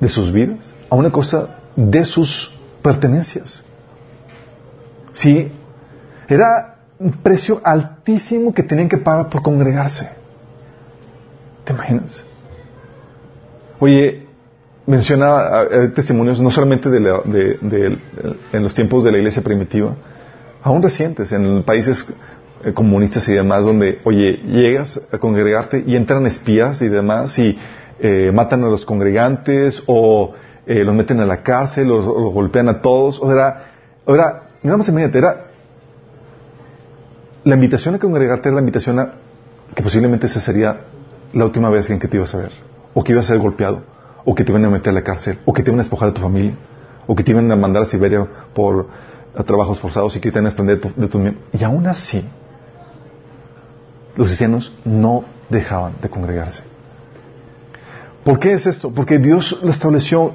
de 0.00 0.08
sus 0.08 0.32
vidas, 0.32 0.72
a 0.88 0.96
una 0.96 1.10
costa 1.10 1.58
de 1.76 2.04
sus 2.04 2.58
pertenencias. 2.82 3.62
¿Sí? 5.12 5.52
Era 6.28 6.78
un 6.98 7.12
precio 7.22 7.60
altísimo 7.62 8.54
que 8.54 8.62
tenían 8.62 8.88
que 8.88 8.98
pagar 8.98 9.28
por 9.28 9.42
congregarse. 9.42 10.08
¿Te 11.64 11.72
imaginas? 11.72 12.23
Oye, 13.84 14.22
menciona 14.86 15.64
eh, 15.70 15.88
testimonios 15.88 16.40
no 16.40 16.50
solamente 16.50 16.88
de, 16.88 17.98
en 18.50 18.62
los 18.62 18.72
tiempos 18.72 19.04
de 19.04 19.12
la 19.12 19.18
iglesia 19.18 19.42
primitiva, 19.42 19.94
aún 20.62 20.82
recientes, 20.82 21.30
en 21.32 21.62
países 21.64 22.02
eh, 22.64 22.72
comunistas 22.72 23.28
y 23.28 23.34
demás, 23.34 23.62
donde, 23.62 23.98
oye, 24.04 24.40
llegas 24.46 24.98
a 25.12 25.18
congregarte 25.18 25.84
y 25.86 25.96
entran 25.96 26.24
espías 26.24 26.80
y 26.80 26.88
demás 26.88 27.38
y 27.38 27.58
eh, 28.00 28.32
matan 28.32 28.64
a 28.64 28.68
los 28.68 28.86
congregantes 28.86 29.82
o 29.86 30.32
los 30.64 30.94
meten 30.94 31.20
a 31.20 31.26
la 31.26 31.42
cárcel 31.42 31.90
o 31.90 31.96
los, 31.98 32.32
golpean 32.32 32.70
a 32.70 32.80
todos. 32.80 33.20
O 33.20 33.30
era, 33.30 33.66
era, 34.06 34.44
nada 34.62 34.78
más 34.78 34.88
era 34.88 35.44
la 37.44 37.54
invitación 37.54 37.96
a 37.96 37.98
congregarte 37.98 38.48
era 38.48 38.54
la 38.54 38.62
invitación 38.62 38.98
a 38.98 39.12
que 39.74 39.82
posiblemente 39.82 40.24
esa 40.24 40.40
sería 40.40 40.86
la 41.34 41.44
última 41.44 41.68
vez 41.68 41.90
en 41.90 41.98
que 41.98 42.08
te 42.08 42.16
ibas 42.16 42.34
a 42.34 42.38
ver, 42.38 42.52
o 42.94 43.02
que 43.02 43.12
ibas 43.12 43.26
a 43.26 43.34
ser 43.34 43.38
golpeado, 43.38 43.82
o 44.24 44.34
que 44.34 44.44
te 44.44 44.52
iban 44.52 44.64
a 44.64 44.70
meter 44.70 44.90
a 44.90 44.94
la 44.94 45.02
cárcel, 45.02 45.38
o 45.44 45.52
que 45.52 45.62
te 45.62 45.70
iban 45.70 45.80
a 45.80 45.82
despojar 45.82 46.08
de 46.08 46.14
tu 46.14 46.22
familia, 46.22 46.54
o 47.06 47.14
que 47.14 47.22
te 47.22 47.32
iban 47.32 47.50
a 47.50 47.56
mandar 47.56 47.82
a 47.82 47.86
Siberia 47.86 48.26
por 48.54 48.88
trabajos 49.46 49.78
forzados 49.80 50.14
y 50.16 50.20
que 50.20 50.30
te 50.30 50.38
iban 50.38 50.46
a 50.46 50.48
desprender 50.48 50.80
de 50.80 51.08
tu, 51.08 51.34
Y 51.52 51.64
aún 51.64 51.86
así, 51.86 52.24
los 54.16 54.28
cristianos 54.28 54.72
no 54.84 55.24
dejaban 55.50 55.94
de 56.00 56.08
congregarse. 56.08 56.62
¿Por 58.24 58.38
qué 58.38 58.54
es 58.54 58.66
esto? 58.66 58.90
Porque 58.90 59.18
Dios 59.18 59.58
lo 59.62 59.70
estableció, 59.70 60.32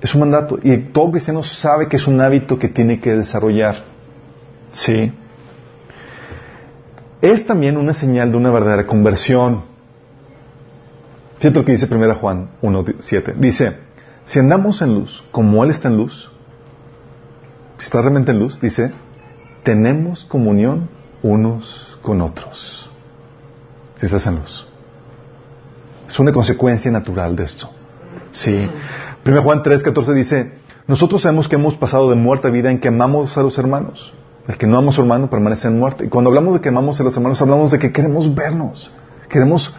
es 0.00 0.14
un 0.14 0.20
mandato, 0.20 0.58
y 0.62 0.76
todo 0.78 1.12
cristiano 1.12 1.42
sabe 1.44 1.88
que 1.88 1.96
es 1.96 2.06
un 2.08 2.20
hábito 2.20 2.58
que 2.58 2.68
tiene 2.68 2.98
que 2.98 3.14
desarrollar. 3.14 3.76
Sí 4.70 5.12
es 7.20 7.46
también 7.46 7.76
una 7.76 7.94
señal 7.94 8.30
de 8.30 8.36
una 8.36 8.50
verdadera 8.50 8.86
conversión. 8.86 9.62
Fíjate 11.38 11.58
lo 11.58 11.64
que 11.64 11.72
dice 11.72 11.88
1 11.90 12.14
Juan 12.16 12.50
1.7. 12.62 13.34
Dice, 13.36 13.76
si 14.26 14.38
andamos 14.38 14.82
en 14.82 14.94
luz, 14.94 15.22
como 15.30 15.62
Él 15.64 15.70
está 15.70 15.88
en 15.88 15.96
luz, 15.96 16.30
si 17.78 17.84
está 17.84 18.00
realmente 18.00 18.32
en 18.32 18.40
luz, 18.40 18.60
dice, 18.60 18.92
tenemos 19.62 20.24
comunión 20.24 20.88
unos 21.22 21.98
con 22.02 22.20
otros. 22.20 22.90
Si 23.98 24.06
estás 24.06 24.26
en 24.26 24.36
luz. 24.36 24.68
Es 26.06 26.18
una 26.18 26.32
consecuencia 26.32 26.90
natural 26.90 27.36
de 27.36 27.44
esto. 27.44 27.70
Sí. 28.32 28.68
1 29.24 29.42
Juan 29.42 29.62
3.14 29.62 30.12
dice, 30.14 30.52
nosotros 30.86 31.22
sabemos 31.22 31.48
que 31.48 31.56
hemos 31.56 31.76
pasado 31.76 32.10
de 32.10 32.16
muerte 32.16 32.48
a 32.48 32.50
vida 32.50 32.70
en 32.70 32.80
que 32.80 32.88
amamos 32.88 33.36
a 33.36 33.42
los 33.42 33.58
hermanos. 33.58 34.12
El 34.48 34.56
que 34.56 34.66
no 34.66 34.78
ama 34.78 34.90
a 34.90 34.92
su 34.92 35.02
hermano 35.02 35.28
permanece 35.28 35.68
en 35.68 35.78
muerte. 35.78 36.06
Y 36.06 36.08
cuando 36.08 36.30
hablamos 36.30 36.54
de 36.54 36.60
que 36.60 36.70
amamos 36.70 36.98
a 36.98 37.04
los 37.04 37.14
hermanos, 37.14 37.40
hablamos 37.42 37.70
de 37.70 37.78
que 37.78 37.92
queremos 37.92 38.34
vernos. 38.34 38.90
Queremos 39.28 39.74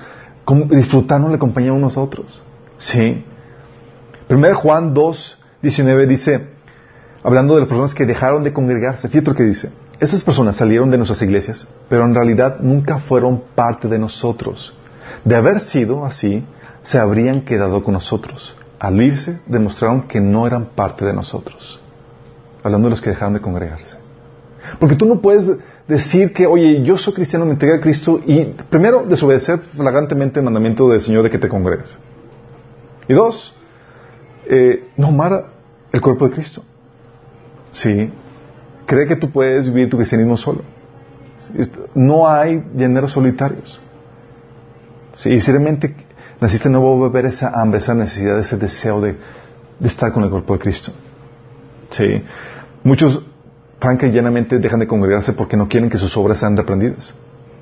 disfrutarnos 0.69 1.31
la 1.31 1.37
compañía 1.37 1.73
unos 1.73 1.97
a 1.97 2.01
otros. 2.01 2.41
¿Sí? 2.77 3.23
1 4.29 4.55
Juan 4.55 4.93
2, 4.93 5.37
19 5.61 6.07
dice, 6.07 6.47
hablando 7.23 7.55
de 7.55 7.61
las 7.61 7.69
personas 7.69 7.93
que 7.93 8.05
dejaron 8.05 8.43
de 8.43 8.53
congregarse, 8.53 9.09
fíjate 9.09 9.31
lo 9.31 9.35
que 9.35 9.43
dice. 9.43 9.71
Esas 9.99 10.23
personas 10.23 10.55
salieron 10.55 10.89
de 10.91 10.97
nuestras 10.97 11.21
iglesias, 11.21 11.67
pero 11.89 12.05
en 12.05 12.15
realidad 12.15 12.59
nunca 12.61 12.99
fueron 12.99 13.43
parte 13.55 13.87
de 13.87 13.99
nosotros. 13.99 14.73
De 15.25 15.35
haber 15.35 15.59
sido 15.59 16.05
así, 16.05 16.45
se 16.83 16.99
habrían 16.99 17.41
quedado 17.41 17.83
con 17.83 17.95
nosotros. 17.95 18.55
Al 18.79 19.01
irse, 19.01 19.41
demostraron 19.45 20.03
que 20.03 20.21
no 20.21 20.47
eran 20.47 20.67
parte 20.67 21.03
de 21.03 21.13
nosotros. 21.13 21.81
Hablando 22.63 22.87
de 22.87 22.91
los 22.91 23.01
que 23.01 23.09
dejaron 23.09 23.33
de 23.33 23.41
congregarse. 23.41 23.97
Porque 24.79 24.95
tú 24.95 25.05
no 25.05 25.21
puedes 25.21 25.49
decir 25.87 26.33
que, 26.33 26.45
oye, 26.45 26.83
yo 26.83 26.97
soy 26.97 27.13
cristiano, 27.13 27.45
me 27.45 27.51
entregué 27.51 27.75
a 27.75 27.81
Cristo 27.81 28.19
y 28.25 28.45
primero 28.69 29.03
desobedecer 29.03 29.59
flagrantemente 29.59 30.39
el 30.39 30.45
mandamiento 30.45 30.89
del 30.89 31.01
Señor 31.01 31.23
de 31.23 31.29
que 31.29 31.39
te 31.39 31.49
congregues. 31.49 31.97
Y 33.07 33.13
dos, 33.13 33.55
eh, 34.47 34.87
no 34.97 35.07
amar 35.07 35.47
el 35.91 36.01
cuerpo 36.01 36.27
de 36.27 36.35
Cristo. 36.35 36.63
Sí. 37.71 38.11
Cree 38.85 39.07
que 39.07 39.15
tú 39.15 39.31
puedes 39.31 39.65
vivir 39.65 39.89
tu 39.89 39.97
cristianismo 39.97 40.37
solo. 40.37 40.63
No 41.95 42.27
hay 42.27 42.63
llaneros 42.73 43.11
solitarios. 43.11 43.79
Sí, 45.13 45.31
y 45.31 45.39
naciste 46.39 46.69
nuevo 46.69 47.09
ver 47.09 47.25
esa 47.25 47.49
hambre, 47.49 47.79
esa 47.79 47.93
necesidad, 47.93 48.39
ese 48.39 48.57
deseo 48.57 49.01
de, 49.01 49.17
de 49.79 49.87
estar 49.87 50.13
con 50.13 50.23
el 50.23 50.29
cuerpo 50.29 50.53
de 50.53 50.59
Cristo. 50.59 50.91
Sí. 51.89 52.23
Muchos 52.83 53.23
franca 53.79 54.07
y 54.07 54.11
llanamente 54.11 54.59
dejan 54.59 54.79
de 54.79 54.87
congregarse 54.87 55.33
porque 55.33 55.57
no 55.57 55.67
quieren 55.67 55.89
que 55.89 55.97
sus 55.97 56.15
obras 56.17 56.39
sean 56.39 56.55
reprendidas. 56.55 57.13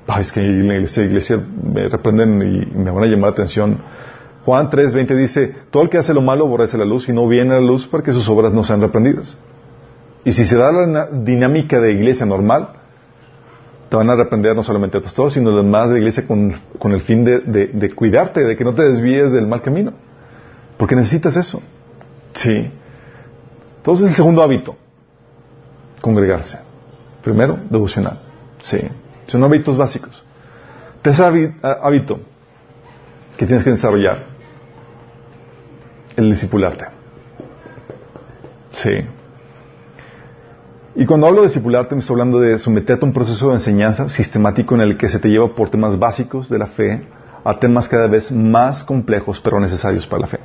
Ay, 0.06 0.22
es 0.22 0.32
que 0.32 0.40
en 0.40 0.66
la 0.66 0.76
iglesia, 0.76 1.40
me 1.62 1.88
reprenden 1.88 2.42
y 2.42 2.66
me 2.76 2.90
van 2.90 3.04
a 3.04 3.06
llamar 3.06 3.30
la 3.30 3.34
atención. 3.34 3.78
Juan 4.44 4.70
3:20 4.70 5.16
dice, 5.16 5.54
todo 5.70 5.82
el 5.82 5.90
que 5.90 5.98
hace 5.98 6.14
lo 6.14 6.22
malo 6.22 6.46
aborrece 6.46 6.78
la 6.78 6.84
luz 6.84 7.08
y 7.08 7.12
no 7.12 7.28
viene 7.28 7.54
a 7.54 7.60
la 7.60 7.66
luz 7.66 7.86
para 7.86 8.02
que 8.02 8.12
sus 8.12 8.28
obras 8.28 8.52
no 8.52 8.64
sean 8.64 8.80
reprendidas. 8.80 9.36
Y 10.24 10.32
si 10.32 10.44
se 10.44 10.56
da 10.56 10.72
la 10.72 11.06
dinámica 11.06 11.80
de 11.80 11.92
iglesia 11.92 12.26
normal, 12.26 12.70
te 13.88 13.96
van 13.96 14.10
a 14.10 14.16
reprender 14.16 14.54
no 14.56 14.62
solamente 14.62 14.98
el 14.98 15.02
pastor, 15.02 15.30
sino 15.30 15.50
los 15.50 15.64
demás 15.64 15.88
de 15.88 15.94
la 15.94 15.98
iglesia 16.00 16.26
con, 16.26 16.92
el 16.92 17.00
fin 17.00 17.24
de, 17.24 17.40
de, 17.40 17.94
cuidarte, 17.94 18.44
de 18.44 18.56
que 18.56 18.64
no 18.64 18.74
te 18.74 18.82
desvíes 18.82 19.32
del 19.32 19.46
mal 19.46 19.62
camino. 19.62 19.92
Porque 20.76 20.94
necesitas 20.94 21.36
eso. 21.36 21.62
Sí. 22.32 22.70
Entonces 23.78 24.08
el 24.08 24.14
segundo 24.14 24.42
hábito 24.42 24.76
congregarse. 26.00 26.58
Primero, 27.22 27.58
devocional. 27.68 28.20
Sí. 28.60 28.80
Son 29.26 29.42
hábitos 29.44 29.76
básicos. 29.76 30.24
Tercer 31.02 31.54
hábito 31.62 32.20
que 33.36 33.46
tienes 33.46 33.64
que 33.64 33.70
desarrollar. 33.70 34.26
El 36.16 36.30
discipularte. 36.30 36.86
Sí. 38.72 38.90
Y 40.96 41.06
cuando 41.06 41.28
hablo 41.28 41.42
de 41.42 41.48
discipularte, 41.48 41.94
me 41.94 42.00
estoy 42.00 42.14
hablando 42.14 42.40
de 42.40 42.58
someterte 42.58 43.04
a 43.04 43.06
un 43.06 43.12
proceso 43.12 43.48
de 43.48 43.54
enseñanza 43.54 44.08
sistemático 44.08 44.74
en 44.74 44.80
el 44.80 44.96
que 44.96 45.08
se 45.08 45.20
te 45.20 45.28
lleva 45.28 45.54
por 45.54 45.70
temas 45.70 45.96
básicos 45.98 46.48
de 46.48 46.58
la 46.58 46.66
fe 46.66 47.02
a 47.44 47.58
temas 47.58 47.88
cada 47.88 48.08
vez 48.08 48.32
más 48.32 48.82
complejos 48.82 49.40
pero 49.40 49.60
necesarios 49.60 50.06
para 50.06 50.22
la 50.22 50.26
fe. 50.26 50.40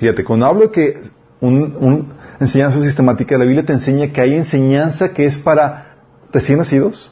Fíjate, 0.00 0.24
cuando 0.24 0.46
hablo 0.46 0.62
de 0.62 0.70
que 0.70 1.00
un, 1.40 2.12
enseñanza 2.40 2.82
sistemática, 2.82 3.38
la 3.38 3.44
Biblia 3.44 3.64
te 3.64 3.72
enseña 3.72 4.12
que 4.12 4.20
hay 4.20 4.34
enseñanza 4.34 5.10
que 5.10 5.26
es 5.26 5.38
para 5.38 5.96
recién 6.32 6.58
nacidos 6.58 7.10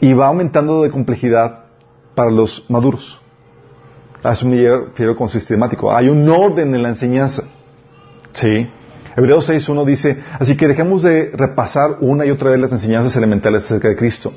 y 0.00 0.12
va 0.12 0.26
aumentando 0.26 0.82
de 0.82 0.90
complejidad 0.90 1.64
para 2.14 2.30
los 2.30 2.64
maduros. 2.68 3.20
Eso 4.22 4.46
me 4.46 4.56
refiero 4.56 5.16
con 5.16 5.28
sistemático. 5.28 5.94
Hay 5.94 6.08
un 6.08 6.28
orden 6.28 6.74
en 6.74 6.82
la 6.82 6.90
enseñanza. 6.90 7.44
Sí. 8.32 8.68
Hebreos 9.16 9.48
6.1 9.50 9.84
dice, 9.84 10.22
así 10.38 10.56
que 10.56 10.68
dejemos 10.68 11.02
de 11.02 11.32
repasar 11.34 11.98
una 12.00 12.24
y 12.24 12.30
otra 12.30 12.50
vez 12.50 12.60
las 12.60 12.72
enseñanzas 12.72 13.14
elementales 13.16 13.64
acerca 13.64 13.88
de 13.88 13.96
Cristo. 13.96 14.32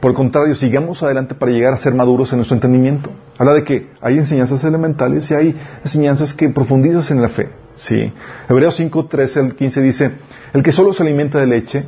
Por 0.00 0.12
el 0.12 0.16
contrario, 0.16 0.54
sigamos 0.54 1.02
adelante 1.02 1.34
para 1.34 1.52
llegar 1.52 1.72
a 1.72 1.76
ser 1.76 1.94
maduros 1.94 2.32
en 2.32 2.38
nuestro 2.38 2.54
entendimiento. 2.54 3.10
Habla 3.36 3.54
de 3.54 3.64
que 3.64 3.90
hay 4.00 4.16
enseñanzas 4.18 4.62
elementales 4.64 5.30
y 5.30 5.34
hay 5.34 5.56
enseñanzas 5.84 6.34
que 6.34 6.48
profundizan 6.48 7.18
en 7.18 7.22
la 7.22 7.28
fe. 7.28 7.48
Sí. 7.78 8.12
Hebreos 8.48 8.76
5, 8.76 9.06
13 9.06 9.40
al 9.40 9.54
15 9.54 9.80
dice, 9.80 10.12
el 10.52 10.62
que 10.62 10.72
solo 10.72 10.92
se 10.92 11.02
alimenta 11.02 11.38
de 11.38 11.46
leche 11.46 11.84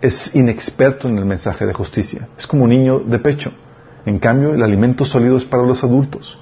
es 0.00 0.34
inexperto 0.34 1.08
en 1.08 1.18
el 1.18 1.24
mensaje 1.24 1.66
de 1.66 1.72
justicia. 1.72 2.28
Es 2.38 2.46
como 2.46 2.64
un 2.64 2.70
niño 2.70 3.00
de 3.00 3.18
pecho. 3.18 3.52
En 4.04 4.18
cambio, 4.18 4.54
el 4.54 4.62
alimento 4.62 5.04
sólido 5.04 5.36
es 5.36 5.44
para 5.44 5.64
los 5.64 5.82
adultos. 5.82 6.38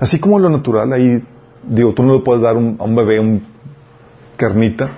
Así 0.00 0.18
como 0.18 0.38
lo 0.38 0.50
natural, 0.50 0.92
ahí, 0.92 1.22
digo, 1.62 1.94
tú 1.94 2.02
no 2.02 2.14
le 2.14 2.20
puedes 2.20 2.42
dar 2.42 2.56
a 2.56 2.58
un 2.58 2.96
bebé 2.96 3.20
un 3.20 3.42
carnita. 4.36 4.88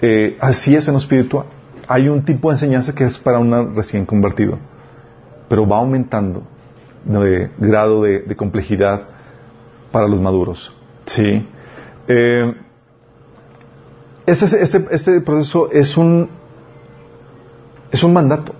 Eh, 0.00 0.36
así 0.40 0.76
es 0.76 0.86
en 0.86 0.94
lo 0.94 1.00
espiritual. 1.00 1.46
Hay 1.88 2.08
un 2.08 2.24
tipo 2.24 2.50
de 2.50 2.54
enseñanza 2.54 2.94
que 2.94 3.04
es 3.04 3.18
para 3.18 3.40
un 3.40 3.74
recién 3.74 4.06
convertido, 4.06 4.58
pero 5.48 5.66
va 5.66 5.78
aumentando 5.78 6.42
de 7.04 7.50
grado 7.58 8.02
de, 8.02 8.36
complejidad 8.36 9.02
para 9.90 10.06
los 10.06 10.20
maduros. 10.20 10.72
Sí. 11.06 11.46
Eh, 12.12 12.54
este, 14.26 15.20
proceso 15.20 15.70
es 15.70 15.96
un, 15.96 16.28
es 17.92 18.02
un 18.02 18.12
mandato 18.12 18.52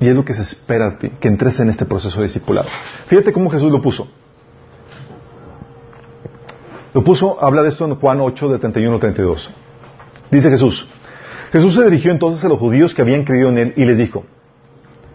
y 0.00 0.08
es 0.08 0.16
lo 0.16 0.24
que 0.24 0.34
se 0.34 0.42
espera 0.42 0.90
de 0.90 0.96
ti, 0.96 1.10
que 1.20 1.28
entres 1.28 1.60
en 1.60 1.70
este 1.70 1.84
proceso 1.84 2.18
de 2.18 2.24
discipulado. 2.24 2.68
Fíjate 3.06 3.32
cómo 3.32 3.48
Jesús 3.48 3.70
lo 3.70 3.80
puso. 3.80 4.08
Lo 6.94 7.04
puso, 7.04 7.38
habla 7.40 7.62
de 7.62 7.68
esto 7.68 7.84
en 7.84 7.94
Juan 7.94 8.20
8, 8.20 8.48
de 8.48 8.58
31 8.58 8.98
32. 8.98 9.50
Dice 10.32 10.50
Jesús, 10.50 10.88
Jesús 11.52 11.74
se 11.74 11.84
dirigió 11.84 12.10
entonces 12.10 12.44
a 12.44 12.48
los 12.48 12.58
judíos 12.58 12.92
que 12.92 13.02
habían 13.02 13.22
creído 13.22 13.50
en 13.50 13.58
él 13.58 13.74
y 13.76 13.84
les 13.84 13.98
dijo, 13.98 14.24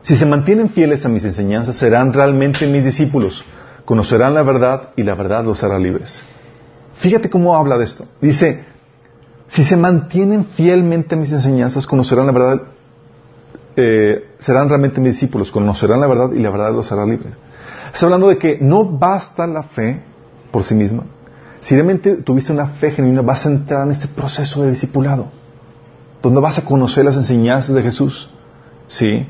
si 0.01 0.15
se 0.15 0.25
mantienen 0.25 0.69
fieles 0.69 1.05
a 1.05 1.09
mis 1.09 1.25
enseñanzas, 1.25 1.75
serán 1.75 2.13
realmente 2.13 2.65
mis 2.67 2.85
discípulos, 2.85 3.43
conocerán 3.83 4.33
la 4.33 4.43
verdad 4.43 4.91
y 4.95 5.03
la 5.03 5.15
verdad 5.15 5.43
los 5.43 5.61
hará 5.65 5.77
libres. 5.77 6.23
Fíjate 7.01 7.31
cómo 7.31 7.55
habla 7.55 7.79
de 7.79 7.85
esto. 7.85 8.05
Dice, 8.21 8.63
si 9.47 9.63
se 9.63 9.75
mantienen 9.75 10.45
fielmente 10.45 11.15
a 11.15 11.17
mis 11.17 11.31
enseñanzas, 11.31 11.87
conocerán 11.87 12.27
la 12.27 12.31
verdad, 12.31 12.61
eh, 13.75 14.35
serán 14.37 14.69
realmente 14.69 15.01
mis 15.01 15.13
discípulos, 15.13 15.51
conocerán 15.51 15.99
la 15.99 16.05
verdad 16.05 16.31
y 16.31 16.39
la 16.39 16.51
verdad 16.51 16.71
los 16.71 16.91
hará 16.91 17.03
libres. 17.07 17.33
Está 17.91 18.05
hablando 18.05 18.27
de 18.27 18.37
que 18.37 18.59
no 18.61 18.85
basta 18.85 19.47
la 19.47 19.63
fe 19.63 20.03
por 20.51 20.63
sí 20.63 20.75
misma. 20.75 21.05
Si 21.61 21.73
realmente 21.73 22.17
tuviste 22.17 22.53
una 22.53 22.67
fe 22.67 22.91
genuina, 22.91 23.23
vas 23.23 23.47
a 23.47 23.49
entrar 23.49 23.83
en 23.83 23.93
este 23.93 24.07
proceso 24.07 24.61
de 24.63 24.69
discipulado, 24.69 25.31
donde 26.21 26.39
vas 26.39 26.59
a 26.59 26.65
conocer 26.65 27.03
las 27.03 27.17
enseñanzas 27.17 27.75
de 27.75 27.81
Jesús. 27.81 28.29
¿Sí? 28.85 29.25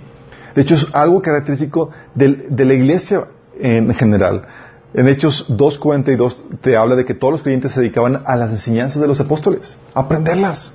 De 0.56 0.62
hecho, 0.62 0.76
es 0.76 0.88
algo 0.92 1.22
característico 1.22 1.90
de 2.16 2.66
la 2.66 2.74
iglesia 2.74 3.28
en 3.58 3.94
general. 3.94 4.46
En 4.94 5.08
Hechos 5.08 5.46
2.42 5.50 6.60
te 6.62 6.76
habla 6.76 6.96
de 6.96 7.06
que 7.06 7.14
todos 7.14 7.32
los 7.32 7.44
creyentes 7.44 7.72
se 7.72 7.80
dedicaban 7.80 8.24
a 8.26 8.36
las 8.36 8.52
enseñanzas 8.52 9.02
de 9.02 9.08
los 9.08 9.20
apóstoles, 9.22 9.78
a 9.94 10.02
aprenderlas. 10.02 10.74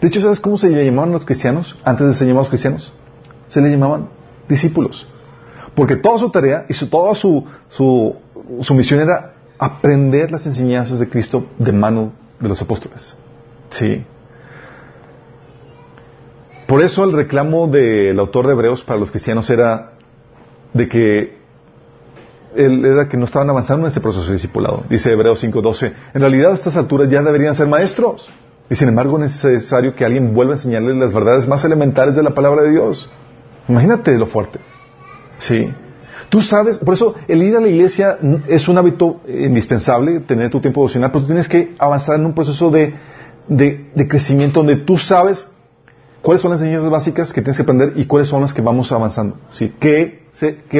De 0.00 0.08
hecho, 0.08 0.20
¿sabes 0.20 0.40
cómo 0.40 0.58
se 0.58 0.68
le 0.68 0.84
llamaban 0.84 1.12
los 1.12 1.24
cristianos 1.24 1.78
antes 1.84 2.06
de 2.06 2.14
ser 2.14 2.28
llamados 2.28 2.50
cristianos? 2.50 2.92
Se 3.48 3.60
les 3.60 3.70
llamaban 3.70 4.08
discípulos. 4.48 5.06
Porque 5.74 5.96
toda 5.96 6.18
su 6.18 6.30
tarea 6.30 6.66
y 6.68 6.74
toda 6.86 7.14
su, 7.14 7.44
su, 7.68 8.16
misión 8.74 9.00
era 9.00 9.34
aprender 9.58 10.30
las 10.30 10.46
enseñanzas 10.46 11.00
de 11.00 11.08
Cristo 11.08 11.46
de 11.58 11.72
mano 11.72 12.12
de 12.38 12.48
los 12.48 12.60
apóstoles. 12.60 13.16
Sí. 13.70 14.04
Por 16.66 16.82
eso 16.82 17.04
el 17.04 17.12
reclamo 17.12 17.68
del 17.68 18.18
autor 18.18 18.46
de 18.46 18.52
Hebreos 18.52 18.82
para 18.84 18.98
los 18.98 19.10
cristianos 19.10 19.48
era 19.48 19.92
de 20.74 20.88
que 20.88 21.45
era 22.56 23.08
que 23.08 23.16
no 23.16 23.24
estaban 23.24 23.48
avanzando 23.50 23.86
en 23.86 23.90
ese 23.90 24.00
proceso 24.00 24.26
de 24.26 24.32
discipulado. 24.32 24.84
Dice 24.88 25.12
Hebreos 25.12 25.42
5:12, 25.42 25.92
en 26.14 26.20
realidad 26.20 26.52
a 26.52 26.54
estas 26.54 26.76
alturas 26.76 27.08
ya 27.08 27.22
deberían 27.22 27.54
ser 27.54 27.68
maestros. 27.68 28.28
Y 28.68 28.74
sin 28.74 28.88
embargo 28.88 29.16
es 29.22 29.44
necesario 29.44 29.94
que 29.94 30.04
alguien 30.04 30.34
vuelva 30.34 30.54
a 30.54 30.56
enseñarles 30.56 30.96
las 30.96 31.12
verdades 31.12 31.46
más 31.46 31.64
elementales 31.64 32.16
de 32.16 32.22
la 32.22 32.30
palabra 32.30 32.62
de 32.62 32.70
Dios. 32.70 33.08
Imagínate 33.68 34.16
lo 34.18 34.26
fuerte. 34.26 34.58
Sí. 35.38 35.72
Tú 36.28 36.40
sabes, 36.40 36.78
por 36.78 36.94
eso 36.94 37.14
el 37.28 37.42
ir 37.42 37.56
a 37.56 37.60
la 37.60 37.68
iglesia 37.68 38.18
es 38.48 38.66
un 38.66 38.78
hábito 38.78 39.20
indispensable, 39.28 40.20
tener 40.20 40.50
tu 40.50 40.60
tiempo 40.60 40.80
devocional, 40.80 41.12
pero 41.12 41.20
tú 41.20 41.26
tienes 41.26 41.46
que 41.46 41.76
avanzar 41.78 42.18
en 42.18 42.26
un 42.26 42.34
proceso 42.34 42.70
de, 42.70 42.94
de 43.46 44.08
crecimiento 44.08 44.60
donde 44.60 44.76
tú 44.76 44.96
sabes 44.96 45.48
cuáles 46.26 46.42
son 46.42 46.50
las 46.50 46.60
enseñanzas 46.60 46.90
básicas 46.90 47.32
que 47.32 47.40
tienes 47.40 47.56
que 47.56 47.62
aprender 47.62 47.92
y 47.94 48.04
cuáles 48.04 48.26
son 48.26 48.40
las 48.40 48.52
que 48.52 48.60
vamos 48.60 48.90
avanzando. 48.90 49.36
¿sí? 49.48 49.72
¿Qué, 49.78 50.26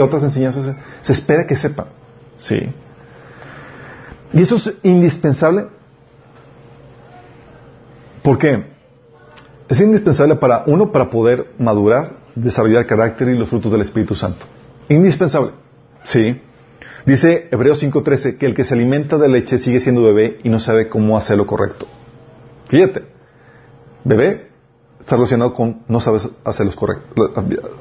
otras 0.02 0.24
enseñanzas 0.24 0.74
se, 1.00 1.12
espera 1.12 1.46
que 1.46 1.56
sepan? 1.56 1.86
¿sí? 2.36 2.72
Y 4.32 4.42
eso 4.42 4.56
es 4.56 4.74
indispensable. 4.82 5.68
¿Por 8.24 8.38
qué? 8.38 8.64
Es 9.68 9.78
indispensable 9.78 10.34
para 10.34 10.64
uno, 10.66 10.90
para 10.90 11.10
poder 11.10 11.52
madurar, 11.60 12.16
desarrollar 12.34 12.84
carácter 12.84 13.28
y 13.28 13.38
los 13.38 13.48
frutos 13.48 13.70
del 13.70 13.82
Espíritu 13.82 14.16
Santo. 14.16 14.46
Indispensable. 14.88 15.52
¿Sí? 16.02 16.42
Dice 17.06 17.46
Hebreos 17.52 17.80
5.13 17.80 18.36
que 18.36 18.46
el 18.46 18.54
que 18.54 18.64
se 18.64 18.74
alimenta 18.74 19.16
de 19.16 19.28
leche 19.28 19.58
sigue 19.58 19.78
siendo 19.78 20.02
bebé 20.02 20.40
y 20.42 20.48
no 20.48 20.58
sabe 20.58 20.88
cómo 20.88 21.16
hacer 21.16 21.36
lo 21.36 21.46
correcto. 21.46 21.86
Fíjate, 22.66 23.04
bebé 24.02 24.45
está 25.06 25.14
relacionado 25.14 25.54
con 25.54 25.82
no 25.86 26.00
sabes 26.00 26.28
hacer, 26.42 26.66
los 26.66 26.76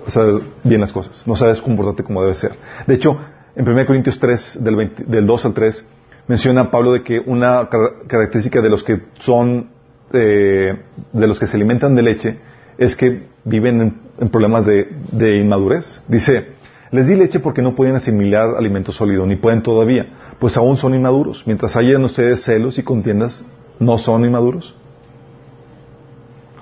hacer 0.06 0.42
bien 0.64 0.80
las 0.80 0.92
cosas, 0.92 1.26
no 1.26 1.36
sabes 1.36 1.60
comportarte 1.60 2.04
como 2.04 2.22
debe 2.22 2.36
ser. 2.36 2.52
De 2.86 2.94
hecho, 2.94 3.20
en 3.56 3.68
1 3.68 3.86
Corintios 3.88 4.20
3, 4.20 4.64
del, 4.64 4.94
del 5.08 5.26
2 5.26 5.46
al 5.46 5.54
3, 5.56 5.86
menciona 6.28 6.70
Pablo 6.70 6.94
de 6.94 7.02
que 7.02 7.20
una 7.20 7.68
característica 8.06 8.62
de 8.62 8.70
los 8.70 8.84
que 8.84 9.02
son, 9.18 9.70
eh, 10.14 10.78
de 11.14 11.28
los 11.28 11.40
que 11.40 11.48
se 11.48 11.58
alimentan 11.58 11.96
de 11.96 12.04
leche, 12.04 12.38
es 12.78 12.96
que 12.96 13.24
viven 13.44 14.00
en, 14.20 14.30
problemas 14.30 14.68
de, 14.68 14.88
de, 15.12 15.38
inmadurez. 15.38 16.04
Dice, 16.08 16.50
les 16.92 17.08
di 17.08 17.16
leche 17.16 17.40
porque 17.40 17.64
no 17.64 17.74
pueden 17.74 17.96
asimilar 17.96 18.56
alimento 18.56 18.92
sólido, 18.92 19.26
ni 19.26 19.36
pueden 19.36 19.64
todavía, 19.64 20.36
pues 20.40 20.58
aún 20.58 20.78
son 20.78 20.94
inmaduros. 20.94 21.42
Mientras 21.48 21.76
hayan 21.76 22.04
ustedes 22.04 22.44
celos 22.44 22.78
y 22.78 22.84
contiendas, 22.84 23.44
¿no 23.80 23.98
son 23.98 24.26
inmaduros? 24.26 24.76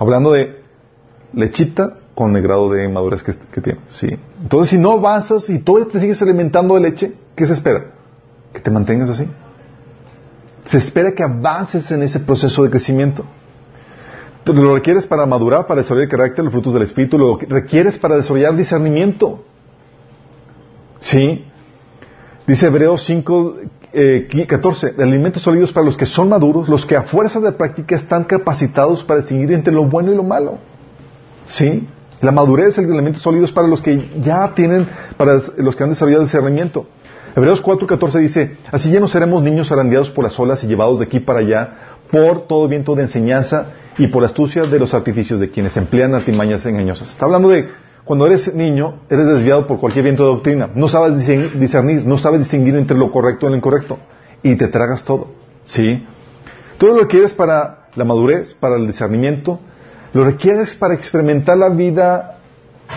Hablando 0.03 0.33
de 0.33 0.61
lechita 1.31 1.93
con 2.13 2.35
el 2.35 2.43
grado 2.43 2.69
de 2.69 2.89
madurez 2.89 3.23
que, 3.23 3.61
tiene. 3.61 3.79
¿sí? 3.87 4.09
Entonces, 4.41 4.71
si 4.71 4.77
no 4.77 4.91
avanzas 4.91 5.49
y 5.49 5.59
todavía 5.59 5.87
te 5.89 5.97
sigues 6.01 6.21
alimentando 6.21 6.75
de 6.75 6.81
leche, 6.81 7.13
¿qué 7.37 7.45
se 7.45 7.53
espera? 7.53 7.85
Que 8.51 8.59
te 8.59 8.69
mantengas 8.69 9.09
así. 9.09 9.25
Se 10.65 10.77
espera 10.77 11.13
que 11.13 11.23
avances 11.23 11.89
en 11.91 12.03
ese 12.03 12.19
proceso 12.19 12.63
de 12.63 12.69
crecimiento. 12.69 13.23
Lo 14.45 14.75
requieres 14.75 15.07
para 15.07 15.25
madurar, 15.25 15.67
para 15.67 15.79
desarrollar 15.79 16.03
el 16.03 16.11
carácter, 16.11 16.43
los 16.43 16.51
frutos 16.51 16.73
del 16.73 16.83
Espíritu, 16.83 17.17
lo 17.17 17.37
requieres 17.37 17.97
para 17.97 18.17
desarrollar 18.17 18.57
discernimiento. 18.57 19.45
¿Sí? 20.99 21.45
Dice 22.45 22.67
Hebreos 22.67 23.05
5, 23.05 23.55
eh, 23.93 24.45
14, 24.47 24.95
alimentos 24.97 25.43
sólidos 25.43 25.71
para 25.71 25.85
los 25.85 25.95
que 25.95 26.05
son 26.05 26.29
maduros, 26.29 26.67
los 26.67 26.85
que 26.85 26.97
a 26.97 27.03
fuerza 27.03 27.39
de 27.39 27.51
práctica 27.51 27.95
están 27.95 28.23
capacitados 28.23 29.03
para 29.03 29.19
distinguir 29.19 29.51
entre 29.53 29.73
lo 29.73 29.85
bueno 29.85 30.11
y 30.11 30.15
lo 30.15 30.23
malo. 30.23 30.57
¿Sí? 31.45 31.87
La 32.21 32.31
madurez, 32.31 32.77
el 32.77 32.85
elementos 32.85 33.21
sólidos 33.21 33.51
para 33.51 33.67
los 33.67 33.81
que 33.81 34.09
ya 34.21 34.53
tienen, 34.55 34.87
para 35.17 35.39
los 35.57 35.75
que 35.75 35.83
han 35.83 35.89
desarrollado 35.89 36.23
discernimiento. 36.23 36.87
Hebreos 37.35 37.63
4:14 37.63 38.19
dice, 38.19 38.57
así 38.71 38.91
ya 38.91 38.99
no 38.99 39.07
seremos 39.07 39.43
niños 39.43 39.71
arandeados 39.71 40.09
por 40.09 40.23
las 40.23 40.39
olas 40.39 40.63
y 40.63 40.67
llevados 40.67 40.99
de 40.99 41.05
aquí 41.05 41.19
para 41.19 41.39
allá 41.39 41.73
por 42.11 42.43
todo 42.43 42.67
viento 42.67 42.95
de 42.95 43.03
enseñanza 43.03 43.73
y 43.97 44.07
por 44.07 44.23
astucia 44.23 44.63
de 44.63 44.79
los 44.79 44.93
artificios 44.93 45.39
de 45.39 45.49
quienes 45.49 45.75
emplean 45.77 46.13
artimañas 46.13 46.65
engañosas. 46.65 47.09
Está 47.09 47.25
hablando 47.25 47.49
de 47.49 47.69
cuando 48.05 48.25
eres 48.25 48.53
niño, 48.53 49.01
eres 49.09 49.25
desviado 49.25 49.65
por 49.65 49.79
cualquier 49.79 50.03
viento 50.03 50.23
de 50.23 50.29
doctrina. 50.29 50.69
No 50.75 50.87
sabes 50.87 51.17
discernir, 51.17 52.05
no 52.05 52.17
sabes 52.17 52.39
distinguir 52.39 52.75
entre 52.75 52.97
lo 52.97 53.11
correcto 53.11 53.47
y 53.47 53.51
lo 53.51 53.55
incorrecto. 53.55 53.97
Y 54.41 54.55
te 54.55 54.67
tragas 54.67 55.03
todo. 55.03 55.27
¿Sí? 55.63 56.05
Todo 56.77 56.95
lo 56.95 57.01
que 57.01 57.07
quieres 57.07 57.33
para 57.33 57.87
la 57.95 58.03
madurez, 58.03 58.53
para 58.55 58.75
el 58.75 58.87
discernimiento, 58.87 59.59
lo 60.11 60.25
requieres 60.25 60.75
para 60.75 60.93
experimentar 60.93 61.57
la 61.57 61.69
vida, 61.69 62.39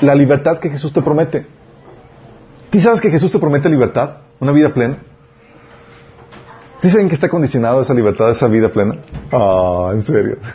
la 0.00 0.14
libertad 0.14 0.58
que 0.58 0.70
Jesús 0.70 0.92
te 0.92 1.02
promete. 1.02 1.46
¿Tú 2.70 2.80
sabes 2.80 3.00
que 3.00 3.10
Jesús 3.10 3.30
te 3.30 3.38
promete 3.38 3.68
libertad? 3.68 4.18
Una 4.40 4.50
vida 4.50 4.74
plena. 4.74 4.98
¿Sí 6.78 6.90
saben 6.90 7.08
que 7.08 7.14
está 7.14 7.28
condicionado 7.28 7.80
esa 7.80 7.94
libertad, 7.94 8.30
esa 8.30 8.48
vida 8.48 8.70
plena? 8.70 8.96
Ah, 9.30 9.90
en 9.92 10.02
serio. 10.02 10.38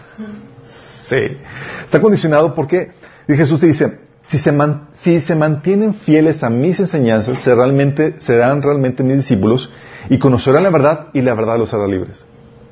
Sí. 1.12 1.38
Está 1.84 2.00
condicionado 2.00 2.56
porque 2.56 2.94
Jesús 3.28 3.60
te 3.60 3.68
dice, 3.68 4.00
si 4.32 4.38
se, 4.38 4.58
si 4.94 5.20
se 5.20 5.36
mantienen 5.36 5.94
fieles 5.94 6.42
a 6.42 6.50
mis 6.50 6.80
enseñanzas, 6.80 7.38
serán 7.40 7.58
realmente, 7.58 8.16
serán 8.20 8.62
realmente 8.62 9.04
mis 9.04 9.18
discípulos 9.18 9.70
y 10.10 10.20
conocerán 10.20 10.64
la 10.64 10.70
verdad 10.70 11.08
y 11.12 11.22
la 11.22 11.34
verdad 11.34 11.58
los 11.58 11.74
hará 11.74 11.86
libres. 11.86 12.26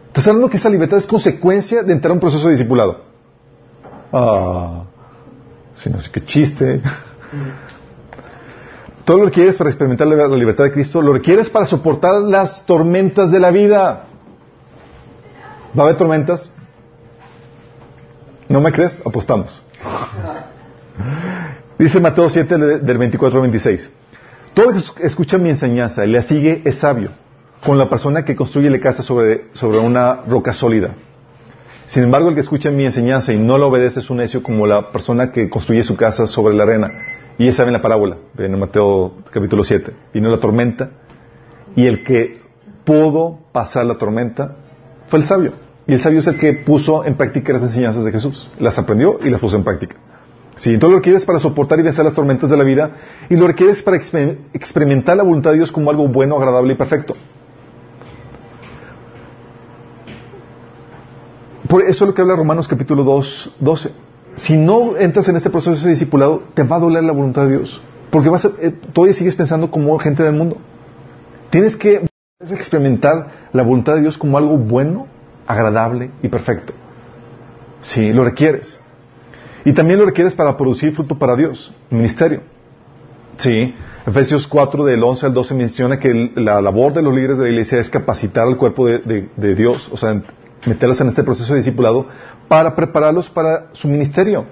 Estás 0.08 0.26
hablando 0.28 0.50
que 0.50 0.56
esa 0.56 0.70
libertad 0.70 1.00
es 1.00 1.06
consecuencia 1.06 1.84
de 1.84 1.92
entrar 1.92 2.12
a 2.12 2.14
un 2.14 2.22
proceso 2.22 2.46
de 2.46 2.52
discipulado. 2.52 3.02
Ah, 4.14 4.84
si 5.74 5.90
no 5.90 6.00
sé 6.00 6.10
qué 6.12 6.24
chiste. 6.24 6.82
Todo 9.04 9.18
lo 9.18 9.26
que 9.26 9.32
quieres 9.32 9.58
para 9.58 9.70
experimentar 9.70 10.08
la 10.08 10.28
libertad 10.30 10.64
de 10.64 10.72
Cristo, 10.72 11.02
lo 11.02 11.12
requieres 11.12 11.50
para 11.50 11.66
soportar 11.66 12.22
las 12.22 12.66
tormentas 12.66 13.32
de 13.32 13.40
la 13.42 13.52
vida. 13.52 14.06
¿Va 15.78 15.84
a 15.84 15.88
haber 15.88 15.98
tormentas? 15.98 16.50
¿No 18.48 18.62
me 18.62 18.72
crees? 18.72 18.98
Apostamos. 19.06 19.62
Dice 21.80 22.02
Mateo 22.02 22.30
7 22.30 22.58
del 22.58 22.98
24 22.98 23.38
al 23.38 23.50
26. 23.50 23.90
Todo 24.54 24.72
el 24.72 24.84
que 24.84 25.08
escucha 25.08 25.38
mi 25.38 25.50
enseñanza 25.50 26.06
y 26.06 26.12
la 26.12 26.24
sigue 26.24 26.62
es 26.66 26.80
sabio, 26.80 27.12
con 27.66 27.78
la 27.78 27.90
persona 27.90 28.26
que 28.26 28.36
construye 28.36 28.70
la 28.70 28.82
casa 28.82 29.02
sobre, 29.02 29.46
una 29.80 30.24
roca 30.28 30.52
sólida. 30.52 30.96
Sin 31.88 32.04
embargo, 32.04 32.28
el 32.28 32.36
que 32.36 32.42
escucha 32.42 32.70
mi 32.70 32.86
enseñanza 32.86 33.32
y 33.32 33.38
no 33.38 33.58
la 33.58 33.68
obedece 33.68 34.02
es 34.02 34.10
un 34.10 34.18
necio 34.18 34.44
como 34.44 34.68
la 34.68 34.92
persona 34.92 35.32
que 35.32 35.50
construye 35.50 35.84
su 35.84 35.96
casa 35.96 36.28
sobre 36.28 36.54
la 36.54 36.64
arena. 36.64 36.92
Y 37.38 37.46
ya 37.46 37.54
saben 37.54 37.72
la 37.72 37.82
parábola, 37.82 38.18
en 38.38 38.60
Mateo 38.60 39.14
capítulo 39.32 39.64
7. 39.64 39.94
Vino 40.14 40.30
la 40.30 40.38
tormenta 40.38 40.90
y 41.78 41.88
el 41.88 42.04
que 42.04 42.42
pudo 42.84 43.40
pasar 43.54 43.86
la 43.86 43.98
tormenta 43.98 44.58
fue 45.08 45.20
el 45.20 45.26
sabio. 45.26 45.54
Y 45.88 45.94
el 45.94 46.02
sabio 46.02 46.20
es 46.20 46.28
el 46.28 46.38
que 46.38 46.52
puso 46.52 47.06
en 47.06 47.16
práctica 47.16 47.54
las 47.54 47.64
enseñanzas 47.64 48.04
de 48.04 48.12
Jesús. 48.12 48.52
Las 48.60 48.78
aprendió 48.78 49.18
y 49.24 49.30
las 49.30 49.40
puso 49.40 49.56
en 49.56 49.64
práctica. 49.64 49.96
Sí, 50.60 50.74
entonces 50.74 50.92
lo 50.92 50.98
requieres 50.98 51.24
para 51.24 51.40
soportar 51.40 51.80
y 51.80 51.84
vencer 51.84 52.04
las 52.04 52.14
tormentas 52.14 52.50
de 52.50 52.58
la 52.58 52.66
vida 52.66 52.92
y 53.30 53.38
lo 53.38 53.48
requieres 53.48 53.82
para 53.82 53.96
experimentar 53.96 55.16
la 55.16 55.24
voluntad 55.24 55.52
de 55.52 55.58
Dios 55.58 55.72
como 55.72 55.90
algo 55.90 56.10
bueno, 56.10 56.36
agradable 56.36 56.74
y 56.74 56.76
perfecto. 56.76 57.16
Por 61.70 61.84
eso 61.84 62.04
es 62.04 62.10
lo 62.10 62.14
que 62.14 62.22
habla 62.22 62.36
Romanos 62.36 62.68
capítulo 62.68 63.06
2, 63.06 63.56
12. 63.58 63.92
Si 64.36 64.58
no 64.58 64.98
entras 64.98 65.30
en 65.30 65.38
este 65.38 65.50
proceso 65.50 65.82
de 65.82 65.92
discipulado, 65.92 66.44
te 66.54 66.64
va 66.64 66.76
a 66.76 66.80
doler 66.80 67.06
la 67.06 67.14
voluntad 67.14 67.46
de 67.46 67.58
Dios. 67.58 67.82
Porque 68.10 68.28
vas 68.28 68.44
a, 68.44 68.50
eh, 68.60 68.72
todavía 68.92 69.14
sigues 69.14 69.36
pensando 69.36 69.72
como 69.72 69.98
gente 69.98 70.24
del 70.24 70.34
mundo. 70.34 70.58
Tienes 71.52 71.78
que 71.78 72.06
experimentar 72.42 73.50
la 73.54 73.64
voluntad 73.64 73.96
de 73.96 74.02
Dios 74.02 74.18
como 74.18 74.38
algo 74.38 74.58
bueno, 74.58 75.08
agradable 75.48 76.12
y 76.22 76.28
perfecto. 76.28 76.74
Sí, 77.80 78.12
lo 78.12 78.26
requieres. 78.26 78.78
Y 79.70 79.74
también 79.74 80.00
lo 80.00 80.06
requieres 80.08 80.34
para 80.34 80.58
producir 80.58 80.96
fruto 80.96 81.20
para 81.20 81.36
Dios, 81.36 81.72
ministerio. 81.92 82.42
Sí, 83.38 83.76
Efesios 84.04 84.48
4 84.48 84.84
del 84.84 85.04
11 85.04 85.28
al 85.28 85.34
12 85.36 85.54
menciona 85.54 86.00
que 86.00 86.32
la 86.38 86.60
labor 86.60 86.92
de 86.92 87.04
los 87.04 87.14
líderes 87.14 87.38
de 87.38 87.44
la 87.44 87.50
iglesia 87.52 87.78
es 87.78 87.88
capacitar 87.88 88.48
al 88.48 88.58
cuerpo 88.58 88.88
de, 88.88 89.56
Dios, 89.56 89.88
o 89.92 89.96
sea, 89.96 90.24
meterlos 90.66 91.00
en 91.02 91.10
este 91.10 91.24
proceso 91.24 91.54
de 91.54 91.60
discipulado 91.60 92.08
para 92.48 92.76
prepararlos 92.76 93.30
para 93.30 93.68
su 93.74 93.88
ministerio. 93.88 94.48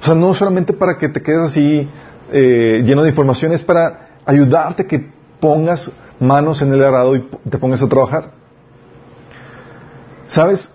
O 0.00 0.04
sea, 0.04 0.14
no 0.14 0.32
solamente 0.34 0.72
para 0.72 0.98
que 0.98 1.08
te 1.08 1.20
quedes 1.20 1.40
así 1.40 1.88
eh, 2.30 2.80
lleno 2.84 3.02
de 3.02 3.08
información, 3.08 3.50
es 3.50 3.64
para 3.64 4.20
ayudarte 4.24 4.86
que 4.86 5.10
pongas 5.40 5.90
manos 6.20 6.62
en 6.62 6.72
el 6.72 6.84
arado 6.84 7.16
y 7.16 7.28
te 7.50 7.58
pongas 7.58 7.82
a 7.82 7.88
trabajar. 7.88 8.30
¿Sabes? 10.26 10.71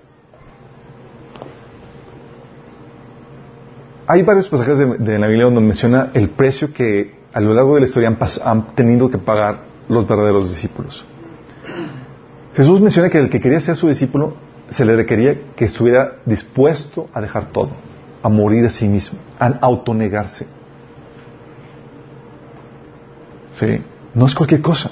Hay 4.09 4.23
varios 4.23 4.47
pasajes 4.47 4.77
de, 4.77 5.19
la 5.19 5.27
Biblia 5.27 5.45
donde 5.45 5.59
menciona 5.59 6.11
el 6.13 6.29
precio 6.29 6.73
que 6.73 7.13
a 7.33 7.41
lo 7.41 7.53
largo 7.53 7.75
de 7.75 7.81
la 7.81 7.87
historia 7.87 8.17
han, 8.45 8.67
tenido 8.67 9.09
que 9.09 9.17
pagar 9.17 9.65
los 9.89 10.07
verdaderos 10.07 10.49
discípulos. 10.49 11.05
Jesús 12.55 12.79
menciona 12.79 13.09
que 13.09 13.19
el 13.19 13.29
que 13.29 13.41
quería 13.41 13.59
ser 13.59 13.75
su 13.75 13.89
discípulo 13.89 14.37
se 14.69 14.85
le 14.85 14.95
requería 14.95 15.53
que 15.57 15.65
estuviera 15.65 16.19
dispuesto 16.25 17.09
a 17.13 17.19
dejar 17.19 17.51
todo, 17.51 17.71
a 18.23 18.29
morir 18.29 18.65
a 18.65 18.69
sí 18.69 18.87
mismo, 18.87 19.19
a 19.37 19.47
autonegarse. 19.61 20.47
¿Sí? 23.55 23.81
No 24.13 24.25
es 24.25 24.35
cualquier 24.35 24.61
cosa. 24.61 24.89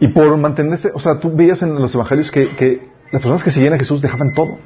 Y 0.00 0.08
por 0.08 0.36
mantenerse, 0.36 0.90
o 0.92 1.00
sea, 1.00 1.18
tú 1.18 1.34
veías 1.34 1.62
en 1.62 1.74
los 1.76 1.94
evangelios 1.94 2.30
que, 2.30 2.90
las 3.10 3.22
personas 3.22 3.42
que 3.42 3.50
seguían 3.50 3.72
a 3.72 3.78
Jesús 3.78 4.02
dejaban 4.02 4.34
todo. 4.34 4.58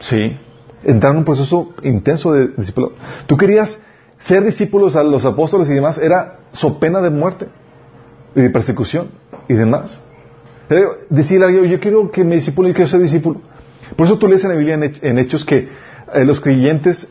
Sí. 0.00 0.38
Entraron 0.84 1.16
en 1.16 1.18
un 1.20 1.24
proceso 1.24 1.74
intenso 1.82 2.32
de 2.32 2.48
discípulo. 2.56 2.92
Tú 3.26 3.36
querías 3.36 3.78
ser 4.18 4.44
discípulos 4.44 4.96
a 4.96 5.02
los 5.02 5.24
apóstoles 5.24 5.70
y 5.70 5.74
demás, 5.74 5.98
era 5.98 6.40
so 6.52 6.78
pena 6.78 7.00
de 7.00 7.10
muerte, 7.10 7.48
y 8.34 8.42
de 8.42 8.50
persecución 8.50 9.08
y 9.48 9.54
demás. 9.54 10.00
Decirle 11.08 11.46
a 11.46 11.48
Dios, 11.48 11.68
yo 11.68 11.80
quiero 11.80 12.10
que 12.10 12.24
me 12.24 12.36
discípulo, 12.36 12.68
yo 12.68 12.74
quiero 12.74 12.88
ser 12.88 13.00
discípulo. 13.00 13.40
Por 13.96 14.06
eso 14.06 14.18
tú 14.18 14.28
lees 14.28 14.44
en 14.44 14.50
la 14.50 14.56
Biblia 14.56 14.74
en, 14.74 15.18
Hechos 15.18 15.44
que 15.44 15.68
eh, 16.12 16.24
los 16.24 16.40
creyentes 16.40 17.08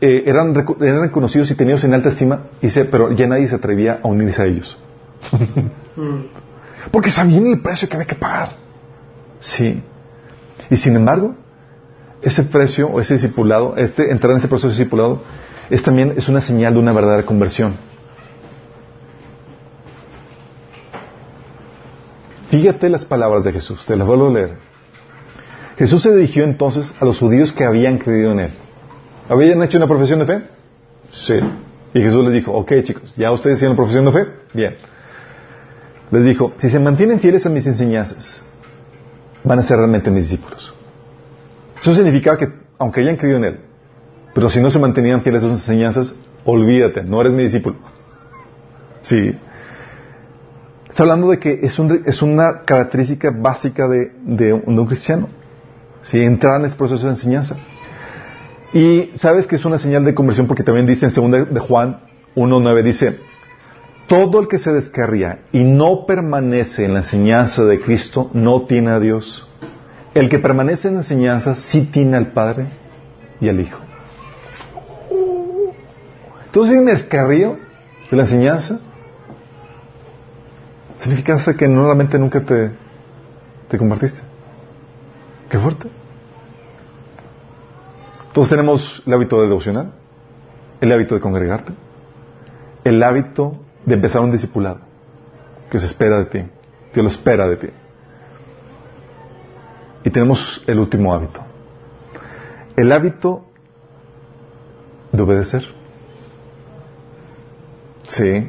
eh, 0.00 0.24
eran, 0.26 0.54
eran 0.80 1.00
reconocidos 1.00 1.50
y 1.50 1.54
tenidos 1.54 1.84
en 1.84 1.94
alta 1.94 2.10
estima, 2.10 2.48
y 2.60 2.66
dice, 2.66 2.84
pero 2.84 3.12
ya 3.12 3.26
nadie 3.26 3.48
se 3.48 3.56
atrevía 3.56 4.00
a 4.02 4.08
unirse 4.08 4.42
a 4.42 4.44
ellos. 4.44 4.78
Porque 6.92 7.10
sabían 7.10 7.46
el 7.46 7.60
precio 7.60 7.88
que 7.88 7.94
había 7.96 8.06
que 8.06 8.14
pagar. 8.14 8.56
Sí. 9.40 9.82
Y 10.70 10.76
sin 10.76 10.96
embargo, 10.96 11.34
ese 12.22 12.44
precio 12.44 12.88
o 12.88 13.00
ese 13.00 13.14
discipulado, 13.14 13.76
este, 13.76 14.10
entrar 14.10 14.32
en 14.32 14.38
ese 14.38 14.48
proceso 14.48 14.68
de 14.68 14.74
discipulado, 14.74 15.22
es 15.70 15.82
también 15.82 16.14
es 16.16 16.28
una 16.28 16.40
señal 16.40 16.74
de 16.74 16.80
una 16.80 16.92
verdadera 16.92 17.24
conversión. 17.24 17.76
Fíjate 22.50 22.88
las 22.88 23.04
palabras 23.04 23.44
de 23.44 23.52
Jesús, 23.52 23.84
te 23.84 23.96
las 23.96 24.06
vuelvo 24.06 24.28
a 24.28 24.32
leer. 24.32 24.56
Jesús 25.76 26.02
se 26.02 26.14
dirigió 26.14 26.44
entonces 26.44 26.94
a 26.98 27.04
los 27.04 27.18
judíos 27.18 27.52
que 27.52 27.64
habían 27.64 27.98
creído 27.98 28.32
en 28.32 28.40
Él. 28.40 28.50
¿Habían 29.28 29.62
hecho 29.62 29.76
una 29.76 29.86
profesión 29.86 30.18
de 30.20 30.26
fe? 30.26 30.42
Sí. 31.10 31.34
Y 31.94 32.00
Jesús 32.00 32.24
les 32.24 32.34
dijo, 32.34 32.52
ok 32.52 32.72
chicos, 32.82 33.14
¿ya 33.16 33.30
ustedes 33.30 33.58
hicieron 33.58 33.76
profesión 33.76 34.06
de 34.06 34.12
fe? 34.12 34.26
Bien 34.54 34.76
les 36.10 36.24
dijo, 36.24 36.52
si 36.58 36.70
se 36.70 36.78
mantienen 36.78 37.20
fieles 37.20 37.44
a 37.46 37.50
mis 37.50 37.66
enseñanzas, 37.66 38.42
van 39.44 39.58
a 39.58 39.62
ser 39.62 39.76
realmente 39.78 40.10
mis 40.10 40.24
discípulos. 40.24 40.74
Eso 41.80 41.94
significaba 41.94 42.36
que, 42.36 42.48
aunque 42.78 43.00
hayan 43.00 43.16
creído 43.16 43.38
en 43.38 43.44
Él, 43.44 43.60
pero 44.34 44.50
si 44.50 44.60
no 44.60 44.70
se 44.70 44.78
mantenían 44.78 45.22
fieles 45.22 45.42
a 45.42 45.46
sus 45.46 45.60
enseñanzas, 45.60 46.14
olvídate, 46.44 47.02
no 47.02 47.20
eres 47.20 47.32
mi 47.32 47.42
discípulo. 47.44 47.76
Sí. 49.02 49.34
Está 50.88 51.02
hablando 51.02 51.30
de 51.30 51.38
que 51.38 51.60
es, 51.62 51.78
es 52.06 52.22
una 52.22 52.62
característica 52.62 53.30
básica 53.30 53.88
de, 53.88 54.52
un, 54.52 54.86
cristiano. 54.86 55.28
Sí, 56.02 56.20
entrar 56.20 56.60
en 56.60 56.66
ese 56.66 56.76
proceso 56.76 57.04
de 57.04 57.12
enseñanza. 57.12 57.56
Y 58.72 59.10
sabes 59.14 59.46
que 59.46 59.56
es 59.56 59.64
una 59.64 59.78
señal 59.78 60.04
de 60.04 60.14
conversión 60.14 60.46
porque 60.46 60.62
también 60.62 60.86
dice 60.86 61.06
en 61.06 61.30
2 61.30 61.54
de 61.54 61.60
Juan 61.60 62.00
1.9, 62.36 62.82
dice, 62.82 63.18
todo 64.06 64.40
el 64.40 64.48
que 64.48 64.58
se 64.58 64.72
descarría 64.72 65.40
y 65.52 65.64
no 65.64 66.06
permanece 66.06 66.84
en 66.84 66.94
la 66.94 67.00
enseñanza 67.00 67.64
de 67.64 67.80
Cristo 67.80 68.30
no 68.32 68.62
tiene 68.62 68.90
a 68.90 69.00
Dios. 69.00 69.47
El 70.14 70.28
que 70.28 70.38
permanece 70.38 70.88
en 70.88 70.94
la 70.94 71.00
enseñanza 71.00 71.56
sí 71.56 71.88
tiene 71.92 72.16
al 72.16 72.32
Padre 72.32 72.68
y 73.40 73.48
al 73.48 73.60
Hijo. 73.60 73.80
Entonces, 76.46 76.78
un 76.78 76.86
descarrío 76.86 77.58
de 78.10 78.16
la 78.16 78.22
enseñanza 78.22 78.80
significa 80.98 81.36
que 81.56 81.68
normalmente 81.68 82.18
nunca 82.18 82.40
te, 82.40 82.72
te 83.68 83.78
compartiste. 83.78 84.20
Qué 85.50 85.58
fuerte. 85.58 85.88
Todos 88.32 88.48
tenemos 88.48 89.02
el 89.06 89.12
hábito 89.12 89.40
de 89.40 89.48
devocionar, 89.48 89.86
el 90.80 90.92
hábito 90.92 91.14
de 91.14 91.20
congregarte, 91.20 91.72
el 92.84 93.02
hábito 93.02 93.58
de 93.84 93.94
empezar 93.94 94.22
un 94.22 94.30
discipulado 94.30 94.80
que 95.70 95.78
se 95.78 95.86
espera 95.86 96.18
de 96.18 96.24
ti, 96.26 96.42
que 96.92 97.02
lo 97.02 97.08
espera 97.08 97.48
de 97.48 97.56
ti. 97.56 97.68
Y 100.08 100.10
tenemos 100.10 100.62
el 100.66 100.78
último 100.78 101.12
hábito. 101.12 101.42
El 102.76 102.90
hábito 102.92 103.44
de 105.12 105.22
obedecer. 105.22 105.64
Sí, 108.08 108.48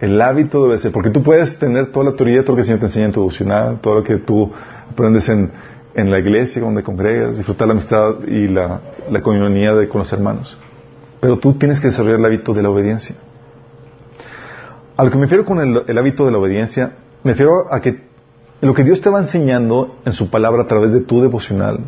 el 0.00 0.20
hábito 0.20 0.60
de 0.60 0.68
obedecer. 0.68 0.92
Porque 0.92 1.08
tú 1.08 1.22
puedes 1.22 1.58
tener 1.58 1.86
toda 1.92 2.04
la 2.04 2.10
autoridad, 2.10 2.42
todo 2.42 2.52
lo 2.52 2.56
que 2.56 2.60
el 2.60 2.66
Señor 2.66 2.80
te 2.80 2.86
enseña 2.86 3.06
en 3.06 3.12
tu 3.12 3.20
devocional, 3.20 3.80
todo 3.80 3.94
lo 3.94 4.04
que 4.04 4.16
tú 4.16 4.52
aprendes 4.90 5.26
en, 5.30 5.50
en 5.94 6.10
la 6.10 6.18
iglesia, 6.18 6.60
donde 6.60 6.82
congregas, 6.82 7.38
disfrutar 7.38 7.68
la 7.68 7.72
amistad 7.72 8.16
y 8.28 8.48
la, 8.48 8.82
la 9.10 9.20
de, 9.20 9.88
con 9.88 10.00
los 10.00 10.12
hermanos. 10.12 10.58
Pero 11.20 11.38
tú 11.38 11.54
tienes 11.54 11.80
que 11.80 11.86
desarrollar 11.86 12.18
el 12.18 12.26
hábito 12.26 12.52
de 12.52 12.62
la 12.62 12.68
obediencia. 12.68 13.16
A 14.98 15.04
lo 15.04 15.10
que 15.10 15.16
me 15.16 15.22
refiero 15.22 15.46
con 15.46 15.58
el, 15.58 15.98
hábito 15.98 16.26
de 16.26 16.32
la 16.32 16.36
obediencia, 16.36 16.96
me 17.24 17.30
refiero 17.30 17.72
a 17.72 17.80
que 17.80 18.11
lo 18.62 18.74
que 18.74 18.84
Dios 18.84 19.00
te 19.00 19.10
va 19.10 19.20
enseñando 19.20 19.96
en 20.04 20.12
su 20.12 20.30
palabra 20.30 20.62
a 20.62 20.66
través 20.68 20.92
de 20.92 21.00
tu 21.00 21.20
devocional, 21.20 21.80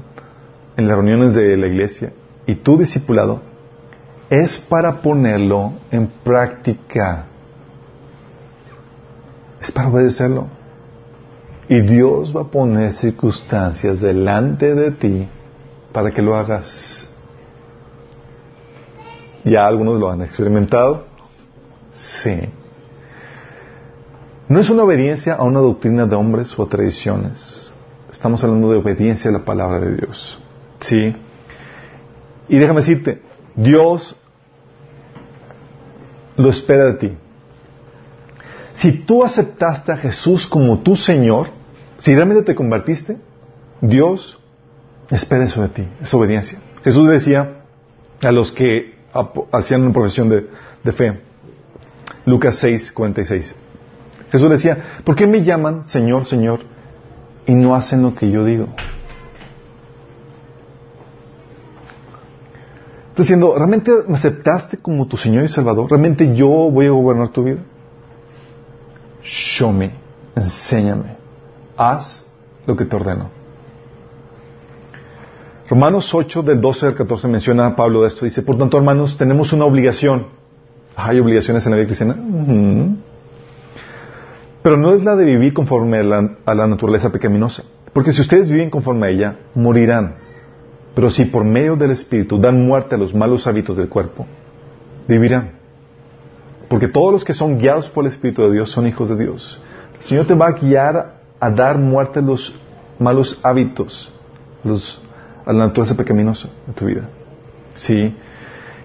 en 0.76 0.88
las 0.88 0.96
reuniones 0.96 1.32
de 1.32 1.56
la 1.56 1.68
iglesia 1.68 2.12
y 2.46 2.56
tu 2.56 2.76
discipulado, 2.76 3.42
es 4.28 4.58
para 4.58 5.00
ponerlo 5.00 5.74
en 5.92 6.08
práctica. 6.08 7.26
Es 9.62 9.70
para 9.70 9.88
obedecerlo. 9.88 10.48
Y 11.68 11.80
Dios 11.80 12.36
va 12.36 12.42
a 12.42 12.50
poner 12.50 12.92
circunstancias 12.92 14.00
delante 14.00 14.74
de 14.74 14.90
ti 14.90 15.28
para 15.92 16.10
que 16.10 16.22
lo 16.22 16.34
hagas. 16.34 17.08
Ya 19.44 19.64
algunos 19.64 20.00
lo 20.00 20.10
han 20.10 20.22
experimentado. 20.22 21.06
Sí. 21.92 22.48
No 24.54 24.60
es 24.60 24.70
una 24.70 24.84
obediencia 24.84 25.34
a 25.34 25.42
una 25.42 25.58
doctrina 25.58 26.06
de 26.06 26.14
hombres 26.14 26.56
o 26.56 26.62
a 26.62 26.68
tradiciones. 26.68 27.72
Estamos 28.08 28.44
hablando 28.44 28.70
de 28.70 28.76
obediencia 28.76 29.28
a 29.28 29.32
la 29.32 29.44
palabra 29.44 29.80
de 29.80 29.96
Dios. 29.96 30.38
Sí. 30.78 31.12
Y 32.48 32.58
déjame 32.58 32.82
decirte, 32.82 33.20
Dios 33.56 34.14
lo 36.36 36.50
espera 36.50 36.84
de 36.84 36.94
ti. 36.94 37.16
Si 38.74 38.92
tú 38.92 39.24
aceptaste 39.24 39.90
a 39.90 39.96
Jesús 39.96 40.46
como 40.46 40.78
tu 40.78 40.94
Señor, 40.94 41.48
si 41.98 42.14
realmente 42.14 42.44
te 42.44 42.54
convertiste, 42.54 43.16
Dios 43.80 44.38
espera 45.10 45.46
eso 45.46 45.62
de 45.62 45.68
ti, 45.70 45.88
esa 46.00 46.16
obediencia. 46.16 46.60
Jesús 46.84 47.08
decía 47.08 47.64
a 48.22 48.30
los 48.30 48.52
que 48.52 48.94
hacían 49.50 49.82
una 49.82 49.92
profesión 49.92 50.28
de, 50.28 50.46
de 50.84 50.92
fe, 50.92 51.20
Lucas 52.24 52.54
6, 52.60 52.92
46. 52.92 53.63
Jesús 54.34 54.50
decía, 54.50 54.78
¿por 55.04 55.14
qué 55.14 55.28
me 55.28 55.44
llaman 55.44 55.84
Señor, 55.84 56.26
Señor 56.26 56.58
y 57.46 57.54
no 57.54 57.76
hacen 57.76 58.02
lo 58.02 58.16
que 58.16 58.28
yo 58.28 58.44
digo? 58.44 58.66
Diciendo, 63.16 63.54
¿realmente 63.56 63.92
me 64.08 64.16
aceptaste 64.16 64.78
como 64.78 65.06
tu 65.06 65.16
Señor 65.16 65.44
y 65.44 65.48
Salvador? 65.48 65.88
¿Realmente 65.88 66.34
yo 66.34 66.48
voy 66.48 66.86
a 66.86 66.90
gobernar 66.90 67.28
tu 67.28 67.44
vida? 67.44 67.60
Show 69.22 69.70
me, 69.70 69.92
enséñame, 70.34 71.16
haz 71.76 72.26
lo 72.66 72.74
que 72.74 72.86
te 72.86 72.96
ordeno. 72.96 73.30
Romanos 75.68 76.12
8, 76.12 76.42
del 76.42 76.60
12 76.60 76.86
al 76.86 76.94
14 76.96 77.28
menciona 77.28 77.66
a 77.66 77.76
Pablo 77.76 78.02
de 78.02 78.08
esto. 78.08 78.24
Dice, 78.24 78.42
por 78.42 78.58
tanto, 78.58 78.78
hermanos, 78.78 79.16
tenemos 79.16 79.52
una 79.52 79.64
obligación. 79.64 80.26
¿Hay 80.96 81.20
obligaciones 81.20 81.64
en 81.66 81.70
la 81.70 81.76
vida 81.76 81.86
cristiana? 81.86 82.16
Pero 84.64 84.78
no 84.78 84.94
es 84.94 85.04
la 85.04 85.14
de 85.14 85.26
vivir 85.26 85.52
conforme 85.52 85.98
a 85.98 86.02
la, 86.02 86.36
a 86.46 86.54
naturaleza 86.54 87.12
pecaminosa. 87.12 87.64
Porque 87.92 88.14
si 88.14 88.22
ustedes 88.22 88.48
viven 88.48 88.70
conforme 88.70 89.06
a 89.06 89.10
ella, 89.10 89.36
morirán. 89.54 90.14
Pero 90.94 91.10
si 91.10 91.26
por 91.26 91.44
medio 91.44 91.76
del 91.76 91.90
Espíritu 91.90 92.40
dan 92.40 92.66
muerte 92.66 92.94
a 92.94 92.98
los 92.98 93.14
malos 93.14 93.46
hábitos 93.46 93.76
del 93.76 93.90
cuerpo, 93.90 94.26
vivirán. 95.06 95.50
Porque 96.70 96.88
todos 96.88 97.12
los 97.12 97.24
que 97.26 97.34
son 97.34 97.58
guiados 97.58 97.90
por 97.90 98.06
el 98.06 98.10
Espíritu 98.10 98.40
de 98.40 98.52
Dios 98.52 98.70
son 98.70 98.86
hijos 98.86 99.10
de 99.10 99.16
Dios. 99.16 99.60
El 99.98 100.02
Señor 100.06 100.26
te 100.26 100.34
va 100.34 100.46
a 100.46 100.52
guiar 100.52 101.20
a 101.38 101.50
dar 101.50 101.76
muerte 101.76 102.20
a 102.20 102.22
los 102.22 102.54
malos 102.98 103.38
hábitos, 103.42 104.10
a, 105.44 105.52
la 105.52 105.66
naturaleza 105.66 105.94
pecaminosa 105.94 106.48
de 106.66 106.72
tu 106.72 106.86
vida. 106.86 107.10
Sí. 107.74 108.16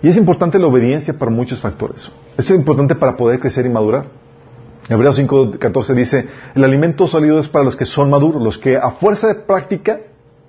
Y 0.04 0.10
es 0.10 0.18
importante 0.18 0.60
la 0.60 0.68
obediencia 0.68 1.18
para 1.18 1.32
muchos 1.32 1.62
factores. 1.62 2.12
Es 2.36 2.50
importante 2.50 2.96
para 2.96 3.16
poder 3.16 3.40
crecer 3.40 3.66
y 3.66 3.70
madurar. 3.70 4.20
Hebreos 4.90 5.20
5.14 5.20 5.94
dice, 5.94 6.28
el 6.56 6.64
alimento 6.64 7.08
sólido 7.08 7.40
es 7.40 7.48
para 7.48 7.64
los 7.64 7.76
que 7.76 7.86
son 7.86 8.10
maduros, 8.10 8.42
los 8.42 8.58
que 8.58 8.76
a 8.76 8.92
fuerza 8.92 9.28
de 9.28 9.36
práctica 9.36 10.00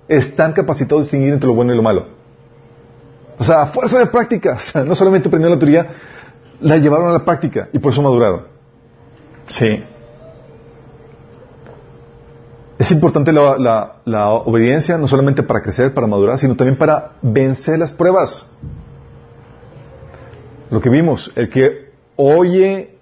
están 0.07 0.53
capacitados 0.53 1.01
de 1.01 1.03
distinguir 1.03 1.33
entre 1.33 1.47
lo 1.47 1.53
bueno 1.53 1.73
y 1.73 1.77
lo 1.77 1.83
malo. 1.83 2.07
O 3.37 3.43
sea, 3.43 3.61
a 3.61 3.67
fuerza 3.67 3.99
de 3.99 4.07
práctica. 4.07 4.57
No 4.85 4.95
solamente 4.95 5.27
aprendieron 5.27 5.57
la 5.57 5.59
teoría, 5.59 5.87
la 6.59 6.77
llevaron 6.77 7.09
a 7.09 7.13
la 7.13 7.23
práctica 7.23 7.69
y 7.71 7.79
por 7.79 7.91
eso 7.91 8.01
maduraron. 8.01 8.47
Sí. 9.47 9.83
Es 12.79 12.91
importante 12.91 13.31
la, 13.31 14.29
obediencia 14.45 14.97
no 14.97 15.07
solamente 15.07 15.43
para 15.43 15.61
crecer, 15.61 15.93
para 15.93 16.07
madurar, 16.07 16.39
sino 16.39 16.55
también 16.55 16.77
para 16.77 17.11
vencer 17.21 17.77
las 17.77 17.93
pruebas. 17.93 18.47
Lo 20.71 20.81
que 20.81 20.89
vimos, 20.89 21.31
el 21.35 21.49
que 21.49 21.91
oye 22.15 22.97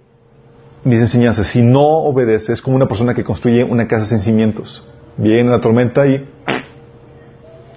mis 0.84 1.00
enseñanzas, 1.00 1.46
si 1.48 1.62
no 1.62 1.82
obedece, 1.82 2.52
es 2.52 2.62
como 2.62 2.76
una 2.76 2.86
persona 2.86 3.14
que 3.14 3.24
construye 3.24 3.64
una 3.64 3.86
casa 3.86 4.04
sin 4.06 4.18
cimientos. 4.18 4.84
Viene 5.16 5.50
la 5.50 5.60
tormenta 5.60 6.06
y 6.06 6.26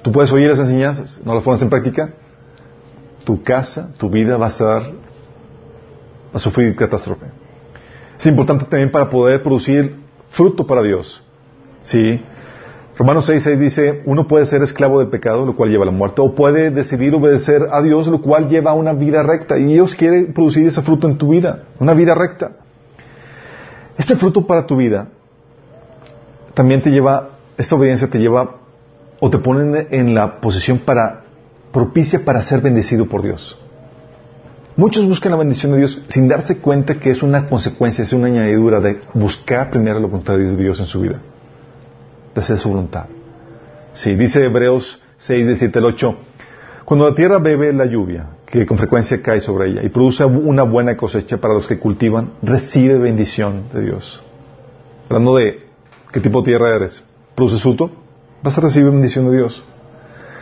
Tú 0.03 0.11
puedes 0.11 0.31
oír 0.33 0.49
esas 0.51 0.67
enseñanzas, 0.67 1.21
no 1.23 1.33
las 1.33 1.43
pones 1.43 1.61
en 1.61 1.69
práctica. 1.69 2.13
Tu 3.23 3.41
casa, 3.41 3.93
tu 3.97 4.09
vida 4.09 4.35
va 4.35 4.47
a 4.47 4.49
estar 4.49 4.91
a 6.33 6.39
sufrir 6.39 6.75
catástrofe. 6.75 7.27
Es 8.19 8.25
importante 8.25 8.65
también 8.65 8.91
para 8.91 9.09
poder 9.09 9.41
producir 9.41 9.95
fruto 10.29 10.67
para 10.67 10.81
Dios. 10.81 11.23
¿Sí? 11.83 12.21
Romanos 12.97 13.25
6, 13.25 13.43
6 13.43 13.59
dice, 13.59 14.01
uno 14.05 14.27
puede 14.27 14.45
ser 14.45 14.61
esclavo 14.61 14.99
del 14.99 15.07
pecado, 15.07 15.45
lo 15.45 15.55
cual 15.55 15.69
lleva 15.69 15.83
a 15.83 15.85
la 15.85 15.91
muerte, 15.93 16.21
o 16.21 16.35
puede 16.35 16.69
decidir 16.69 17.15
obedecer 17.15 17.69
a 17.71 17.81
Dios, 17.81 18.07
lo 18.07 18.21
cual 18.21 18.49
lleva 18.49 18.71
a 18.71 18.73
una 18.73 18.91
vida 18.91 19.23
recta. 19.23 19.57
Y 19.57 19.63
Dios 19.63 19.95
quiere 19.95 20.23
producir 20.33 20.67
ese 20.67 20.81
fruto 20.81 21.07
en 21.07 21.17
tu 21.17 21.29
vida, 21.29 21.63
una 21.79 21.93
vida 21.93 22.13
recta. 22.13 22.57
Este 23.97 24.15
fruto 24.15 24.45
para 24.47 24.65
tu 24.65 24.75
vida 24.75 25.07
también 26.53 26.81
te 26.81 26.89
lleva, 26.89 27.29
esta 27.57 27.75
obediencia 27.75 28.09
te 28.09 28.19
lleva 28.19 28.57
o 29.19 29.29
te 29.29 29.37
ponen 29.37 29.87
en 29.91 30.13
la 30.13 30.39
posición 30.39 30.79
para 30.79 31.23
propicia 31.71 32.23
para 32.23 32.41
ser 32.41 32.61
bendecido 32.61 33.07
por 33.07 33.21
Dios. 33.23 33.57
Muchos 34.75 35.05
buscan 35.05 35.31
la 35.31 35.37
bendición 35.37 35.71
de 35.71 35.79
Dios 35.79 36.01
sin 36.07 36.27
darse 36.27 36.59
cuenta 36.59 36.99
que 36.99 37.11
es 37.11 37.21
una 37.21 37.47
consecuencia, 37.47 38.03
es 38.03 38.13
una 38.13 38.27
añadidura 38.27 38.79
de 38.79 39.01
buscar 39.13 39.69
primero 39.69 39.99
la 39.99 40.07
voluntad 40.07 40.37
de 40.37 40.55
Dios 40.55 40.79
en 40.79 40.85
su 40.85 41.01
vida, 41.01 41.19
de 42.33 42.41
hacer 42.41 42.57
su 42.57 42.69
voluntad. 42.69 43.05
Sí, 43.93 44.15
dice 44.15 44.43
Hebreos 44.43 45.01
6, 45.17 45.45
17 45.45 45.77
al 45.77 45.85
8, 45.85 46.17
cuando 46.85 47.07
la 47.07 47.15
tierra 47.15 47.37
bebe 47.37 47.71
la 47.73 47.85
lluvia, 47.85 48.27
que 48.59 48.67
con 48.67 48.77
frecuencia 48.77 49.19
cae 49.23 49.41
sobre 49.41 49.71
ella, 49.71 49.81
y 49.83 49.89
produce 49.89 50.23
una 50.23 50.61
buena 50.61 50.95
cosecha 50.95 51.37
para 51.37 51.55
los 51.55 51.65
que 51.65 51.79
cultivan, 51.79 52.33
recibe 52.43 52.99
bendición 52.99 53.63
de 53.73 53.81
Dios. 53.81 54.21
Hablando 55.09 55.37
de 55.37 55.61
qué 56.11 56.19
tipo 56.19 56.41
de 56.41 56.51
tierra 56.51 56.75
eres, 56.75 57.03
¿produces 57.33 57.63
fruto? 57.63 57.89
vas 58.43 58.55
a 58.55 58.61
recibir 58.61 58.91
bendición 58.91 59.31
de 59.31 59.37
Dios. 59.37 59.63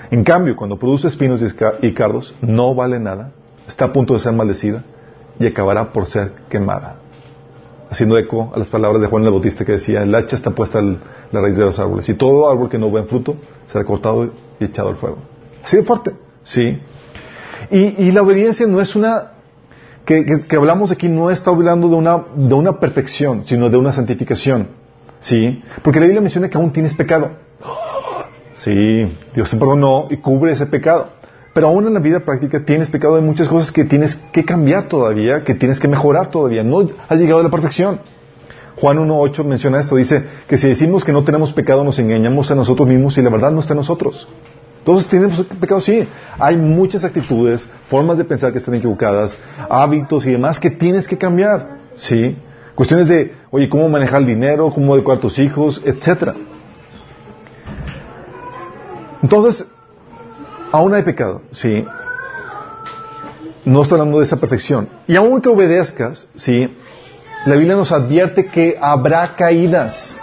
En 0.10 0.26
cambio, 0.26 0.58
cuando 0.58 0.78
produce 0.78 1.08
espinos 1.08 1.42
y 1.82 1.94
cardos, 1.94 2.36
no 2.42 2.76
vale 2.76 3.00
nada, 3.00 3.32
está 3.66 3.86
a 3.86 3.94
punto 3.94 4.14
de 4.14 4.20
ser 4.20 4.34
maldecida 4.34 4.84
y 5.40 5.48
acabará 5.48 5.94
por 5.94 6.08
ser 6.08 6.34
quemada. 6.50 6.98
Haciendo 7.90 8.18
eco 8.18 8.52
a 8.54 8.60
las 8.60 8.70
palabras 8.70 9.02
de 9.02 9.08
Juan 9.08 9.24
el 9.24 9.32
Bautista 9.32 9.64
que 9.64 9.74
decía, 9.74 10.04
el 10.04 10.14
hacha 10.14 10.36
está 10.36 10.52
puesta 10.52 10.80
en 10.80 11.00
la 11.32 11.40
raíz 11.40 11.56
de 11.56 11.64
los 11.64 11.80
árboles 11.80 12.10
y 12.10 12.16
todo 12.16 12.52
árbol 12.52 12.68
que 12.68 12.78
no 12.78 12.98
en 12.98 13.08
fruto 13.08 13.38
será 13.68 13.86
cortado 13.86 14.32
y 14.60 14.66
echado 14.66 14.90
al 14.90 14.98
fuego. 14.98 15.20
Así 15.64 15.78
de 15.78 15.84
fuerte, 15.84 16.12
sí. 16.44 16.78
Y, 17.70 18.12
la 18.12 18.22
obediencia 18.22 18.66
no 18.66 18.82
es 18.82 18.96
una, 18.96 19.32
que, 20.06 20.44
que, 20.48 20.56
hablamos 20.56 20.92
aquí 20.92 21.08
no 21.08 21.30
está 21.30 21.52
hablando 21.52 21.90
de 21.90 21.96
una, 21.96 22.24
de 22.36 22.54
una 22.54 22.80
perfección, 22.80 23.44
sino 23.44 23.70
de 23.70 23.78
una 23.78 23.92
santificación, 23.92 24.68
sí. 25.20 25.62
Porque 25.84 26.00
la 26.00 26.06
Biblia 26.06 26.22
menciona 26.22 26.50
que 26.50 26.58
aún 26.58 26.72
tienes 26.72 26.94
pecado. 26.94 27.32
Sí, 28.56 28.72
Dios 29.34 29.50
te 29.50 29.58
perdonó 29.58 30.08
y 30.10 30.18
cubre 30.18 30.52
ese 30.52 30.66
pecado. 30.68 31.08
Pero 31.54 31.68
aún 31.68 31.88
en 31.88 31.94
la 31.94 32.00
vida 32.00 32.20
práctica 32.22 32.64
tienes 32.64 32.90
pecado 32.90 33.16
de 33.16 33.22
muchas 33.22 33.50
cosas 33.50 33.72
que 33.72 33.84
tienes 33.84 34.16
que 34.32 34.46
cambiar 34.46 34.84
todavía, 34.84 35.44
que 35.44 35.56
tienes 35.56 35.80
que 35.80 35.88
mejorar 35.88 36.28
todavía. 36.28 36.64
No 36.64 36.88
has 37.10 37.20
llegado 37.20 37.42
a 37.42 37.44
la 37.44 37.50
perfección. 37.50 38.00
Juan 38.78 38.98
1.8 38.98 39.44
menciona 39.44 39.80
esto, 39.80 39.96
dice 39.96 40.24
que 40.48 40.58
si 40.58 40.68
decimos 40.68 41.04
que 41.04 41.12
no 41.12 41.24
tenemos 41.24 41.54
pecado 41.54 41.84
nos 41.84 42.00
engañamos 42.00 42.50
a 42.52 42.56
nosotros 42.56 42.88
mismos 42.88 43.18
y 43.18 43.22
la 43.22 43.30
verdad 43.30 43.52
no 43.52 43.60
está 43.60 43.74
en 43.74 43.78
nosotros. 43.78 44.28
Entonces 44.82 45.08
tenemos 45.08 45.46
pecado, 45.60 45.80
sí. 45.80 46.08
Hay 46.40 46.58
muchas 46.58 47.04
actitudes, 47.04 47.70
formas 47.88 48.18
de 48.18 48.24
pensar 48.24 48.52
que 48.52 48.58
están 48.58 48.74
equivocadas, 48.74 49.38
hábitos 49.70 50.26
y 50.26 50.32
demás 50.32 50.60
que 50.60 50.72
tienes 50.72 51.08
que 51.08 51.18
cambiar. 51.18 51.78
Sí. 51.96 52.36
Cuestiones 52.74 53.08
de, 53.08 53.36
oye, 53.52 53.70
cómo 53.70 53.88
manejar 53.90 54.22
el 54.22 54.28
dinero, 54.28 54.72
cómo 54.74 54.96
educar 54.96 55.18
a 55.18 55.20
tus 55.20 55.38
hijos, 55.38 55.80
etcétera. 55.86 56.34
Entonces, 59.22 59.68
aún 60.72 60.96
hay 60.96 61.04
pecado, 61.04 61.44
sí. 61.52 61.86
No 63.64 63.84
estoy 63.84 64.00
hablando 64.00 64.18
de 64.18 64.26
esa 64.26 64.38
perfección. 64.38 64.90
Y 65.08 65.16
aún 65.16 65.42
que 65.42 65.50
obedezcas, 65.50 66.28
sí, 66.36 66.76
la 67.46 67.56
Biblia 67.56 67.76
nos 67.76 67.92
advierte 67.92 68.48
que 68.48 68.80
habrá 68.82 69.36
caídas. 69.36 70.16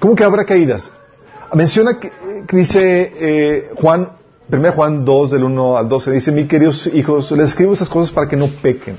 ¿Cómo 0.00 0.16
que 0.16 0.24
habrá 0.24 0.44
caídas? 0.44 0.90
Menciona 1.52 1.98
que, 1.98 2.12
dice 2.50 3.12
eh, 3.14 3.70
Juan, 3.76 4.08
1 4.50 4.72
Juan 4.72 5.04
2, 5.04 5.30
del 5.30 5.44
1 5.44 5.76
al 5.76 5.88
12, 5.88 6.10
dice, 6.12 6.32
mis 6.32 6.48
queridos 6.48 6.86
hijos, 6.92 7.30
les 7.32 7.50
escribo 7.50 7.72
estas 7.72 7.88
cosas 7.88 8.12
para 8.12 8.28
que 8.28 8.36
no 8.36 8.48
pequen. 8.62 8.96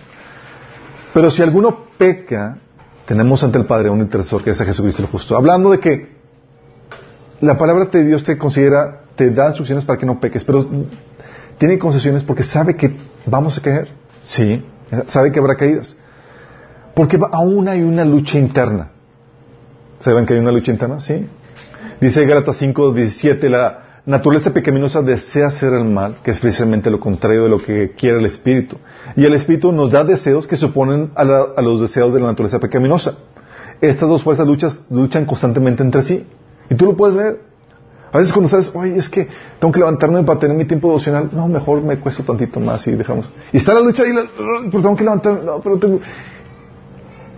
Pero 1.13 1.29
si 1.29 1.41
alguno 1.41 1.85
peca, 1.97 2.57
tenemos 3.05 3.43
ante 3.43 3.57
el 3.57 3.65
Padre 3.65 3.89
un 3.89 3.99
intercesor 3.99 4.43
que 4.43 4.51
es 4.51 4.61
a 4.61 4.65
Jesucristo 4.65 5.01
el 5.01 5.07
justo. 5.09 5.35
Hablando 5.37 5.71
de 5.71 5.79
que 5.79 6.15
la 7.41 7.57
palabra 7.57 7.85
de 7.85 8.03
Dios 8.03 8.23
te 8.23 8.37
considera, 8.37 9.01
te 9.15 9.29
da 9.29 9.47
instrucciones 9.47 9.85
para 9.85 9.97
que 9.97 10.05
no 10.05 10.19
peques, 10.19 10.43
pero 10.43 10.65
tiene 11.57 11.77
concesiones 11.79 12.23
porque 12.23 12.43
sabe 12.43 12.75
que 12.75 12.95
vamos 13.25 13.57
a 13.57 13.61
caer. 13.61 13.89
Sí, 14.21 14.65
sabe 15.07 15.31
que 15.31 15.39
habrá 15.39 15.55
caídas. 15.55 15.95
Porque 16.95 17.19
aún 17.31 17.67
hay 17.67 17.81
una 17.81 18.03
lucha 18.03 18.37
interna. 18.37 18.89
¿Saben 19.99 20.25
que 20.25 20.33
hay 20.33 20.39
una 20.39 20.51
lucha 20.51 20.71
interna? 20.71 20.99
Sí. 20.99 21.27
Dice 22.05 22.23
Gálatas 22.23 22.57
5, 22.57 22.91
17, 22.91 23.49
la 23.49 24.01
naturaleza 24.05 24.53
pecaminosa 24.53 25.01
desea 25.01 25.47
hacer 25.47 25.73
el 25.73 25.85
mal, 25.85 26.17
que 26.23 26.29
es 26.29 26.39
precisamente 26.39 26.91
lo 26.91 26.99
contrario 26.99 27.41
de 27.41 27.49
lo 27.49 27.57
que 27.57 27.93
quiere 27.97 28.19
el 28.19 28.27
Espíritu. 28.27 28.77
Y 29.15 29.25
el 29.25 29.33
Espíritu 29.33 29.71
nos 29.71 29.91
da 29.91 30.03
deseos 30.03 30.45
que 30.45 30.55
se 30.55 30.67
oponen 30.67 31.09
a, 31.15 31.21
a 31.23 31.61
los 31.63 31.81
deseos 31.81 32.13
de 32.13 32.19
la 32.19 32.27
naturaleza 32.27 32.59
pecaminosa. 32.59 33.15
Estas 33.81 34.07
dos 34.07 34.21
fuerzas 34.21 34.45
luchan 34.87 35.25
constantemente 35.25 35.81
entre 35.81 36.03
sí. 36.03 36.27
Y 36.69 36.75
tú 36.75 36.85
lo 36.85 36.95
puedes 36.95 37.15
ver. 37.15 37.41
A 38.11 38.19
veces 38.19 38.31
cuando 38.31 38.49
sabes, 38.49 38.71
oye, 38.75 38.95
es 38.95 39.09
que 39.09 39.27
tengo 39.57 39.71
que 39.71 39.79
levantarme 39.79 40.23
para 40.23 40.39
tener 40.39 40.55
mi 40.55 40.65
tiempo 40.65 40.89
devocional, 40.89 41.29
no, 41.31 41.47
mejor 41.47 41.81
me 41.81 41.97
cuesto 41.99 42.21
tantito 42.21 42.59
más 42.59 42.85
y 42.85 42.91
dejamos. 42.91 43.33
Y 43.51 43.57
está 43.57 43.73
la 43.73 43.79
lucha 43.79 44.03
ahí, 44.03 44.11
pero 44.69 44.83
tengo 44.83 44.95
que 44.95 45.03
levantarme, 45.03 45.43
no, 45.43 45.59
pero 45.59 45.79
tengo... 45.79 45.99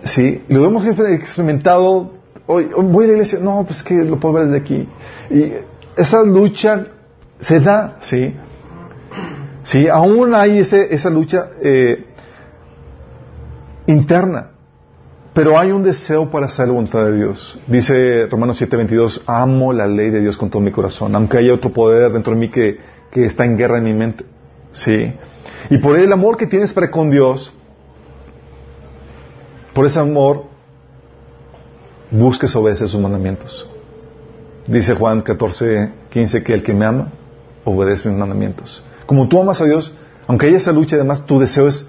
Sí, 0.04 0.42
lo 0.48 0.62
hemos 0.66 0.84
experimentado, 0.84 2.17
hoy 2.48 2.70
voy 2.74 3.04
a 3.04 3.08
la 3.08 3.12
iglesia, 3.14 3.38
no, 3.40 3.64
pues 3.64 3.82
que 3.82 3.94
lo 3.94 4.18
puedo 4.18 4.34
ver 4.34 4.46
desde 4.46 4.58
aquí. 4.58 4.88
Y 5.30 5.52
esa 5.96 6.22
lucha 6.24 6.86
se 7.40 7.60
da, 7.60 7.98
sí. 8.00 8.34
Sí, 9.62 9.86
aún 9.88 10.34
hay 10.34 10.58
ese, 10.58 10.92
esa 10.94 11.10
lucha 11.10 11.50
eh, 11.62 12.06
interna. 13.86 14.50
Pero 15.34 15.58
hay 15.58 15.70
un 15.70 15.84
deseo 15.84 16.30
para 16.30 16.46
hacer 16.46 16.66
la 16.66 16.72
voluntad 16.72 17.04
de 17.04 17.16
Dios. 17.16 17.60
Dice 17.66 18.26
Romanos 18.26 18.60
7:22, 18.60 19.22
amo 19.26 19.72
la 19.72 19.86
ley 19.86 20.10
de 20.10 20.20
Dios 20.20 20.36
con 20.36 20.50
todo 20.50 20.60
mi 20.60 20.72
corazón, 20.72 21.14
aunque 21.14 21.38
haya 21.38 21.54
otro 21.54 21.72
poder 21.72 22.10
dentro 22.10 22.32
de 22.34 22.40
mí 22.40 22.48
que, 22.50 22.78
que 23.10 23.24
está 23.24 23.44
en 23.44 23.56
guerra 23.56 23.78
en 23.78 23.84
mi 23.84 23.92
mente. 23.92 24.24
¿Sí? 24.72 25.12
Y 25.70 25.78
por 25.78 25.96
el 25.96 26.12
amor 26.12 26.36
que 26.36 26.46
tienes 26.46 26.72
para 26.72 26.90
con 26.90 27.10
Dios, 27.10 27.52
por 29.74 29.86
ese 29.86 30.00
amor, 30.00 30.46
busques 32.10 32.54
obedecer 32.56 32.88
sus 32.88 33.00
mandamientos. 33.00 33.68
Dice 34.66 34.94
Juan 34.94 35.22
14:15 35.24 36.42
que 36.42 36.54
el 36.54 36.62
que 36.62 36.74
me 36.74 36.84
ama, 36.84 37.08
obedece 37.64 38.08
mis 38.08 38.18
mandamientos. 38.18 38.82
Como 39.06 39.28
tú 39.28 39.40
amas 39.40 39.60
a 39.60 39.64
Dios, 39.64 39.92
aunque 40.26 40.46
haya 40.46 40.58
esa 40.58 40.72
lucha, 40.72 40.96
además 40.96 41.24
tu 41.24 41.38
deseo 41.38 41.66
es 41.68 41.86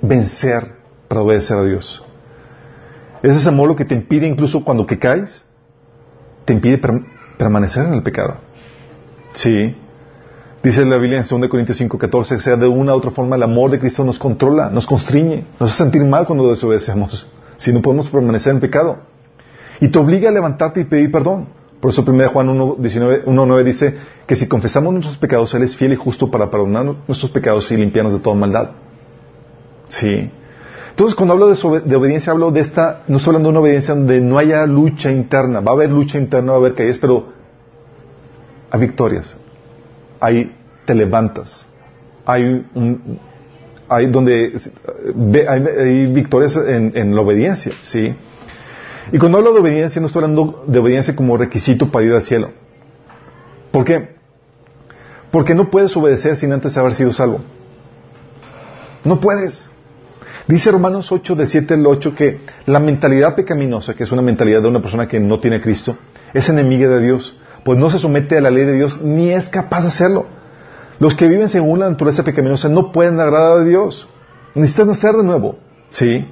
vencer 0.00 0.76
para 1.08 1.22
obedecer 1.22 1.56
a 1.56 1.64
Dios. 1.64 2.02
Es 3.22 3.34
ese 3.34 3.48
amor 3.48 3.68
lo 3.68 3.76
que 3.76 3.84
te 3.84 3.94
impide, 3.94 4.26
incluso 4.26 4.64
cuando 4.64 4.86
que 4.86 4.98
caes, 4.98 5.44
te 6.44 6.52
impide 6.52 6.80
permanecer 7.38 7.86
en 7.86 7.94
el 7.94 8.02
pecado. 8.02 8.36
Sí. 9.32 9.74
Dice 10.62 10.84
la 10.84 10.96
Biblia 10.96 11.18
en 11.18 11.40
2 11.40 11.48
Corintios 11.48 11.78
5, 11.78 11.98
14, 11.98 12.40
sea 12.40 12.56
de 12.56 12.66
una 12.66 12.94
u 12.94 12.96
otra 12.96 13.10
forma 13.10 13.36
el 13.36 13.42
amor 13.42 13.70
de 13.70 13.78
Cristo 13.78 14.04
nos 14.04 14.18
controla, 14.18 14.70
nos 14.70 14.86
constriñe, 14.86 15.46
nos 15.60 15.70
hace 15.70 15.84
sentir 15.84 16.04
mal 16.04 16.26
cuando 16.26 16.48
desobedecemos, 16.48 17.28
si 17.56 17.72
no 17.72 17.82
podemos 17.82 18.08
permanecer 18.10 18.52
en 18.52 18.60
pecado. 18.60 18.98
Y 19.80 19.88
te 19.88 19.98
obliga 19.98 20.28
a 20.28 20.32
levantarte 20.32 20.80
y 20.80 20.84
pedir 20.84 21.10
perdón. 21.10 21.46
Por 21.80 21.90
eso 21.90 22.04
1 22.06 22.28
Juan 22.30 22.48
1.9 22.48 23.62
dice 23.62 23.94
que 24.26 24.34
si 24.34 24.48
confesamos 24.48 24.92
nuestros 24.92 25.18
pecados, 25.18 25.54
Él 25.54 25.62
es 25.62 25.76
fiel 25.76 25.92
y 25.92 25.96
justo 25.96 26.30
para 26.30 26.50
perdonar 26.50 26.84
nuestros 27.06 27.30
pecados 27.30 27.70
y 27.70 27.76
limpiarnos 27.76 28.14
de 28.14 28.20
toda 28.20 28.34
maldad. 28.34 28.70
Sí. 29.88 30.30
Entonces, 30.90 31.14
cuando 31.14 31.34
hablo 31.34 31.48
de, 31.48 31.96
obediencia, 31.96 32.32
hablo 32.32 32.50
de 32.50 32.60
esta, 32.60 33.02
no 33.06 33.18
estoy 33.18 33.30
hablando 33.30 33.48
de 33.48 33.50
una 33.50 33.60
obediencia 33.60 33.94
donde 33.94 34.20
no 34.20 34.38
haya 34.38 34.64
lucha 34.64 35.12
interna. 35.12 35.60
Va 35.60 35.72
a 35.72 35.74
haber 35.74 35.90
lucha 35.90 36.18
interna, 36.18 36.52
va 36.52 36.56
a 36.56 36.60
haber 36.60 36.74
caídas, 36.74 36.98
pero 36.98 37.26
hay 38.70 38.80
victorias. 38.80 39.36
Hay, 40.18 40.56
te 40.86 40.94
levantas. 40.94 41.66
Hay 42.24 42.64
hay 43.88 44.06
donde 44.10 44.58
hay, 45.48 46.06
victorias 46.06 46.56
en, 46.56 47.14
la 47.14 47.20
obediencia, 47.20 47.72
¿sí? 47.82 48.14
Y 49.12 49.18
cuando 49.18 49.38
hablo 49.38 49.52
de 49.52 49.60
obediencia, 49.60 50.00
no 50.00 50.08
estoy 50.08 50.24
hablando 50.24 50.64
de 50.66 50.78
obediencia 50.78 51.14
como 51.14 51.36
requisito 51.36 51.90
para 51.90 52.04
ir 52.04 52.12
al 52.12 52.22
cielo. 52.22 52.50
¿Por 53.70 53.84
qué? 53.84 54.16
Porque 55.30 55.54
no 55.54 55.70
puedes 55.70 55.96
obedecer 55.96 56.36
sin 56.36 56.52
antes 56.52 56.76
haber 56.76 56.94
sido 56.94 57.12
salvo. 57.12 57.40
No 59.04 59.20
puedes. 59.20 59.70
Dice 60.48 60.70
Romanos 60.70 61.10
8, 61.10 61.34
de 61.34 61.46
7 61.46 61.74
al 61.74 61.86
8, 61.86 62.14
que 62.14 62.40
la 62.66 62.78
mentalidad 62.78 63.34
pecaminosa, 63.34 63.94
que 63.94 64.04
es 64.04 64.12
una 64.12 64.22
mentalidad 64.22 64.62
de 64.62 64.68
una 64.68 64.80
persona 64.80 65.08
que 65.08 65.20
no 65.20 65.40
tiene 65.40 65.56
a 65.56 65.60
Cristo, 65.60 65.96
es 66.32 66.48
enemiga 66.48 66.88
de 66.88 67.00
Dios, 67.00 67.36
pues 67.64 67.78
no 67.78 67.90
se 67.90 67.98
somete 67.98 68.38
a 68.38 68.40
la 68.40 68.50
ley 68.50 68.64
de 68.64 68.74
Dios 68.74 69.00
ni 69.02 69.32
es 69.32 69.48
capaz 69.48 69.82
de 69.82 69.88
hacerlo. 69.88 70.26
Los 70.98 71.14
que 71.14 71.28
viven 71.28 71.48
según 71.48 71.80
la 71.80 71.90
naturaleza 71.90 72.24
pecaminosa 72.24 72.68
no 72.68 72.92
pueden 72.92 73.20
agradar 73.20 73.58
a 73.58 73.64
Dios. 73.64 74.08
Necesitan 74.54 74.86
nacer 74.86 75.14
de 75.14 75.24
nuevo. 75.24 75.58
¿Sí? 75.90 76.26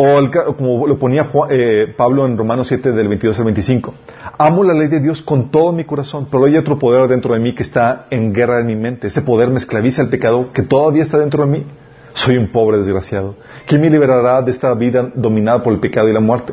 O 0.00 0.54
como 0.56 0.86
lo 0.86 0.96
ponía 0.96 1.28
eh, 1.50 1.92
Pablo 1.96 2.24
en 2.24 2.38
Romanos 2.38 2.68
7 2.68 2.92
del 2.92 3.08
22 3.08 3.36
al 3.36 3.44
25. 3.46 3.94
Amo 4.38 4.62
la 4.62 4.72
ley 4.72 4.86
de 4.86 5.00
Dios 5.00 5.22
con 5.22 5.50
todo 5.50 5.72
mi 5.72 5.82
corazón, 5.84 6.28
pero 6.30 6.44
hay 6.44 6.56
otro 6.56 6.78
poder 6.78 7.08
dentro 7.08 7.34
de 7.34 7.40
mí 7.40 7.52
que 7.52 7.64
está 7.64 8.06
en 8.10 8.32
guerra 8.32 8.60
en 8.60 8.66
mi 8.66 8.76
mente. 8.76 9.08
Ese 9.08 9.22
poder 9.22 9.50
me 9.50 9.56
esclaviza 9.56 10.02
al 10.02 10.08
pecado 10.08 10.52
que 10.52 10.62
todavía 10.62 11.02
está 11.02 11.18
dentro 11.18 11.44
de 11.44 11.50
mí. 11.50 11.66
Soy 12.12 12.36
un 12.36 12.46
pobre 12.46 12.78
desgraciado. 12.78 13.34
¿Quién 13.66 13.80
me 13.80 13.90
liberará 13.90 14.40
de 14.40 14.52
esta 14.52 14.72
vida 14.74 15.10
dominada 15.16 15.64
por 15.64 15.72
el 15.72 15.80
pecado 15.80 16.08
y 16.08 16.12
la 16.12 16.20
muerte? 16.20 16.52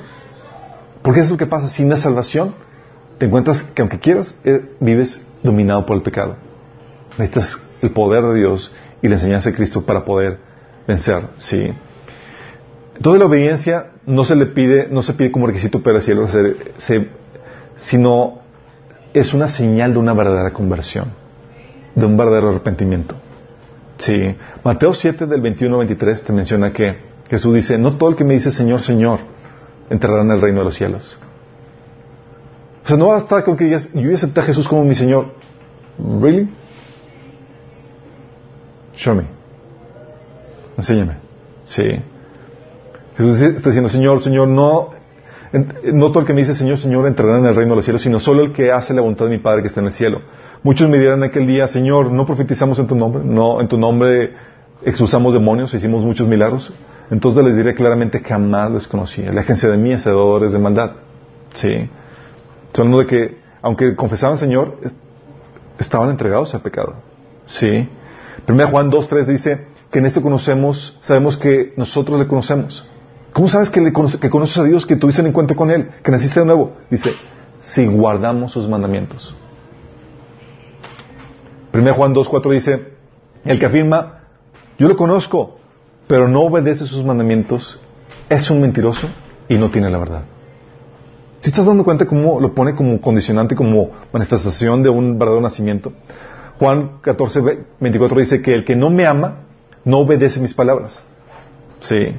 Porque 1.03 1.19
es 1.19 1.29
lo 1.29 1.37
que 1.37 1.45
pasa. 1.45 1.67
Sin 1.67 1.87
la 1.87 1.97
salvación, 1.97 2.55
te 3.19 3.27
encuentras 3.27 3.61
que 3.61 3.83
aunque 3.83 3.99
quieras, 3.99 4.35
eh, 4.43 4.71
vives 4.79 5.21
dominado 5.43 5.85
por 5.85 5.97
el 5.97 6.01
pecado. 6.01 6.35
Necesitas 7.19 7.61
el 7.83 7.91
poder 7.91 8.23
de 8.23 8.39
Dios 8.39 8.71
y 9.03 9.07
la 9.07 9.15
enseñanza 9.15 9.51
de 9.51 9.55
Cristo 9.55 9.83
para 9.85 10.03
poder 10.03 10.39
vencer. 10.87 11.27
Sí. 11.37 11.71
Entonces 12.95 13.19
la 13.19 13.25
obediencia 13.25 13.87
no 14.05 14.23
se 14.23 14.35
le 14.35 14.45
pide, 14.47 14.87
no 14.89 15.01
se 15.01 15.13
pide 15.13 15.31
como 15.31 15.47
requisito 15.47 15.81
para 15.83 15.97
el 15.97 16.03
cielo, 16.03 16.27
sino 17.77 18.39
es 19.13 19.33
una 19.33 19.47
señal 19.47 19.93
de 19.93 19.99
una 19.99 20.13
verdadera 20.13 20.51
conversión, 20.51 21.09
de 21.93 22.05
un 22.05 22.17
verdadero 22.17 22.49
arrepentimiento. 22.49 23.15
Sí. 23.97 24.35
Mateo 24.63 24.93
7 24.93 25.25
del 25.25 25.41
21 25.41 25.75
al 25.75 25.87
23 25.87 26.23
te 26.23 26.33
menciona 26.33 26.71
que 26.71 26.97
Jesús 27.29 27.53
dice, 27.53 27.77
no 27.77 27.97
todo 27.97 28.09
el 28.09 28.15
que 28.15 28.23
me 28.23 28.33
dice 28.33 28.51
Señor, 28.51 28.81
Señor, 28.81 29.19
entrará 29.89 30.21
en 30.21 30.31
el 30.31 30.41
reino 30.41 30.59
de 30.59 30.65
los 30.65 30.75
cielos. 30.75 31.17
O 32.83 32.87
sea, 32.87 32.97
no 32.97 33.07
basta 33.07 33.43
con 33.43 33.57
que 33.57 33.65
digas, 33.65 33.89
yo 33.93 34.13
acepté 34.13 34.41
a 34.41 34.43
Jesús 34.43 34.67
como 34.67 34.83
mi 34.83 34.95
Señor. 34.95 35.33
¿Really? 35.97 36.49
Show 38.93 39.15
me. 39.15 39.23
Enséñame. 40.77 41.17
Sí. 41.63 41.83
Jesús 43.17 43.41
está 43.41 43.69
diciendo, 43.69 43.89
Señor, 43.89 44.21
Señor, 44.21 44.47
no, 44.47 44.89
no 45.93 46.09
todo 46.09 46.19
el 46.19 46.25
que 46.25 46.33
me 46.33 46.41
dice 46.41 46.53
Señor, 46.53 46.77
Señor 46.77 47.07
entrará 47.07 47.37
en 47.37 47.45
el 47.45 47.55
reino 47.55 47.71
de 47.71 47.75
los 47.77 47.85
cielos, 47.85 48.01
sino 48.01 48.19
solo 48.19 48.43
el 48.43 48.51
que 48.51 48.71
hace 48.71 48.93
la 48.93 49.01
voluntad 49.01 49.25
de 49.25 49.31
mi 49.31 49.39
Padre 49.39 49.61
que 49.61 49.67
está 49.67 49.79
en 49.79 49.87
el 49.87 49.93
cielo. 49.93 50.21
Muchos 50.63 50.89
me 50.89 50.99
dirán 50.99 51.23
aquel 51.23 51.47
día, 51.47 51.67
Señor, 51.67 52.11
no 52.11 52.25
profetizamos 52.25 52.79
en 52.79 52.87
tu 52.87 52.95
nombre, 52.95 53.23
no, 53.23 53.61
en 53.61 53.67
tu 53.67 53.77
nombre 53.77 54.33
expulsamos 54.83 55.33
demonios, 55.33 55.73
hicimos 55.73 56.03
muchos 56.03 56.27
milagros. 56.27 56.73
Entonces 57.09 57.43
les 57.45 57.55
diré 57.55 57.75
claramente 57.75 58.19
jamás 58.19 58.71
les 58.71 58.87
conocí. 58.87 59.25
Aléjense 59.25 59.69
de 59.69 59.77
mí, 59.77 59.93
hacedores 59.93 60.51
de 60.51 60.59
maldad. 60.59 60.91
Sí. 61.53 61.89
Hablando 62.73 62.99
de 62.99 63.05
que, 63.05 63.37
aunque 63.61 63.95
confesaban 63.95 64.37
Señor, 64.37 64.77
estaban 65.79 66.09
entregados 66.09 66.53
al 66.53 66.61
pecado. 66.61 66.95
Sí. 67.45 67.87
1 68.47 68.67
Juan 68.67 68.91
2.3 68.91 69.25
dice 69.25 69.67
que 69.91 69.99
en 69.99 70.07
esto 70.07 70.21
conocemos, 70.21 70.97
sabemos 71.01 71.37
que 71.37 71.73
nosotros 71.77 72.19
le 72.19 72.27
conocemos. 72.27 72.85
¿Cómo 73.35 73.49
sabes 73.49 73.69
que, 73.69 73.81
le 73.81 73.91
que 73.91 74.29
conoces 74.29 74.57
a 74.59 74.63
Dios, 74.63 74.85
que 74.85 74.95
tuviste 74.95 75.19
un 75.21 75.27
encuentro 75.27 75.57
con 75.57 75.69
Él, 75.69 75.89
que 76.01 76.09
naciste 76.09 76.39
de 76.39 76.45
nuevo? 76.45 76.71
Dice, 76.89 77.11
si 77.59 77.85
guardamos 77.85 78.53
sus 78.53 78.65
mandamientos. 78.69 79.35
1 81.73 81.93
Juan 81.95 82.15
2.4 82.15 82.53
dice, 82.53 82.93
el 83.43 83.59
que 83.59 83.65
afirma, 83.65 84.21
yo 84.79 84.87
lo 84.87 84.95
conozco, 84.95 85.57
pero 86.07 86.29
no 86.29 86.43
obedece 86.43 86.87
sus 86.87 87.03
mandamientos, 87.03 87.77
es 88.29 88.49
un 88.49 88.61
mentiroso 88.61 89.09
y 89.49 89.55
no 89.55 89.69
tiene 89.69 89.89
la 89.89 89.97
verdad. 89.97 90.21
Si 91.41 91.49
estás 91.49 91.65
dando 91.65 91.83
cuenta 91.83 92.05
cómo 92.05 92.39
lo 92.39 92.55
pone 92.55 92.73
como 92.73 93.01
condicionante, 93.01 93.53
como 93.53 93.89
manifestación 94.13 94.81
de 94.81 94.87
un 94.87 95.19
verdadero 95.19 95.41
nacimiento, 95.41 95.91
Juan 96.57 96.99
14, 97.01 97.41
24 97.81 98.17
dice 98.17 98.41
que 98.41 98.53
el 98.53 98.63
que 98.63 98.77
no 98.77 98.89
me 98.89 99.05
ama, 99.05 99.39
no 99.83 99.97
obedece 99.97 100.39
mis 100.39 100.53
palabras. 100.53 101.01
Sí. 101.81 102.15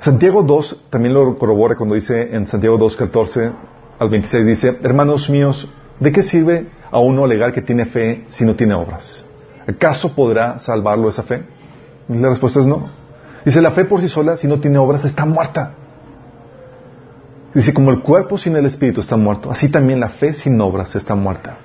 Santiago 0.00 0.42
2 0.42 0.86
también 0.90 1.14
lo 1.14 1.38
corrobora 1.38 1.76
cuando 1.76 1.94
dice 1.94 2.34
en 2.34 2.46
Santiago 2.46 2.76
2, 2.76 2.96
14 2.96 3.52
al 3.98 4.08
26 4.10 4.46
dice, 4.46 4.78
hermanos 4.82 5.30
míos, 5.30 5.68
¿de 5.98 6.12
qué 6.12 6.22
sirve 6.22 6.68
a 6.90 6.98
uno 6.98 7.24
alegar 7.24 7.52
que 7.52 7.62
tiene 7.62 7.86
fe 7.86 8.24
si 8.28 8.44
no 8.44 8.54
tiene 8.54 8.74
obras? 8.74 9.24
¿Acaso 9.66 10.14
podrá 10.14 10.58
salvarlo 10.58 11.08
esa 11.08 11.22
fe? 11.22 11.42
la 12.08 12.28
respuesta 12.28 12.60
es 12.60 12.66
no. 12.66 12.90
Dice, 13.46 13.62
la 13.62 13.70
fe 13.70 13.86
por 13.86 14.00
sí 14.00 14.08
sola, 14.08 14.36
si 14.36 14.46
no 14.46 14.60
tiene 14.60 14.76
obras, 14.78 15.04
está 15.04 15.24
muerta. 15.24 15.72
Dice, 17.54 17.72
como 17.72 17.90
el 17.90 18.00
cuerpo 18.00 18.36
sin 18.36 18.56
el 18.56 18.66
espíritu 18.66 19.00
está 19.00 19.16
muerto, 19.16 19.50
así 19.50 19.68
también 19.70 20.00
la 20.00 20.08
fe 20.08 20.34
sin 20.34 20.60
obras 20.60 20.94
está 20.96 21.14
muerta. 21.14 21.58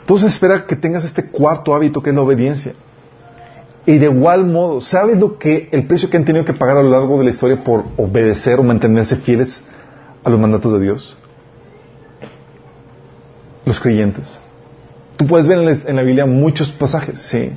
Entonces 0.00 0.32
espera 0.32 0.64
que 0.66 0.76
tengas 0.76 1.04
este 1.04 1.28
cuarto 1.28 1.74
hábito 1.74 2.02
que 2.02 2.10
es 2.10 2.16
la 2.16 2.22
obediencia. 2.22 2.72
Y 3.90 3.98
de 3.98 4.06
igual 4.06 4.46
modo, 4.46 4.80
¿sabes 4.80 5.18
lo 5.18 5.36
que 5.36 5.68
el 5.72 5.84
precio 5.88 6.08
que 6.08 6.16
han 6.16 6.24
tenido 6.24 6.44
que 6.44 6.54
pagar 6.54 6.76
a 6.76 6.82
lo 6.84 6.90
largo 6.90 7.18
de 7.18 7.24
la 7.24 7.30
historia 7.30 7.64
por 7.64 7.86
obedecer 7.96 8.60
o 8.60 8.62
mantenerse 8.62 9.16
fieles 9.16 9.60
a 10.22 10.30
los 10.30 10.38
mandatos 10.38 10.72
de 10.74 10.78
Dios? 10.78 11.16
Los 13.64 13.80
creyentes. 13.80 14.38
Tú 15.16 15.26
puedes 15.26 15.48
ver 15.48 15.58
en 15.58 15.96
la, 15.96 16.02
Biblia 16.04 16.24
muchos 16.24 16.70
pasajes, 16.70 17.20
sí. 17.20 17.50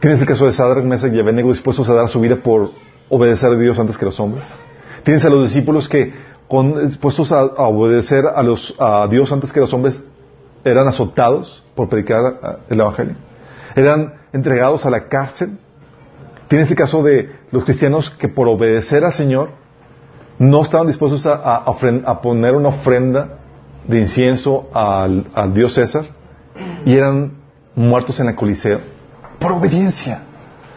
Tienes 0.00 0.20
el 0.20 0.26
caso 0.26 0.46
de 0.46 0.52
Sadrach, 0.52 0.84
Mesach 0.84 1.14
y 1.14 1.20
Abednego 1.20 1.50
dispuestos 1.50 1.88
a 1.88 1.94
dar 1.94 2.08
su 2.08 2.20
vida 2.20 2.34
por 2.42 2.72
obedecer 3.10 3.52
a 3.52 3.56
Dios 3.56 3.78
antes 3.78 3.96
que 3.96 4.04
los 4.04 4.18
hombres. 4.18 4.48
Tienes 5.04 5.24
a 5.24 5.30
los 5.30 5.42
discípulos 5.42 5.88
que, 5.88 6.12
dispuestos 6.82 7.30
a, 7.30 7.44
obedecer 7.44 8.24
a, 8.26 8.42
los, 8.42 8.74
a 8.80 9.06
Dios 9.08 9.30
antes 9.30 9.52
que 9.52 9.60
los 9.60 9.72
hombres, 9.72 10.02
eran 10.64 10.88
azotados 10.88 11.62
por 11.76 11.88
predicar 11.88 12.58
el 12.68 12.80
Evangelio. 12.80 13.14
Eran 13.76 14.23
entregados 14.34 14.84
a 14.84 14.90
la 14.90 15.08
cárcel. 15.08 15.56
Tienes 16.48 16.70
el 16.70 16.76
caso 16.76 17.02
de 17.02 17.34
los 17.50 17.64
cristianos 17.64 18.10
que 18.10 18.28
por 18.28 18.48
obedecer 18.48 19.04
al 19.04 19.14
Señor 19.14 19.50
no 20.38 20.60
estaban 20.60 20.88
dispuestos 20.88 21.24
a, 21.26 22.20
poner 22.20 22.54
una 22.54 22.68
ofrenda 22.68 23.38
de 23.88 24.00
incienso 24.00 24.68
al, 24.74 25.26
al 25.32 25.54
Dios 25.54 25.74
César 25.74 26.04
y 26.84 26.94
eran 26.94 27.32
muertos 27.74 28.20
en 28.20 28.26
la 28.26 28.36
coliseo 28.36 28.80
por 29.38 29.52
obediencia. 29.52 30.22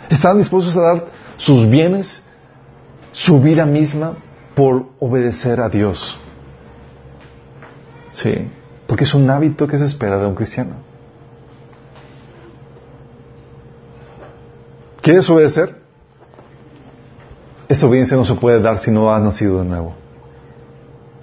Estaban 0.09 0.37
dispuestos 0.37 0.75
a 0.75 0.81
dar 0.81 1.05
sus 1.37 1.69
bienes, 1.69 2.23
su 3.11 3.41
vida 3.41 3.65
misma, 3.65 4.13
por 4.55 4.87
obedecer 4.99 5.59
a 5.61 5.69
Dios. 5.69 6.19
Sí, 8.11 8.49
porque 8.87 9.03
es 9.03 9.13
un 9.13 9.29
hábito 9.29 9.67
que 9.67 9.77
se 9.77 9.85
espera 9.85 10.17
de 10.17 10.27
un 10.27 10.35
cristiano. 10.35 10.86
¿Quieres 15.07 15.29
obedecer? 15.29 15.73
Esa 17.69 17.87
obediencia 17.87 18.17
no 18.17 18.25
se 18.25 18.35
puede 18.35 18.59
dar 18.59 18.77
si 18.77 18.91
no 18.91 19.09
has 19.09 19.23
nacido 19.23 19.59
de 19.59 19.63
nuevo. 19.63 19.95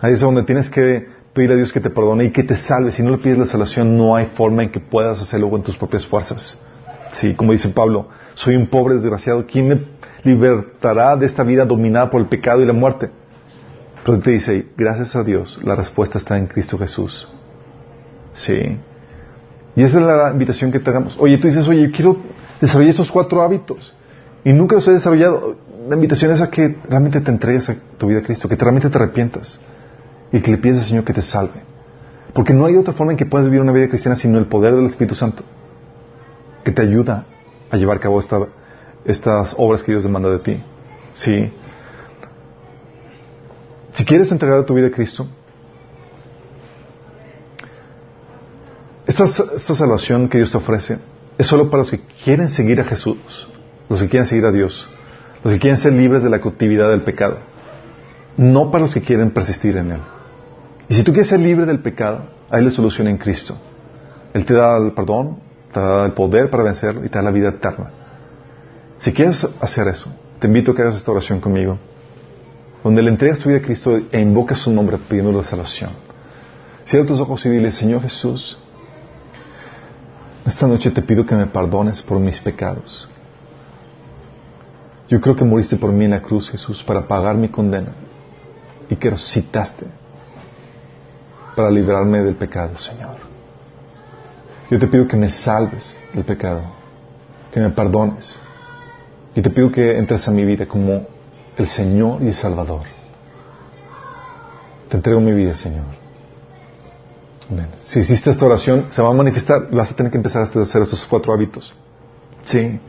Ahí 0.00 0.14
es 0.14 0.20
donde 0.20 0.42
tienes 0.42 0.70
que 0.70 1.06
pedir 1.34 1.52
a 1.52 1.54
Dios 1.54 1.70
que 1.70 1.80
te 1.80 1.90
perdone 1.90 2.24
y 2.24 2.30
que 2.30 2.44
te 2.44 2.56
salve. 2.56 2.92
Si 2.92 3.02
no 3.02 3.10
le 3.10 3.18
pides 3.18 3.36
la 3.36 3.44
salvación, 3.44 3.94
no 3.98 4.16
hay 4.16 4.24
forma 4.24 4.62
en 4.62 4.72
que 4.72 4.80
puedas 4.80 5.20
hacerlo 5.20 5.50
con 5.50 5.62
tus 5.62 5.76
propias 5.76 6.06
fuerzas. 6.06 6.58
Sí, 7.12 7.34
como 7.34 7.52
dice 7.52 7.68
Pablo, 7.68 8.08
soy 8.32 8.56
un 8.56 8.68
pobre 8.68 8.94
desgraciado. 8.94 9.44
¿Quién 9.46 9.68
me 9.68 9.84
libertará 10.22 11.14
de 11.14 11.26
esta 11.26 11.42
vida 11.42 11.66
dominada 11.66 12.08
por 12.08 12.22
el 12.22 12.28
pecado 12.28 12.62
y 12.62 12.64
la 12.64 12.72
muerte? 12.72 13.10
Pero 14.02 14.18
te 14.18 14.30
dice, 14.30 14.68
gracias 14.78 15.14
a 15.14 15.22
Dios, 15.22 15.60
la 15.62 15.74
respuesta 15.74 16.16
está 16.16 16.38
en 16.38 16.46
Cristo 16.46 16.78
Jesús. 16.78 17.28
Sí. 18.32 18.78
Y 19.76 19.82
esa 19.82 19.98
es 19.98 20.06
la 20.06 20.30
invitación 20.30 20.72
que 20.72 20.80
te 20.80 20.88
hagamos. 20.88 21.18
Oye, 21.18 21.36
tú 21.36 21.48
dices, 21.48 21.68
oye, 21.68 21.82
yo 21.82 21.92
quiero 21.92 22.16
desarrollar 22.64 22.90
estos 22.90 23.10
cuatro 23.10 23.42
hábitos. 23.42 23.94
Y 24.44 24.52
nunca 24.52 24.76
los 24.76 24.86
he 24.88 24.92
desarrollado. 24.92 25.56
La 25.88 25.94
invitación 25.94 26.32
es 26.32 26.40
a 26.40 26.50
que 26.50 26.76
realmente 26.88 27.20
te 27.20 27.30
entregues 27.30 27.68
a 27.68 27.76
tu 27.98 28.06
vida 28.06 28.20
a 28.20 28.22
Cristo, 28.22 28.48
que 28.48 28.56
realmente 28.56 28.88
te 28.88 28.96
arrepientas 28.96 29.60
y 30.32 30.40
que 30.40 30.50
le 30.50 30.58
pides 30.58 30.78
al 30.78 30.84
Señor 30.84 31.04
que 31.04 31.12
te 31.12 31.22
salve. 31.22 31.62
Porque 32.32 32.52
no 32.52 32.64
hay 32.64 32.76
otra 32.76 32.94
forma 32.94 33.12
en 33.12 33.18
que 33.18 33.26
puedas 33.26 33.46
vivir 33.46 33.60
una 33.60 33.72
vida 33.72 33.88
cristiana 33.88 34.16
sino 34.16 34.38
el 34.38 34.46
poder 34.46 34.74
del 34.74 34.86
Espíritu 34.86 35.14
Santo, 35.14 35.44
que 36.64 36.72
te 36.72 36.82
ayuda 36.82 37.26
a 37.70 37.76
llevar 37.76 37.98
a 37.98 38.00
cabo 38.00 38.20
estas 39.04 39.54
obras 39.58 39.82
que 39.82 39.92
Dios 39.92 40.02
demanda 40.02 40.30
de 40.30 40.38
ti. 40.38 40.62
Sí. 41.12 41.52
Si 43.92 44.04
quieres 44.04 44.32
entregar 44.32 44.64
tu 44.64 44.74
vida 44.74 44.88
a 44.88 44.90
Cristo, 44.90 45.28
esta 49.06 49.26
salvación 49.74 50.28
que 50.28 50.38
Dios 50.38 50.50
te 50.50 50.56
ofrece 50.56 50.98
es 51.38 51.46
solo 51.46 51.70
para 51.70 51.82
los 51.82 51.90
que 51.90 52.00
quieren 52.24 52.50
seguir 52.50 52.80
a 52.80 52.84
Jesús, 52.84 53.48
los 53.88 54.00
que 54.02 54.08
quieren 54.08 54.26
seguir 54.26 54.46
a 54.46 54.52
Dios, 54.52 54.88
los 55.42 55.52
que 55.52 55.58
quieren 55.58 55.78
ser 55.78 55.92
libres 55.92 56.22
de 56.22 56.30
la 56.30 56.40
cautividad 56.40 56.90
del 56.90 57.02
pecado, 57.02 57.38
no 58.36 58.70
para 58.70 58.84
los 58.84 58.94
que 58.94 59.02
quieren 59.02 59.30
persistir 59.30 59.76
en 59.76 59.92
Él. 59.92 60.00
Y 60.88 60.94
si 60.94 61.02
tú 61.02 61.12
quieres 61.12 61.28
ser 61.28 61.40
libre 61.40 61.66
del 61.66 61.80
pecado, 61.80 62.26
hay 62.50 62.62
la 62.62 62.70
solución 62.70 63.08
en 63.08 63.16
Cristo. 63.16 63.56
Él 64.32 64.44
te 64.44 64.54
da 64.54 64.76
el 64.76 64.92
perdón, 64.92 65.38
te 65.72 65.80
da 65.80 66.06
el 66.06 66.12
poder 66.12 66.50
para 66.50 66.62
vencer 66.62 67.00
y 67.04 67.08
te 67.08 67.18
da 67.18 67.22
la 67.22 67.30
vida 67.30 67.48
eterna. 67.48 67.90
Si 68.98 69.12
quieres 69.12 69.46
hacer 69.60 69.88
eso, 69.88 70.10
te 70.38 70.46
invito 70.46 70.72
a 70.72 70.74
que 70.74 70.82
hagas 70.82 70.96
esta 70.96 71.10
oración 71.10 71.40
conmigo, 71.40 71.78
donde 72.82 73.02
le 73.02 73.10
entregas 73.10 73.38
tu 73.38 73.48
vida 73.48 73.58
a 73.58 73.62
Cristo 73.62 73.98
e 74.10 74.20
invocas 74.20 74.58
su 74.58 74.72
nombre 74.72 74.98
pidiendo 74.98 75.32
la 75.32 75.42
salvación. 75.42 75.90
Cierra 76.84 77.06
tus 77.06 77.20
ojos 77.20 77.44
y 77.46 77.48
dile, 77.48 77.72
Señor 77.72 78.02
Jesús, 78.02 78.58
esta 80.44 80.66
noche 80.66 80.90
te 80.90 81.02
pido 81.02 81.24
que 81.24 81.34
me 81.34 81.46
perdones 81.46 82.02
por 82.02 82.18
mis 82.18 82.38
pecados. 82.40 83.08
Yo 85.08 85.20
creo 85.20 85.36
que 85.36 85.44
moriste 85.44 85.76
por 85.76 85.92
mí 85.92 86.04
en 86.04 86.12
la 86.12 86.20
cruz, 86.20 86.50
Jesús, 86.50 86.82
para 86.82 87.06
pagar 87.06 87.36
mi 87.36 87.48
condena 87.48 87.92
y 88.88 88.96
que 88.96 89.10
resucitaste 89.10 89.86
para 91.56 91.70
librarme 91.70 92.22
del 92.22 92.34
pecado, 92.34 92.76
Señor. 92.76 93.16
Yo 94.70 94.78
te 94.78 94.86
pido 94.86 95.06
que 95.06 95.16
me 95.16 95.30
salves 95.30 95.98
del 96.12 96.24
pecado, 96.24 96.62
que 97.52 97.60
me 97.60 97.70
perdones. 97.70 98.40
Y 99.34 99.42
te 99.42 99.50
pido 99.50 99.70
que 99.70 99.98
entres 99.98 100.26
a 100.28 100.30
mi 100.30 100.44
vida 100.44 100.66
como 100.66 101.06
el 101.56 101.68
Señor 101.68 102.22
y 102.22 102.28
el 102.28 102.34
Salvador. 102.34 102.82
Te 104.88 104.96
entrego 104.96 105.20
mi 105.20 105.32
vida, 105.32 105.54
Señor. 105.54 106.03
Si 107.78 108.00
hiciste 108.00 108.30
esta 108.30 108.46
oración, 108.46 108.86
se 108.88 109.02
va 109.02 109.10
a 109.10 109.12
manifestar 109.12 109.70
vas 109.70 109.90
a 109.90 109.96
tener 109.96 110.10
que 110.10 110.18
empezar 110.18 110.42
a 110.42 110.44
hacer 110.44 110.82
estos 110.82 111.06
cuatro 111.06 111.32
hábitos. 111.32 111.74
¿Sí? 112.46 112.80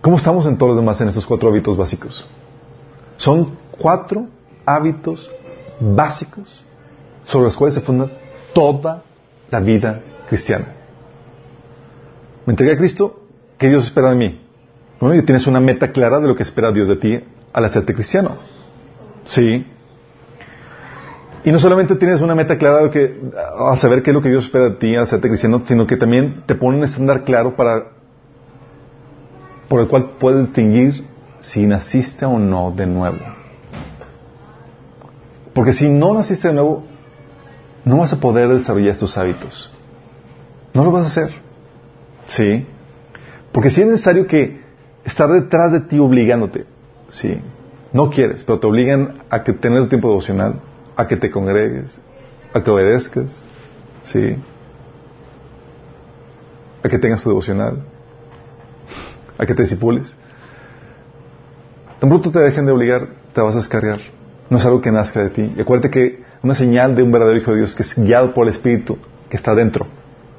¿Cómo 0.00 0.16
estamos 0.16 0.46
en 0.46 0.56
todos 0.56 0.70
los 0.70 0.82
demás 0.82 1.00
en 1.00 1.08
estos 1.08 1.26
cuatro 1.26 1.48
hábitos 1.48 1.76
básicos? 1.76 2.26
Son 3.16 3.56
cuatro 3.70 4.26
hábitos 4.64 5.30
básicos 5.80 6.64
sobre 7.24 7.44
los 7.44 7.56
cuales 7.56 7.74
se 7.74 7.80
funda 7.80 8.10
toda 8.52 9.02
la 9.50 9.60
vida 9.60 10.00
cristiana. 10.28 10.74
Me 12.46 12.52
entregué 12.52 12.72
a 12.72 12.76
Cristo, 12.76 13.20
¿qué 13.58 13.68
Dios 13.68 13.84
espera 13.84 14.10
de 14.10 14.16
mí? 14.16 14.40
Bueno, 15.00 15.14
y 15.16 15.22
tienes 15.22 15.46
una 15.46 15.60
meta 15.60 15.92
clara 15.92 16.20
de 16.20 16.28
lo 16.28 16.36
que 16.36 16.42
espera 16.42 16.72
Dios 16.72 16.88
de 16.88 16.96
ti 16.96 17.20
al 17.52 17.64
hacerte 17.64 17.94
cristiano. 17.94 18.38
Sí. 19.24 19.66
Y 21.46 21.52
no 21.52 21.60
solamente 21.60 21.94
tienes 21.94 22.20
una 22.20 22.34
meta 22.34 22.58
clara 22.58 22.82
de 22.82 22.90
que, 22.90 23.20
al 23.56 23.78
saber 23.78 24.02
qué 24.02 24.10
es 24.10 24.14
lo 24.14 24.20
que 24.20 24.30
Dios 24.30 24.46
espera 24.46 24.64
de 24.64 24.70
ti 24.72 24.96
al 24.96 25.04
hacerte 25.04 25.28
cristiano, 25.28 25.62
sino 25.64 25.86
que 25.86 25.96
también 25.96 26.42
te 26.44 26.56
pone 26.56 26.78
un 26.78 26.82
estándar 26.82 27.22
claro 27.22 27.54
para 27.54 27.92
por 29.68 29.80
el 29.80 29.86
cual 29.86 30.16
puedes 30.18 30.46
distinguir 30.46 31.06
si 31.38 31.64
naciste 31.64 32.24
o 32.24 32.40
no 32.40 32.72
de 32.72 32.88
nuevo. 32.88 33.18
Porque 35.54 35.72
si 35.72 35.88
no 35.88 36.14
naciste 36.14 36.48
de 36.48 36.54
nuevo, 36.54 36.82
no 37.84 37.98
vas 37.98 38.12
a 38.12 38.18
poder 38.18 38.48
desarrollar 38.48 38.94
estos 38.94 39.16
hábitos. 39.16 39.70
No 40.74 40.82
lo 40.82 40.90
vas 40.90 41.04
a 41.04 41.06
hacer. 41.06 41.30
¿Sí? 42.26 42.66
Porque 43.52 43.70
si 43.70 43.82
es 43.82 43.86
necesario 43.86 44.26
que 44.26 44.62
estar 45.04 45.30
detrás 45.30 45.70
de 45.70 45.80
ti 45.82 46.00
obligándote. 46.00 46.66
¿Sí? 47.08 47.40
No 47.92 48.10
quieres, 48.10 48.42
pero 48.42 48.58
te 48.58 48.66
obligan 48.66 49.18
a 49.30 49.44
que 49.44 49.52
tengas 49.52 49.84
el 49.84 49.88
tiempo 49.88 50.08
devocional, 50.08 50.60
a 50.96 51.06
que 51.06 51.16
te 51.16 51.30
congregues, 51.30 51.98
a 52.52 52.62
que 52.62 52.70
obedezcas. 52.70 53.30
¿Sí? 54.04 54.36
A 56.82 56.88
que 56.88 56.98
tengas 56.98 57.22
tu 57.22 57.28
devocional, 57.28 57.82
a 59.36 59.46
que 59.46 59.54
te 59.54 59.62
disipules. 59.62 60.14
Tan 61.98 62.08
pronto 62.08 62.30
te 62.30 62.38
dejen 62.38 62.66
de 62.66 62.72
obligar, 62.72 63.08
te 63.34 63.40
vas 63.40 63.54
a 63.54 63.58
descargar. 63.58 64.00
No 64.48 64.58
es 64.58 64.64
algo 64.64 64.80
que 64.80 64.92
nazca 64.92 65.24
de 65.24 65.30
ti. 65.30 65.54
Y 65.56 65.60
acuérdate 65.60 65.90
que 65.90 66.22
una 66.42 66.54
señal 66.54 66.94
de 66.94 67.02
un 67.02 67.10
verdadero 67.10 67.38
hijo 67.38 67.50
de 67.50 67.58
Dios 67.58 67.74
que 67.74 67.82
es 67.82 67.94
guiado 67.96 68.32
por 68.32 68.46
el 68.46 68.52
Espíritu, 68.52 68.98
que 69.28 69.36
está 69.36 69.54
dentro, 69.54 69.86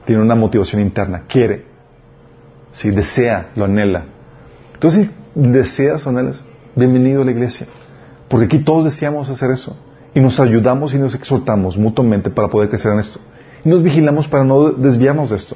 tiene 0.05 0.21
una 0.21 0.35
motivación 0.35 0.81
interna, 0.81 1.23
quiere, 1.27 1.65
si 2.71 2.91
desea, 2.91 3.49
lo 3.55 3.65
anhela. 3.65 4.05
Entonces, 4.73 5.09
si 5.35 5.47
deseas 5.49 6.07
anhelas, 6.07 6.45
bienvenido 6.75 7.23
a 7.23 7.25
la 7.25 7.31
iglesia. 7.31 7.67
Porque 8.29 8.45
aquí 8.45 8.59
todos 8.59 8.85
deseamos 8.85 9.29
hacer 9.29 9.51
eso. 9.51 9.75
Y 10.17 10.19
nos 10.19 10.39
ayudamos 10.39 10.95
y 10.95 10.97
nos 10.97 11.13
exhortamos 11.13 11.77
mutuamente 11.77 12.31
para 12.31 12.47
poder 12.47 12.69
crecer 12.69 12.91
en 12.91 13.01
esto. 13.01 13.19
Y 13.63 13.69
nos 13.69 13.83
vigilamos 13.83 14.27
para 14.27 14.43
no 14.43 14.71
desviarnos 14.71 15.29
de 15.29 15.35
esto. 15.35 15.55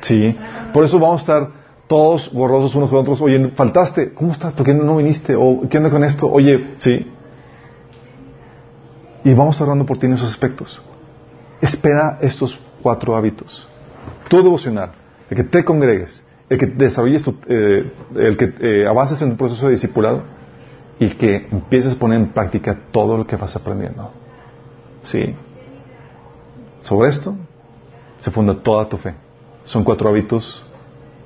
¿Sí? 0.00 0.36
Por 0.72 0.84
eso 0.84 1.00
vamos 1.00 1.16
a 1.16 1.22
estar 1.22 1.50
todos 1.88 2.32
borrosos 2.32 2.72
unos 2.76 2.88
con 2.88 3.00
otros. 3.00 3.20
Oye, 3.20 3.48
faltaste. 3.48 4.14
¿Cómo 4.14 4.30
estás? 4.30 4.52
¿Por 4.52 4.64
qué 4.64 4.72
no 4.72 4.98
viniste? 4.98 5.34
¿O 5.34 5.62
qué 5.68 5.78
onda 5.78 5.90
con 5.90 6.04
esto? 6.04 6.30
Oye, 6.30 6.74
sí. 6.76 7.04
Y 9.24 9.34
vamos 9.34 9.60
hablando 9.60 9.84
por 9.84 9.98
ti 9.98 10.06
en 10.06 10.12
esos 10.12 10.30
aspectos. 10.30 10.80
Espera 11.60 12.18
estos 12.20 12.56
cuatro 12.80 13.16
hábitos. 13.16 13.66
Tu 14.28 14.36
devocional, 14.36 14.92
el 15.28 15.36
que 15.36 15.42
te 15.42 15.64
congregues, 15.64 16.22
el 16.48 16.58
que 16.58 16.66
desarrolles, 16.66 17.24
eh, 17.48 17.92
el 18.14 18.36
que 18.36 18.54
eh, 18.60 18.86
avances 18.86 19.20
en 19.20 19.30
un 19.30 19.36
proceso 19.36 19.66
de 19.66 19.72
discipulado 19.72 20.22
y 20.98 21.10
que 21.10 21.48
empieces 21.50 21.94
a 21.94 21.98
poner 21.98 22.20
en 22.20 22.32
práctica 22.32 22.78
todo 22.90 23.16
lo 23.16 23.26
que 23.26 23.36
vas 23.36 23.54
aprendiendo. 23.56 24.10
¿Sí? 25.02 25.34
Sobre 26.82 27.08
esto 27.08 27.34
se 28.20 28.30
funda 28.30 28.54
toda 28.62 28.88
tu 28.88 28.96
fe. 28.96 29.14
Son 29.64 29.84
cuatro 29.84 30.08
hábitos 30.08 30.64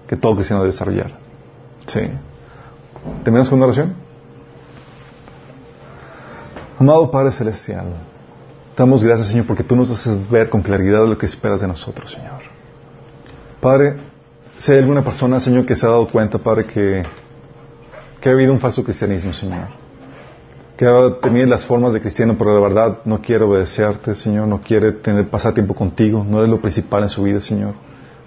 que 0.06 0.16
todo 0.16 0.34
cristiano 0.34 0.62
debe 0.62 0.72
desarrollar. 0.72 1.12
¿Sí? 1.86 2.00
¿Terminamos 3.22 3.48
con 3.48 3.58
una 3.58 3.66
oración? 3.66 3.94
Amado 6.78 7.10
Padre 7.10 7.32
Celestial, 7.32 7.86
damos 8.76 9.02
gracias, 9.02 9.28
Señor, 9.28 9.46
porque 9.46 9.64
tú 9.64 9.74
nos 9.74 9.90
haces 9.90 10.30
ver 10.30 10.48
con 10.48 10.62
claridad 10.62 11.04
lo 11.06 11.18
que 11.18 11.26
esperas 11.26 11.60
de 11.60 11.66
nosotros, 11.66 12.12
Señor. 12.12 12.40
Padre, 13.60 13.96
si 14.58 14.70
hay 14.70 14.78
alguna 14.78 15.02
persona, 15.02 15.40
Señor, 15.40 15.66
que 15.66 15.74
se 15.74 15.84
ha 15.84 15.88
dado 15.88 16.06
cuenta, 16.06 16.38
Padre, 16.38 16.66
que 16.66 17.02
que 18.20 18.28
ha 18.28 18.32
habido 18.32 18.52
un 18.52 18.60
falso 18.60 18.82
cristianismo, 18.82 19.32
Señor. 19.32 19.68
Que 20.76 20.86
ha 20.86 21.20
tenido 21.20 21.46
las 21.46 21.66
formas 21.66 21.92
de 21.92 22.00
cristiano, 22.00 22.36
pero 22.38 22.54
la 22.54 22.60
verdad 22.60 22.98
no 23.04 23.20
quiere 23.20 23.44
obedecerte, 23.44 24.14
Señor. 24.14 24.46
No 24.46 24.60
quiere 24.60 24.92
tener, 24.92 25.28
pasar 25.28 25.54
tiempo 25.54 25.74
contigo. 25.74 26.24
No 26.24 26.42
es 26.42 26.48
lo 26.48 26.60
principal 26.60 27.02
en 27.02 27.08
su 27.08 27.22
vida, 27.22 27.40
Señor. 27.40 27.74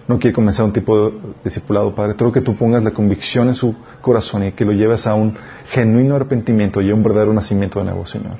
No 0.08 0.20
quiere 0.20 0.34
comenzar 0.34 0.66
un 0.66 0.74
tipo 0.74 1.10
de 1.10 1.14
discipulado, 1.44 1.94
Padre. 1.96 2.16
Tengo 2.16 2.32
que 2.32 2.42
tú 2.42 2.56
pongas 2.56 2.84
la 2.84 2.92
convicción 2.92 3.48
en 3.48 3.56
su 3.56 3.76
corazón 4.02 4.44
y 4.44 4.52
que 4.52 4.66
lo 4.66 4.74
lleves 4.74 5.08
a 5.08 5.14
un 5.14 5.38
genuino 5.70 6.16
arrepentimiento 6.16 6.82
y 6.82 6.92
a 6.92 6.96
un 6.96 7.04
verdadero 7.04 7.34
nacimiento 7.34 7.80
de 7.80 7.86
nuevo, 7.86 8.06
Señor. 8.06 8.38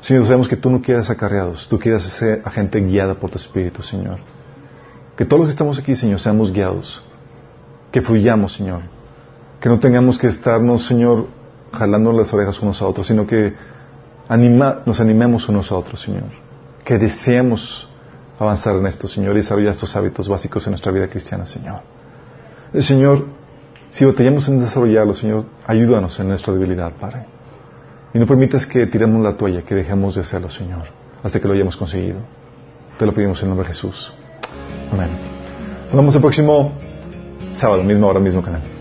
Señor, 0.00 0.24
sabemos 0.24 0.48
que 0.48 0.56
tú 0.56 0.70
no 0.70 0.80
quieres 0.82 1.08
acarreados. 1.10 1.68
Tú 1.68 1.78
quieres 1.78 2.02
ser 2.02 2.42
a 2.44 2.50
gente 2.50 2.80
guiada 2.80 3.14
por 3.14 3.30
tu 3.30 3.36
Espíritu, 3.36 3.82
Señor. 3.82 4.18
Que 5.16 5.24
todos 5.24 5.40
los 5.40 5.48
que 5.48 5.52
estamos 5.52 5.78
aquí, 5.78 5.94
Señor, 5.94 6.18
seamos 6.18 6.52
guiados. 6.52 7.02
Que 7.92 8.00
fluyamos, 8.00 8.54
Señor. 8.54 8.95
Que 9.66 9.70
no 9.70 9.80
tengamos 9.80 10.16
que 10.16 10.28
estarnos, 10.28 10.86
Señor, 10.86 11.26
jalando 11.72 12.12
las 12.12 12.32
orejas 12.32 12.62
unos 12.62 12.80
a 12.80 12.86
otros, 12.86 13.04
sino 13.04 13.26
que 13.26 13.52
nos 14.28 15.00
animemos 15.00 15.48
unos 15.48 15.72
a 15.72 15.74
otros, 15.74 16.02
Señor. 16.02 16.30
Que 16.84 16.98
deseemos 16.98 17.88
avanzar 18.38 18.76
en 18.76 18.86
esto, 18.86 19.08
Señor, 19.08 19.34
y 19.34 19.38
desarrollar 19.38 19.72
estos 19.72 19.96
hábitos 19.96 20.28
básicos 20.28 20.64
en 20.68 20.70
nuestra 20.70 20.92
vida 20.92 21.08
cristiana, 21.08 21.46
Señor. 21.46 21.80
El 22.72 22.84
Señor, 22.84 23.26
si 23.90 24.04
batallamos 24.04 24.48
en 24.48 24.60
desarrollarlo, 24.60 25.14
Señor, 25.14 25.46
ayúdanos 25.66 26.16
en 26.20 26.28
nuestra 26.28 26.54
debilidad, 26.54 26.92
Padre. 26.92 27.26
Y 28.14 28.20
no 28.20 28.26
permitas 28.26 28.66
que 28.68 28.86
tiremos 28.86 29.20
la 29.20 29.36
toalla, 29.36 29.62
que 29.62 29.74
dejemos 29.74 30.14
de 30.14 30.20
hacerlo, 30.20 30.48
Señor, 30.48 30.84
hasta 31.24 31.40
que 31.40 31.48
lo 31.48 31.54
hayamos 31.54 31.76
conseguido. 31.76 32.20
Te 33.00 33.04
lo 33.04 33.12
pedimos 33.12 33.42
en 33.42 33.48
nombre 33.48 33.66
de 33.66 33.74
Jesús. 33.74 34.14
Amén. 34.92 35.08
Nos 35.86 35.96
vemos 35.96 36.14
el 36.14 36.20
próximo 36.20 36.70
sábado, 37.54 37.82
mismo 37.82 38.06
hora, 38.06 38.20
mismo 38.20 38.42
canal. 38.42 38.75